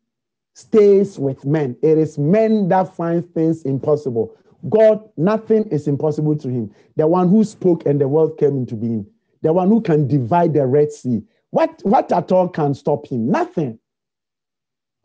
stays 0.55 1.17
with 1.19 1.45
men. 1.45 1.77
It 1.81 1.97
is 1.97 2.17
men 2.17 2.67
that 2.69 2.93
find 2.95 3.33
things 3.33 3.63
impossible. 3.63 4.35
God, 4.69 5.09
nothing 5.17 5.63
is 5.69 5.87
impossible 5.87 6.35
to 6.37 6.49
him. 6.49 6.73
The 6.95 7.07
one 7.07 7.29
who 7.29 7.43
spoke 7.43 7.85
and 7.85 7.99
the 7.99 8.07
world 8.07 8.37
came 8.37 8.57
into 8.57 8.75
being, 8.75 9.05
the 9.41 9.53
one 9.53 9.69
who 9.69 9.81
can 9.81 10.07
divide 10.07 10.53
the 10.53 10.65
Red 10.65 10.91
Sea. 10.91 11.23
What, 11.49 11.79
what 11.83 12.11
at 12.11 12.31
all 12.31 12.47
can 12.47 12.73
stop 12.73 13.07
him? 13.07 13.29
Nothing. 13.29 13.79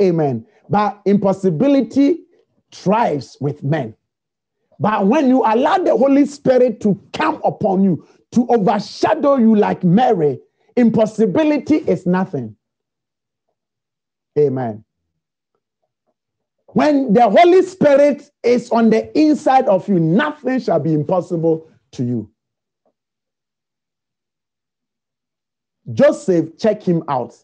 Amen. 0.03 0.47
But 0.69 1.01
impossibility 1.07 2.25
thrives 2.73 3.37
with 3.41 3.63
men. 3.63 3.95
But 4.79 5.07
when 5.07 5.29
you 5.29 5.43
allow 5.45 5.79
the 5.79 5.97
Holy 5.97 6.27
Spirit 6.27 6.81
to 6.83 7.01
come 7.15 7.41
upon 7.45 7.83
you, 7.83 8.07
to 8.33 8.47
overshadow 8.49 9.37
you 9.37 9.57
like 9.57 9.83
Mary, 9.85 10.39
impossibility 10.77 11.77
is 11.77 12.07
nothing. 12.07 12.57
Amen. 14.39 14.85
When 16.69 17.12
the 17.12 17.29
Holy 17.29 17.62
Spirit 17.62 18.31
is 18.43 18.71
on 18.71 18.91
the 18.91 19.17
inside 19.19 19.67
of 19.67 19.89
you, 19.89 19.99
nothing 19.99 20.61
shall 20.61 20.81
be 20.81 20.93
impossible 20.93 21.69
to 21.93 22.05
you. 22.05 22.31
Joseph, 25.93 26.59
check 26.59 26.83
him 26.83 27.05
out. 27.09 27.35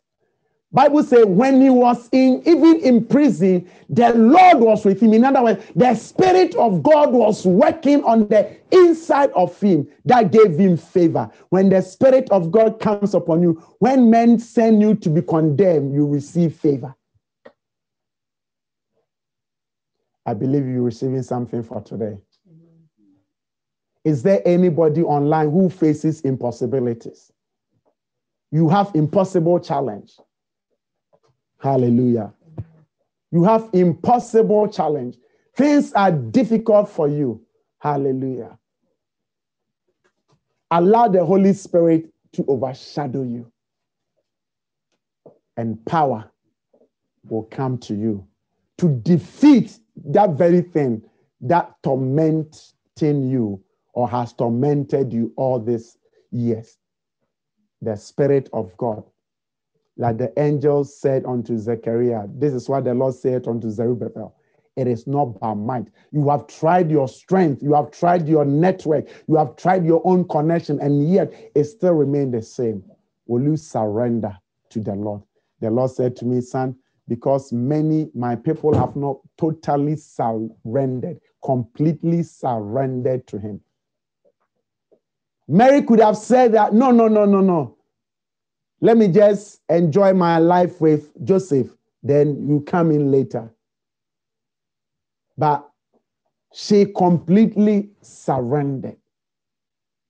Bible 0.72 1.02
says 1.04 1.26
when 1.26 1.60
he 1.60 1.68
was 1.68 2.08
in 2.12 2.42
even 2.46 2.80
in 2.80 3.04
prison, 3.04 3.68
the 3.90 4.12
Lord 4.14 4.58
was 4.58 4.84
with 4.86 5.00
him. 5.02 5.12
In 5.12 5.22
other 5.22 5.42
words, 5.42 5.62
the 5.76 5.94
Spirit 5.94 6.54
of 6.54 6.82
God 6.82 7.12
was 7.12 7.44
working 7.46 8.02
on 8.04 8.26
the 8.28 8.56
inside 8.70 9.30
of 9.32 9.58
him 9.60 9.86
that 10.06 10.32
gave 10.32 10.58
him 10.58 10.78
favor. 10.78 11.30
When 11.50 11.68
the 11.68 11.82
Spirit 11.82 12.30
of 12.30 12.50
God 12.50 12.80
comes 12.80 13.14
upon 13.14 13.42
you, 13.42 13.62
when 13.80 14.08
men 14.10 14.38
send 14.38 14.80
you 14.80 14.94
to 14.94 15.10
be 15.10 15.20
condemned, 15.20 15.94
you 15.94 16.06
receive 16.06 16.56
favor. 16.56 16.94
I 20.24 20.34
believe 20.34 20.66
you're 20.66 20.82
receiving 20.82 21.22
something 21.22 21.62
for 21.62 21.80
today. 21.80 22.18
Is 24.04 24.22
there 24.22 24.42
anybody 24.44 25.02
online 25.02 25.50
who 25.50 25.68
faces 25.68 26.20
impossibilities? 26.22 27.30
You 28.50 28.68
have 28.68 28.90
impossible 28.94 29.60
challenge. 29.60 30.12
Hallelujah. 31.58 32.32
You 33.30 33.44
have 33.44 33.70
impossible 33.72 34.68
challenge. 34.68 35.16
Things 35.56 35.92
are 35.94 36.10
difficult 36.12 36.88
for 36.88 37.08
you. 37.08 37.44
Hallelujah. 37.78 38.58
Allow 40.70 41.08
the 41.08 41.24
Holy 41.24 41.52
Spirit 41.52 42.10
to 42.32 42.44
overshadow 42.48 43.22
you. 43.22 43.50
And 45.56 45.84
power 45.84 46.30
will 47.28 47.44
come 47.44 47.78
to 47.78 47.94
you 47.94 48.26
to 48.78 48.88
defeat 48.88 49.78
that 49.96 50.30
very 50.30 50.62
thing 50.62 51.02
that 51.40 51.74
tormenting 51.82 53.28
you 53.28 53.62
or 53.94 54.08
has 54.08 54.32
tormented 54.32 55.12
you 55.12 55.32
all 55.36 55.58
these 55.58 55.98
years. 56.30 56.78
The 57.82 57.96
Spirit 57.96 58.48
of 58.52 58.76
God. 58.76 59.04
Like 59.96 60.18
the 60.18 60.32
angel 60.40 60.84
said 60.84 61.24
unto 61.26 61.58
Zechariah, 61.58 62.26
this 62.34 62.54
is 62.54 62.68
what 62.68 62.84
the 62.84 62.94
Lord 62.94 63.14
said 63.14 63.46
unto 63.46 63.68
Zerubbabel. 63.68 64.34
It 64.76 64.86
is 64.86 65.06
not 65.06 65.38
by 65.38 65.52
might. 65.52 65.88
You 66.12 66.30
have 66.30 66.46
tried 66.46 66.90
your 66.90 67.08
strength, 67.08 67.62
you 67.62 67.74
have 67.74 67.90
tried 67.90 68.26
your 68.26 68.46
network, 68.46 69.08
you 69.28 69.36
have 69.36 69.56
tried 69.56 69.84
your 69.84 70.00
own 70.04 70.26
connection, 70.28 70.80
and 70.80 71.12
yet 71.12 71.32
it 71.54 71.64
still 71.64 71.92
remains 71.92 72.32
the 72.32 72.40
same. 72.40 72.82
Will 73.26 73.42
you 73.42 73.56
surrender 73.56 74.34
to 74.70 74.80
the 74.80 74.94
Lord? 74.94 75.22
The 75.60 75.70
Lord 75.70 75.90
said 75.90 76.16
to 76.16 76.24
me, 76.24 76.40
Son, 76.40 76.74
because 77.12 77.52
many, 77.52 78.08
my 78.14 78.34
people 78.34 78.74
have 78.74 78.96
not 78.96 79.18
totally 79.36 79.96
surrendered, 79.96 81.20
completely 81.44 82.22
surrendered 82.22 83.26
to 83.26 83.38
Him. 83.38 83.60
Mary 85.46 85.82
could 85.82 86.00
have 86.00 86.16
said 86.16 86.54
that, 86.54 86.72
no, 86.72 86.90
no, 86.90 87.08
no, 87.08 87.26
no, 87.26 87.42
no. 87.42 87.76
Let 88.80 88.96
me 88.96 89.08
just 89.08 89.60
enjoy 89.68 90.14
my 90.14 90.38
life 90.38 90.80
with 90.80 91.10
Joseph, 91.22 91.68
then 92.02 92.48
you 92.48 92.62
come 92.66 92.90
in 92.90 93.12
later. 93.12 93.52
But 95.36 95.68
she 96.54 96.86
completely 96.96 97.90
surrendered. 98.00 98.96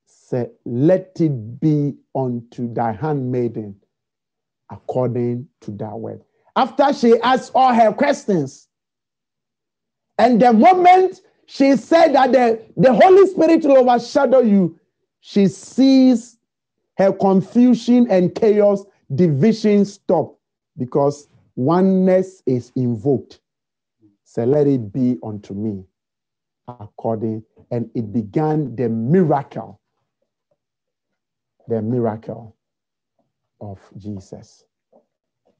Said, 0.06 0.52
Let 0.64 1.16
it 1.18 1.58
be 1.58 1.96
unto 2.14 2.72
thy 2.72 2.92
handmaiden 2.92 3.74
according 4.70 5.48
to 5.62 5.72
thy 5.72 5.94
word. 5.94 6.22
After 6.54 6.92
she 6.92 7.18
asked 7.20 7.52
all 7.54 7.72
her 7.72 7.92
questions, 7.92 8.68
and 10.18 10.40
the 10.40 10.52
moment 10.52 11.20
she 11.46 11.76
said 11.76 12.14
that 12.14 12.32
the, 12.32 12.62
the 12.76 12.92
Holy 12.92 13.26
Spirit 13.28 13.64
will 13.64 13.78
overshadow 13.78 14.40
you, 14.40 14.78
she 15.20 15.46
sees 15.46 16.38
her 16.98 17.12
confusion 17.12 18.06
and 18.10 18.34
chaos, 18.34 18.84
division 19.14 19.84
stop 19.84 20.38
because 20.76 21.28
oneness 21.56 22.42
is 22.46 22.72
invoked. 22.76 23.40
So 24.24 24.44
let 24.44 24.66
it 24.66 24.92
be 24.92 25.18
unto 25.22 25.54
me 25.54 25.84
according, 26.66 27.44
and 27.70 27.90
it 27.94 28.12
began 28.12 28.74
the 28.76 28.88
miracle, 28.88 29.80
the 31.68 31.82
miracle 31.82 32.56
of 33.60 33.78
Jesus. 33.98 34.64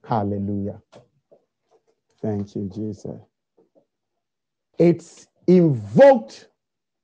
Hallelujah. 0.04 0.82
Thank 2.20 2.54
you, 2.54 2.70
Jesus. 2.74 3.20
It's 4.78 5.26
invoked 5.46 6.48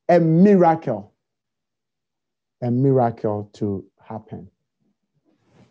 a 0.09 0.19
miracle 0.21 1.13
a 2.63 2.71
miracle 2.71 3.51
to 3.55 3.85
happen. 4.03 4.51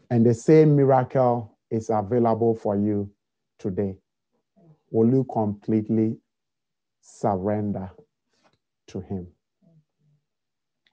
And 0.09 0.25
the 0.25 0.33
same 0.33 0.75
miracle 0.75 1.57
is 1.69 1.89
available 1.89 2.55
for 2.55 2.77
you 2.77 3.11
today. 3.59 3.97
Will 4.91 5.09
you 5.09 5.25
completely 5.25 6.17
surrender 7.01 7.91
to 8.87 9.01
Him? 9.01 9.27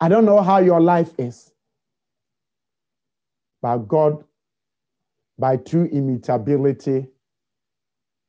I 0.00 0.08
don't 0.08 0.24
know 0.24 0.42
how 0.42 0.58
your 0.58 0.80
life 0.80 1.12
is, 1.16 1.52
but 3.62 3.78
God, 3.78 4.24
by 5.38 5.56
true 5.56 5.88
immutability, 5.92 7.06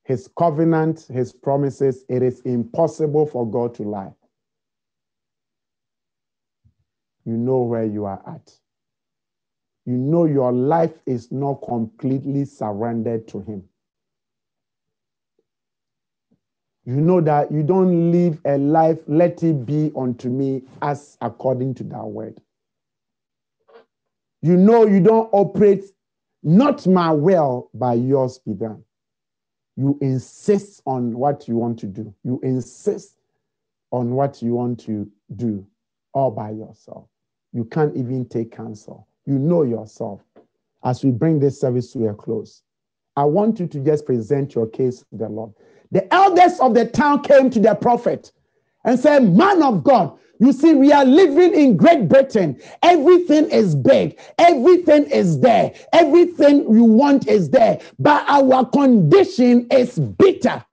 His 0.03 0.30
covenant, 0.38 1.08
His 1.10 1.32
promises, 1.34 2.06
it 2.10 2.24
is 2.24 2.41
impossible 2.41 3.26
for 3.26 3.49
God 3.49 3.74
to 3.76 3.84
lie 3.84 4.14
you 7.26 7.36
know 7.38 7.60
where 7.62 7.84
you 7.84 8.06
are 8.06 8.22
at. 8.28 8.53
You 9.86 9.97
know 9.97 10.26
your 10.26 10.51
life 10.51 10.93
is 11.06 11.32
not 11.32 11.56
completely 11.68 12.45
surrendered 12.45 13.28
to 13.30 13.41
Him. 13.41 13.64
You 16.86 17.01
know 17.01 17.20
that 17.22 17.51
you 17.51 17.64
don't 17.64 18.12
live 18.12 18.39
a 18.45 18.58
life, 18.60 18.99
let 19.08 19.41
it 19.43 19.66
be 19.66 19.91
unto 19.97 20.30
me 20.30 20.64
as 20.84 21.18
according 21.20 21.74
to 21.76 21.84
that 21.86 22.06
word. 22.06 22.39
You 24.43 24.56
know 24.56 24.86
you 24.86 24.99
don't 24.99 25.28
operate 25.32 25.84
not 26.46 26.86
my 26.86 27.12
will, 27.12 27.72
by 27.74 27.96
yours 27.96 28.38
be 28.38 28.54
done. 28.54 28.84
You 29.76 29.98
insist 30.00 30.84
on 30.86 31.18
what 31.18 31.48
you 31.48 31.56
want 31.56 31.80
to 31.80 31.88
do. 31.88 32.14
You 32.24 32.39
insist 32.43 33.18
on 33.89 34.12
what 34.12 34.43
you 34.43 34.54
want 34.54 34.80
to 34.82 35.10
do 35.36 35.66
all 36.14 36.30
by 36.30 36.52
yourself. 36.52 37.08
You 37.52 37.66
can't 37.66 37.98
even 37.98 38.26
take 38.30 38.52
counsel. 38.52 39.08
You 39.26 39.39
know 39.39 39.64
yourself. 39.64 40.22
As 40.84 41.04
we 41.04 41.10
bring 41.10 41.39
this 41.39 41.60
service 41.60 41.91
to 41.93 42.08
a 42.10 42.14
close, 42.14 42.62
I 43.16 43.24
want 43.24 43.60
you 43.60 43.66
to 43.66 43.80
just 43.80 44.06
present 44.06 44.54
your 44.54 44.68
case 44.68 45.00
to 45.00 45.18
the 45.18 45.28
Lord. 45.28 45.52
The 45.91 46.14
elders 46.14 46.60
of 46.60 46.76
the 46.76 46.86
town 46.86 47.24
came 47.24 47.50
to 47.50 47.60
the 47.60 47.74
prophet 47.74 48.32
and 48.84 49.00
said, 49.00 49.36
Man 49.36 49.64
of 49.64 49.84
God, 49.84 50.18
you 50.39 50.51
see, 50.51 50.73
we 50.73 50.91
are 50.91 51.05
living 51.05 51.53
in 51.53 51.77
Great 51.77 52.07
Britain. 52.09 52.59
Everything 52.83 53.49
is 53.49 53.75
big, 53.75 54.19
everything 54.38 55.05
is 55.05 55.39
there, 55.39 55.73
everything 55.93 56.59
you 56.73 56.83
want 56.83 57.27
is 57.27 57.49
there, 57.49 57.79
but 57.99 58.23
our 58.27 58.65
condition 58.65 59.67
is 59.71 59.97
bitter. 59.97 60.63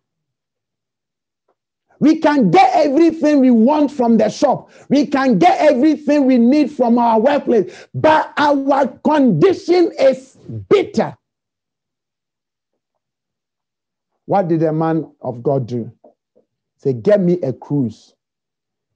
We 2.00 2.18
can 2.18 2.50
get 2.50 2.72
everything 2.74 3.38
we 3.38 3.52
want 3.52 3.92
from 3.92 4.16
the 4.16 4.28
shop. 4.28 4.70
We 4.88 5.06
can 5.06 5.38
get 5.38 5.60
everything 5.60 6.26
we 6.26 6.36
need 6.36 6.72
from 6.72 6.98
our 6.98 7.20
workplace, 7.20 7.86
but 7.94 8.32
our 8.36 8.88
condition 9.04 9.92
is 9.96 10.36
bitter. 10.68 11.16
What 14.26 14.48
did 14.48 14.60
the 14.60 14.72
man 14.72 15.12
of 15.20 15.44
God 15.44 15.68
do? 15.68 15.92
Say, 16.78 16.92
get 16.92 17.20
me 17.20 17.40
a 17.42 17.52
cruse 17.52 18.14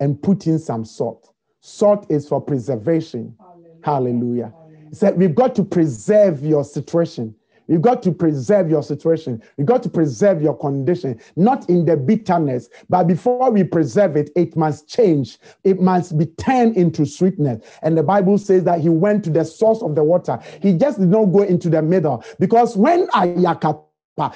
and 0.01 0.21
put 0.23 0.47
in 0.47 0.59
some 0.59 0.85
salt. 0.85 1.33
Salt 1.61 2.07
is 2.11 2.29
for 2.29 2.41
preservation. 2.41 3.35
Hallelujah. 3.39 3.77
Hallelujah. 3.83 4.53
Hallelujah. 4.55 4.89
He 4.91 4.97
said, 4.97 5.19
we've 5.19 5.35
got 5.35 5.55
to 5.57 5.65
preserve 5.65 6.45
your 6.45 6.65
situation. 6.65 7.35
You 7.69 7.79
got 7.79 8.03
to 8.05 8.13
preserve 8.13 8.71
your 8.71 8.83
situation. 8.83 9.43
You 9.57 9.65
got 9.65 9.83
to 9.83 9.89
preserve 9.89 10.41
your 10.41 10.57
condition, 10.57 11.21
not 11.35 11.69
in 11.69 11.85
the 11.85 11.97
bitterness, 11.97 12.69
but 12.89 13.05
before 13.09 13.51
we 13.51 13.65
preserve 13.65 14.17
it, 14.17 14.31
it 14.37 14.57
must 14.57 14.89
change. 14.89 15.39
It 15.65 15.81
must 15.81 16.17
be 16.17 16.27
turned 16.27 16.77
into 16.77 17.05
sweetness. 17.05 17.65
And 17.83 17.99
the 17.99 18.05
Bible 18.05 18.39
says 18.39 18.65
that 18.65 18.81
he 18.81 18.89
went 18.89 19.25
to 19.25 19.31
the 19.31 19.45
source 19.45 19.83
of 19.83 19.95
the 19.95 20.05
water. 20.05 20.39
He 20.63 20.75
just 20.75 21.01
did 21.01 21.09
not 21.09 21.27
go 21.27 21.43
into 21.43 21.69
the 21.69 21.83
middle 21.83 22.23
because 22.39 22.77
when 22.77 23.09
ayakapa, 23.09 23.83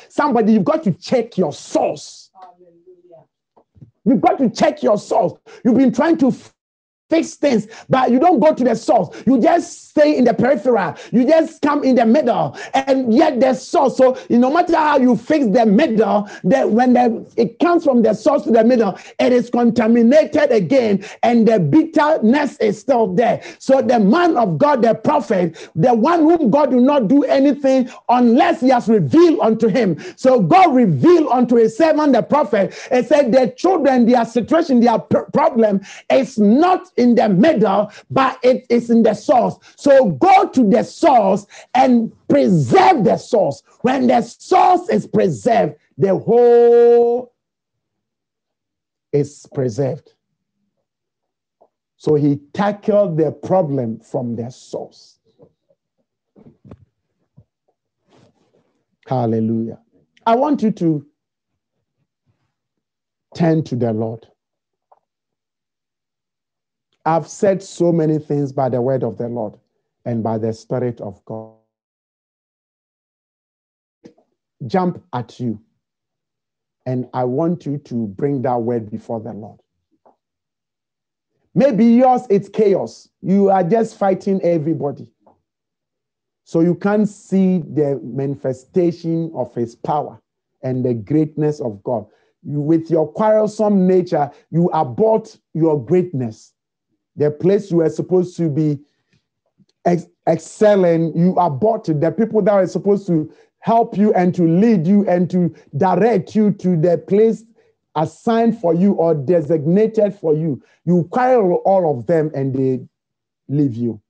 somebody, 0.08 0.54
you've 0.54 0.64
got 0.64 0.82
to 0.84 0.92
check 0.92 1.38
your 1.38 1.52
source. 1.52 2.29
You've 4.04 4.20
got 4.20 4.38
to 4.38 4.48
check 4.50 4.82
your 4.82 4.98
source. 4.98 5.34
You've 5.64 5.76
been 5.76 5.92
trying 5.92 6.16
to 6.18 6.34
fix 7.10 7.34
things, 7.34 7.66
but 7.88 8.10
you 8.10 8.18
don't 8.18 8.40
go 8.40 8.54
to 8.54 8.64
the 8.64 8.74
source. 8.74 9.08
You 9.26 9.40
just 9.40 9.90
stay 9.90 10.16
in 10.16 10.24
the 10.24 10.32
peripheral. 10.32 10.94
You 11.10 11.26
just 11.26 11.60
come 11.60 11.82
in 11.84 11.96
the 11.96 12.06
middle, 12.06 12.56
and 12.72 13.12
yet 13.12 13.40
the 13.40 13.54
source. 13.54 13.96
So 13.96 14.16
no 14.30 14.50
matter 14.52 14.76
how 14.76 14.98
you 14.98 15.16
fix 15.16 15.46
the 15.46 15.66
middle, 15.66 16.28
that 16.44 16.70
when 16.70 16.92
the, 16.94 17.26
it 17.36 17.58
comes 17.58 17.84
from 17.84 18.02
the 18.02 18.14
source 18.14 18.44
to 18.44 18.52
the 18.52 18.64
middle, 18.64 18.96
it 19.18 19.32
is 19.32 19.50
contaminated 19.50 20.52
again, 20.52 21.04
and 21.22 21.46
the 21.46 21.58
bitterness 21.58 22.56
is 22.58 22.78
still 22.78 23.12
there. 23.12 23.42
So 23.58 23.82
the 23.82 23.98
man 23.98 24.36
of 24.36 24.56
God, 24.58 24.82
the 24.82 24.94
prophet, 24.94 25.68
the 25.74 25.92
one 25.92 26.20
whom 26.20 26.50
God 26.50 26.70
do 26.70 26.80
not 26.80 27.08
do 27.08 27.24
anything 27.24 27.90
unless 28.08 28.60
he 28.60 28.68
has 28.68 28.88
revealed 28.88 29.40
unto 29.40 29.66
him. 29.68 29.98
So 30.16 30.40
God 30.40 30.74
revealed 30.74 31.28
unto 31.32 31.56
his 31.56 31.76
servant, 31.76 32.12
the 32.12 32.22
prophet, 32.22 32.74
and 32.90 33.04
said, 33.04 33.32
"The 33.32 33.48
children, 33.56 34.06
their 34.06 34.24
situation, 34.24 34.80
their 34.80 34.98
problem 34.98 35.80
is 36.08 36.38
not." 36.38 36.90
In 37.00 37.14
the 37.14 37.28
middle, 37.28 37.90
but 38.10 38.38
it 38.42 38.66
is 38.68 38.90
in 38.90 39.02
the 39.02 39.14
source. 39.14 39.56
So 39.76 40.10
go 40.10 40.48
to 40.48 40.68
the 40.68 40.82
source 40.82 41.46
and 41.74 42.12
preserve 42.28 43.04
the 43.04 43.16
source. 43.16 43.62
When 43.82 44.06
the 44.06 44.22
source 44.22 44.88
is 44.88 45.06
preserved, 45.06 45.76
the 45.98 46.16
whole 46.16 47.32
is 49.12 49.46
preserved. 49.54 50.12
So 51.96 52.14
he 52.14 52.40
tackled 52.54 53.16
the 53.16 53.32
problem 53.32 54.00
from 54.00 54.36
the 54.36 54.50
source. 54.50 55.18
Hallelujah. 59.06 59.80
I 60.26 60.36
want 60.36 60.62
you 60.62 60.70
to 60.70 61.06
Turn 63.34 63.62
to 63.64 63.76
the 63.76 63.92
Lord. 63.92 64.26
I've 67.10 67.26
said 67.26 67.60
so 67.60 67.90
many 67.90 68.20
things 68.20 68.52
by 68.52 68.68
the 68.68 68.80
word 68.80 69.02
of 69.02 69.18
the 69.18 69.26
Lord 69.26 69.58
and 70.04 70.22
by 70.22 70.38
the 70.38 70.52
Spirit 70.52 71.00
of 71.00 71.20
God. 71.24 71.56
Jump 74.68 75.02
at 75.12 75.40
you. 75.40 75.60
And 76.86 77.08
I 77.12 77.24
want 77.24 77.66
you 77.66 77.78
to 77.78 78.06
bring 78.06 78.42
that 78.42 78.62
word 78.62 78.92
before 78.92 79.18
the 79.18 79.32
Lord. 79.32 79.58
Maybe 81.52 81.84
yours, 81.84 82.22
it's 82.30 82.48
chaos. 82.48 83.08
You 83.22 83.50
are 83.50 83.64
just 83.64 83.98
fighting 83.98 84.40
everybody. 84.44 85.10
So 86.44 86.60
you 86.60 86.76
can't 86.76 87.08
see 87.08 87.58
the 87.58 87.98
manifestation 88.04 89.32
of 89.34 89.52
his 89.52 89.74
power 89.74 90.22
and 90.62 90.84
the 90.84 90.94
greatness 90.94 91.58
of 91.58 91.82
God. 91.82 92.06
You, 92.44 92.60
with 92.60 92.88
your 92.88 93.12
quarrelsome 93.12 93.88
nature, 93.88 94.30
you 94.52 94.70
abort 94.72 95.36
your 95.54 95.84
greatness. 95.84 96.52
The 97.20 97.30
place 97.30 97.70
you 97.70 97.82
are 97.82 97.90
supposed 97.90 98.34
to 98.38 98.48
be 98.48 98.80
ex- 99.84 100.06
excelling, 100.26 101.14
you 101.14 101.34
abort 101.34 101.90
it. 101.90 102.00
The 102.00 102.10
people 102.10 102.40
that 102.40 102.52
are 102.52 102.66
supposed 102.66 103.06
to 103.08 103.30
help 103.58 103.98
you 103.98 104.14
and 104.14 104.34
to 104.36 104.44
lead 104.44 104.86
you 104.86 105.06
and 105.06 105.28
to 105.28 105.54
direct 105.76 106.34
you 106.34 106.50
to 106.52 106.80
the 106.80 106.96
place 106.96 107.44
assigned 107.94 108.58
for 108.58 108.72
you 108.72 108.94
or 108.94 109.14
designated 109.14 110.14
for 110.14 110.34
you. 110.34 110.62
You 110.86 111.06
quarrel 111.12 111.56
all 111.66 111.98
of 111.98 112.06
them 112.06 112.30
and 112.34 112.54
they 112.54 112.80
leave 113.48 113.74
you. 113.74 114.00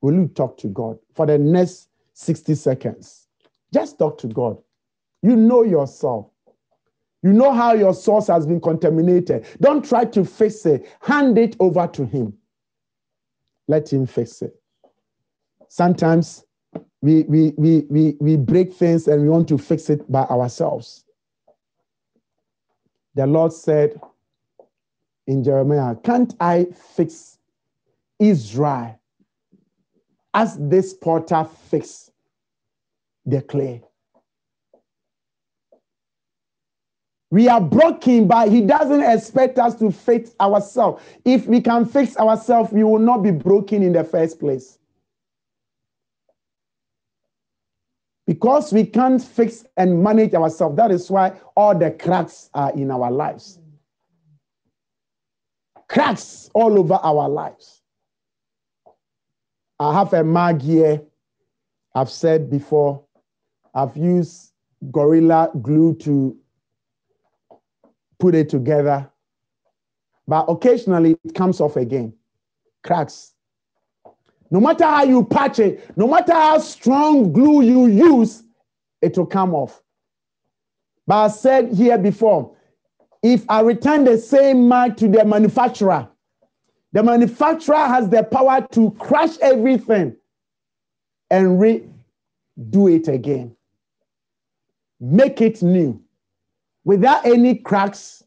Will 0.00 0.14
you 0.14 0.26
talk 0.34 0.58
to 0.58 0.66
God 0.66 0.98
for 1.14 1.26
the 1.26 1.38
next 1.38 1.90
60 2.14 2.56
seconds? 2.56 3.28
Just 3.72 4.00
talk 4.00 4.18
to 4.18 4.26
God. 4.26 4.58
You 5.22 5.36
know 5.36 5.62
yourself. 5.62 6.26
You 7.22 7.32
know 7.32 7.52
how 7.52 7.74
your 7.74 7.92
source 7.92 8.28
has 8.28 8.46
been 8.46 8.60
contaminated. 8.60 9.46
Don't 9.60 9.84
try 9.84 10.04
to 10.06 10.24
fix 10.24 10.64
it. 10.64 10.88
Hand 11.02 11.36
it 11.36 11.56
over 11.60 11.86
to 11.88 12.06
Him. 12.06 12.32
Let 13.68 13.92
Him 13.92 14.06
fix 14.06 14.42
it. 14.42 14.54
Sometimes 15.68 16.44
we, 17.02 17.22
we, 17.24 17.52
we, 17.56 17.86
we, 17.90 18.16
we 18.20 18.36
break 18.36 18.72
things 18.72 19.06
and 19.06 19.22
we 19.22 19.28
want 19.28 19.48
to 19.48 19.58
fix 19.58 19.90
it 19.90 20.10
by 20.10 20.22
ourselves. 20.22 21.04
The 23.14 23.26
Lord 23.26 23.52
said 23.52 24.00
in 25.26 25.44
Jeremiah, 25.44 25.96
Can't 25.96 26.34
I 26.40 26.66
fix 26.94 27.38
Israel 28.18 28.98
as 30.32 30.56
this 30.58 30.94
potter 30.94 31.46
fix 31.68 32.10
the 33.26 33.42
clay? 33.42 33.82
We 37.30 37.48
are 37.48 37.60
broken, 37.60 38.26
but 38.26 38.48
He 38.48 38.60
doesn't 38.60 39.02
expect 39.02 39.58
us 39.58 39.76
to 39.76 39.92
fix 39.92 40.32
ourselves. 40.40 41.02
If 41.24 41.46
we 41.46 41.60
can 41.60 41.86
fix 41.86 42.16
ourselves, 42.16 42.72
we 42.72 42.82
will 42.82 42.98
not 42.98 43.22
be 43.22 43.30
broken 43.30 43.82
in 43.82 43.92
the 43.92 44.02
first 44.02 44.40
place. 44.40 44.78
Because 48.26 48.72
we 48.72 48.84
can't 48.84 49.22
fix 49.22 49.64
and 49.76 50.02
manage 50.02 50.34
ourselves, 50.34 50.76
that 50.76 50.90
is 50.90 51.10
why 51.10 51.32
all 51.56 51.76
the 51.76 51.90
cracks 51.90 52.50
are 52.54 52.72
in 52.72 52.90
our 52.90 53.10
lives. 53.10 53.58
Cracks 55.88 56.50
all 56.54 56.78
over 56.78 56.94
our 56.94 57.28
lives. 57.28 57.82
I 59.80 59.94
have 59.94 60.12
a 60.12 60.22
mag 60.22 60.62
here. 60.62 61.02
I've 61.94 62.10
said 62.10 62.50
before, 62.50 63.02
I've 63.74 63.96
used 63.96 64.52
Gorilla 64.92 65.50
Glue 65.60 65.94
to 65.96 66.36
put 68.20 68.34
it 68.34 68.48
together. 68.48 69.10
But 70.28 70.44
occasionally 70.48 71.16
it 71.24 71.34
comes 71.34 71.60
off 71.60 71.76
again, 71.76 72.12
cracks. 72.84 73.32
No 74.50 74.60
matter 74.60 74.84
how 74.84 75.04
you 75.04 75.24
patch 75.24 75.58
it, 75.58 75.96
no 75.96 76.06
matter 76.06 76.32
how 76.32 76.58
strong 76.58 77.32
glue 77.32 77.62
you 77.62 77.86
use, 77.86 78.44
it 79.02 79.16
will 79.16 79.26
come 79.26 79.54
off. 79.54 79.82
But 81.06 81.16
I 81.16 81.28
said 81.28 81.72
here 81.72 81.98
before, 81.98 82.54
if 83.22 83.44
I 83.48 83.60
return 83.60 84.04
the 84.04 84.18
same 84.18 84.68
mark 84.68 84.96
to 84.98 85.08
the 85.08 85.24
manufacturer, 85.24 86.08
the 86.92 87.02
manufacturer 87.02 87.86
has 87.86 88.08
the 88.08 88.22
power 88.22 88.66
to 88.72 88.90
crush 88.92 89.38
everything 89.40 90.16
and 91.30 91.60
redo 91.60 92.94
it 92.94 93.08
again. 93.08 93.54
Make 95.00 95.40
it 95.40 95.62
new 95.62 96.02
without 96.90 97.24
any 97.24 97.54
cracks 97.54 98.24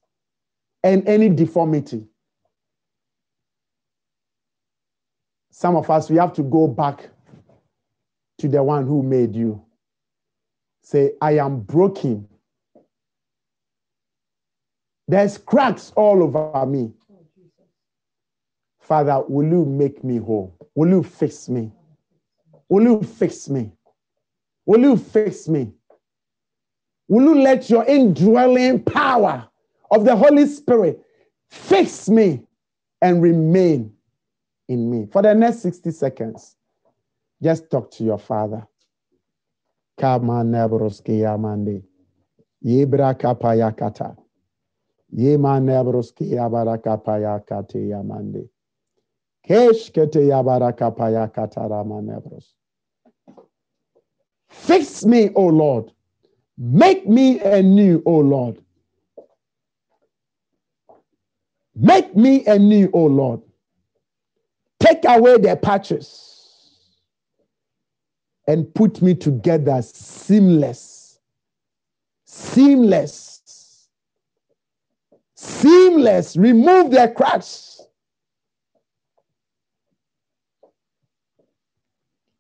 and 0.86 1.06
any 1.06 1.28
deformity. 1.28 2.08
Some 5.52 5.76
of 5.76 5.90
us, 5.90 6.10
we 6.10 6.16
have 6.16 6.32
to 6.36 6.44
go 6.44 6.70
back 6.70 7.10
to 8.38 8.48
the 8.48 8.64
one 8.64 8.88
who 8.88 9.04
made 9.04 9.36
you. 9.36 9.62
Say, 10.82 11.12
I 11.22 11.40
am 11.40 11.60
broken. 11.60 12.26
There's 15.10 15.38
cracks 15.38 15.92
all 15.98 16.24
over 16.24 16.66
me. 16.66 16.94
Father, 18.80 19.26
will 19.28 19.46
you 19.46 19.66
make 19.66 20.06
me 20.06 20.20
whole? 20.20 20.56
Will 20.74 20.88
you 20.88 21.04
fix 21.04 21.50
me? 21.50 21.70
Will 22.70 22.84
you 22.84 23.04
fix 23.04 23.50
me? 23.50 23.74
Will 24.66 24.80
you 24.80 24.96
fix 24.96 25.50
me? 25.50 25.74
Will 27.08 27.24
you 27.24 27.42
let 27.42 27.70
your 27.70 27.86
indwelling 27.86 28.84
power 28.84 29.48
of 29.92 30.06
the 30.06 30.16
Holy 30.16 30.46
Spirit 30.48 31.02
fix 31.50 32.10
me 32.10 32.44
and 33.02 33.22
remain 33.22 33.94
in 34.70 34.90
me? 34.90 35.08
For 35.12 35.22
the 35.22 35.34
next 35.34 35.60
60 35.60 35.92
seconds, 35.92 36.56
just 37.42 37.70
talk 37.70 37.92
to 37.92 38.04
your 38.04 38.18
Father. 38.18 38.66
Kama 40.00 40.44
nebroski 40.44 41.20
yamande. 41.20 41.84
Yebra 42.66 43.14
kapaya 43.14 43.76
kata. 43.76 44.16
Yema 45.16 45.60
nebroski 45.60 46.32
yabara 46.32 46.78
kapaya 46.78 47.46
kate 47.46 47.90
yamande. 47.90 48.48
Keshkete 49.48 50.28
yabara 50.28 50.72
kapaya 50.72 51.32
kata. 51.32 51.68
Fix 54.50 55.06
me, 55.06 55.30
O 55.36 55.48
Lord 55.48 55.92
Make 56.58 57.08
me 57.08 57.40
anew, 57.40 58.04
O 58.06 58.18
Lord. 58.20 58.62
Make 61.76 62.16
me 62.16 62.46
anew, 62.46 62.90
O 62.94 63.06
Lord. 63.06 63.42
Take 64.80 65.00
away 65.06 65.38
the 65.38 65.56
patches 65.56 66.34
and 68.48 68.74
put 68.76 69.02
me 69.02 69.16
together 69.16 69.82
seamless. 69.82 71.20
Seamless. 72.26 73.88
Seamless. 75.36 76.38
Remove 76.38 76.92
the 76.92 77.12
cracks. 77.16 77.82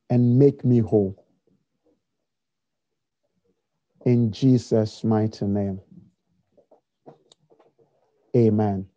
And 0.10 0.38
make 0.38 0.64
me 0.64 0.80
whole 0.80 1.23
in 4.06 4.32
Jesus' 4.32 5.04
mighty 5.04 5.46
name. 5.46 5.80
Amen. 8.36 8.88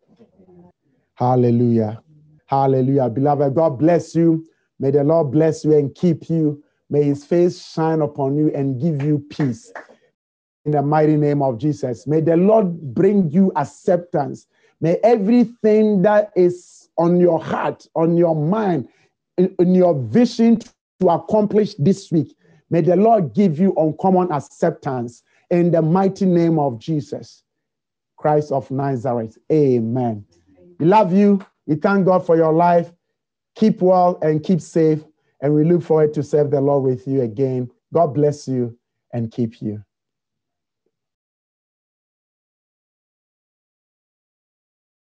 Hallelujah. 1.15 2.01
Hallelujah. 2.47 3.09
Beloved, 3.09 3.55
God 3.55 3.79
bless 3.79 4.15
you. 4.15 4.45
May 4.79 4.91
the 4.91 5.03
Lord 5.03 5.31
bless 5.31 5.65
you 5.65 5.75
and 5.77 5.93
keep 5.95 6.29
you. 6.29 6.63
May 6.89 7.03
his 7.03 7.25
face 7.25 7.65
shine 7.73 8.01
upon 8.01 8.37
you 8.37 8.51
and 8.55 8.79
give 8.81 9.03
you 9.03 9.19
peace. 9.29 9.71
In 10.65 10.73
the 10.73 10.81
mighty 10.81 11.17
name 11.17 11.41
of 11.41 11.59
Jesus. 11.59 12.07
May 12.07 12.21
the 12.21 12.37
Lord 12.37 12.93
bring 12.93 13.31
you 13.31 13.51
acceptance. 13.55 14.47
May 14.81 14.97
everything 15.03 16.03
that 16.03 16.31
is 16.35 16.89
on 16.97 17.19
your 17.19 17.43
heart, 17.43 17.87
on 17.95 18.17
your 18.17 18.35
mind, 18.35 18.87
in, 19.37 19.55
in 19.59 19.75
your 19.75 19.95
vision 19.95 20.59
to 21.01 21.09
accomplish 21.09 21.75
this 21.79 22.11
week, 22.11 22.35
May 22.69 22.81
the 22.81 22.95
Lord 22.95 23.33
give 23.33 23.59
you 23.59 23.73
uncommon 23.77 24.31
acceptance 24.31 25.23
in 25.49 25.71
the 25.71 25.81
mighty 25.81 26.25
name 26.25 26.59
of 26.59 26.79
Jesus, 26.79 27.43
Christ 28.17 28.51
of 28.51 28.69
Nazareth. 28.69 29.37
Amen. 29.51 30.25
We 30.79 30.85
love 30.85 31.13
you. 31.13 31.39
We 31.65 31.75
thank 31.75 32.05
God 32.05 32.25
for 32.25 32.35
your 32.35 32.53
life. 32.53 32.91
Keep 33.55 33.81
well 33.81 34.19
and 34.21 34.43
keep 34.43 34.61
safe. 34.61 35.03
And 35.41 35.53
we 35.53 35.63
look 35.63 35.83
forward 35.83 36.13
to 36.15 36.23
serve 36.23 36.51
the 36.51 36.61
Lord 36.61 36.83
with 36.83 37.07
you 37.07 37.21
again. 37.21 37.69
God 37.93 38.13
bless 38.13 38.47
you 38.47 38.77
and 39.13 39.31
keep 39.31 39.61
you. 39.61 39.83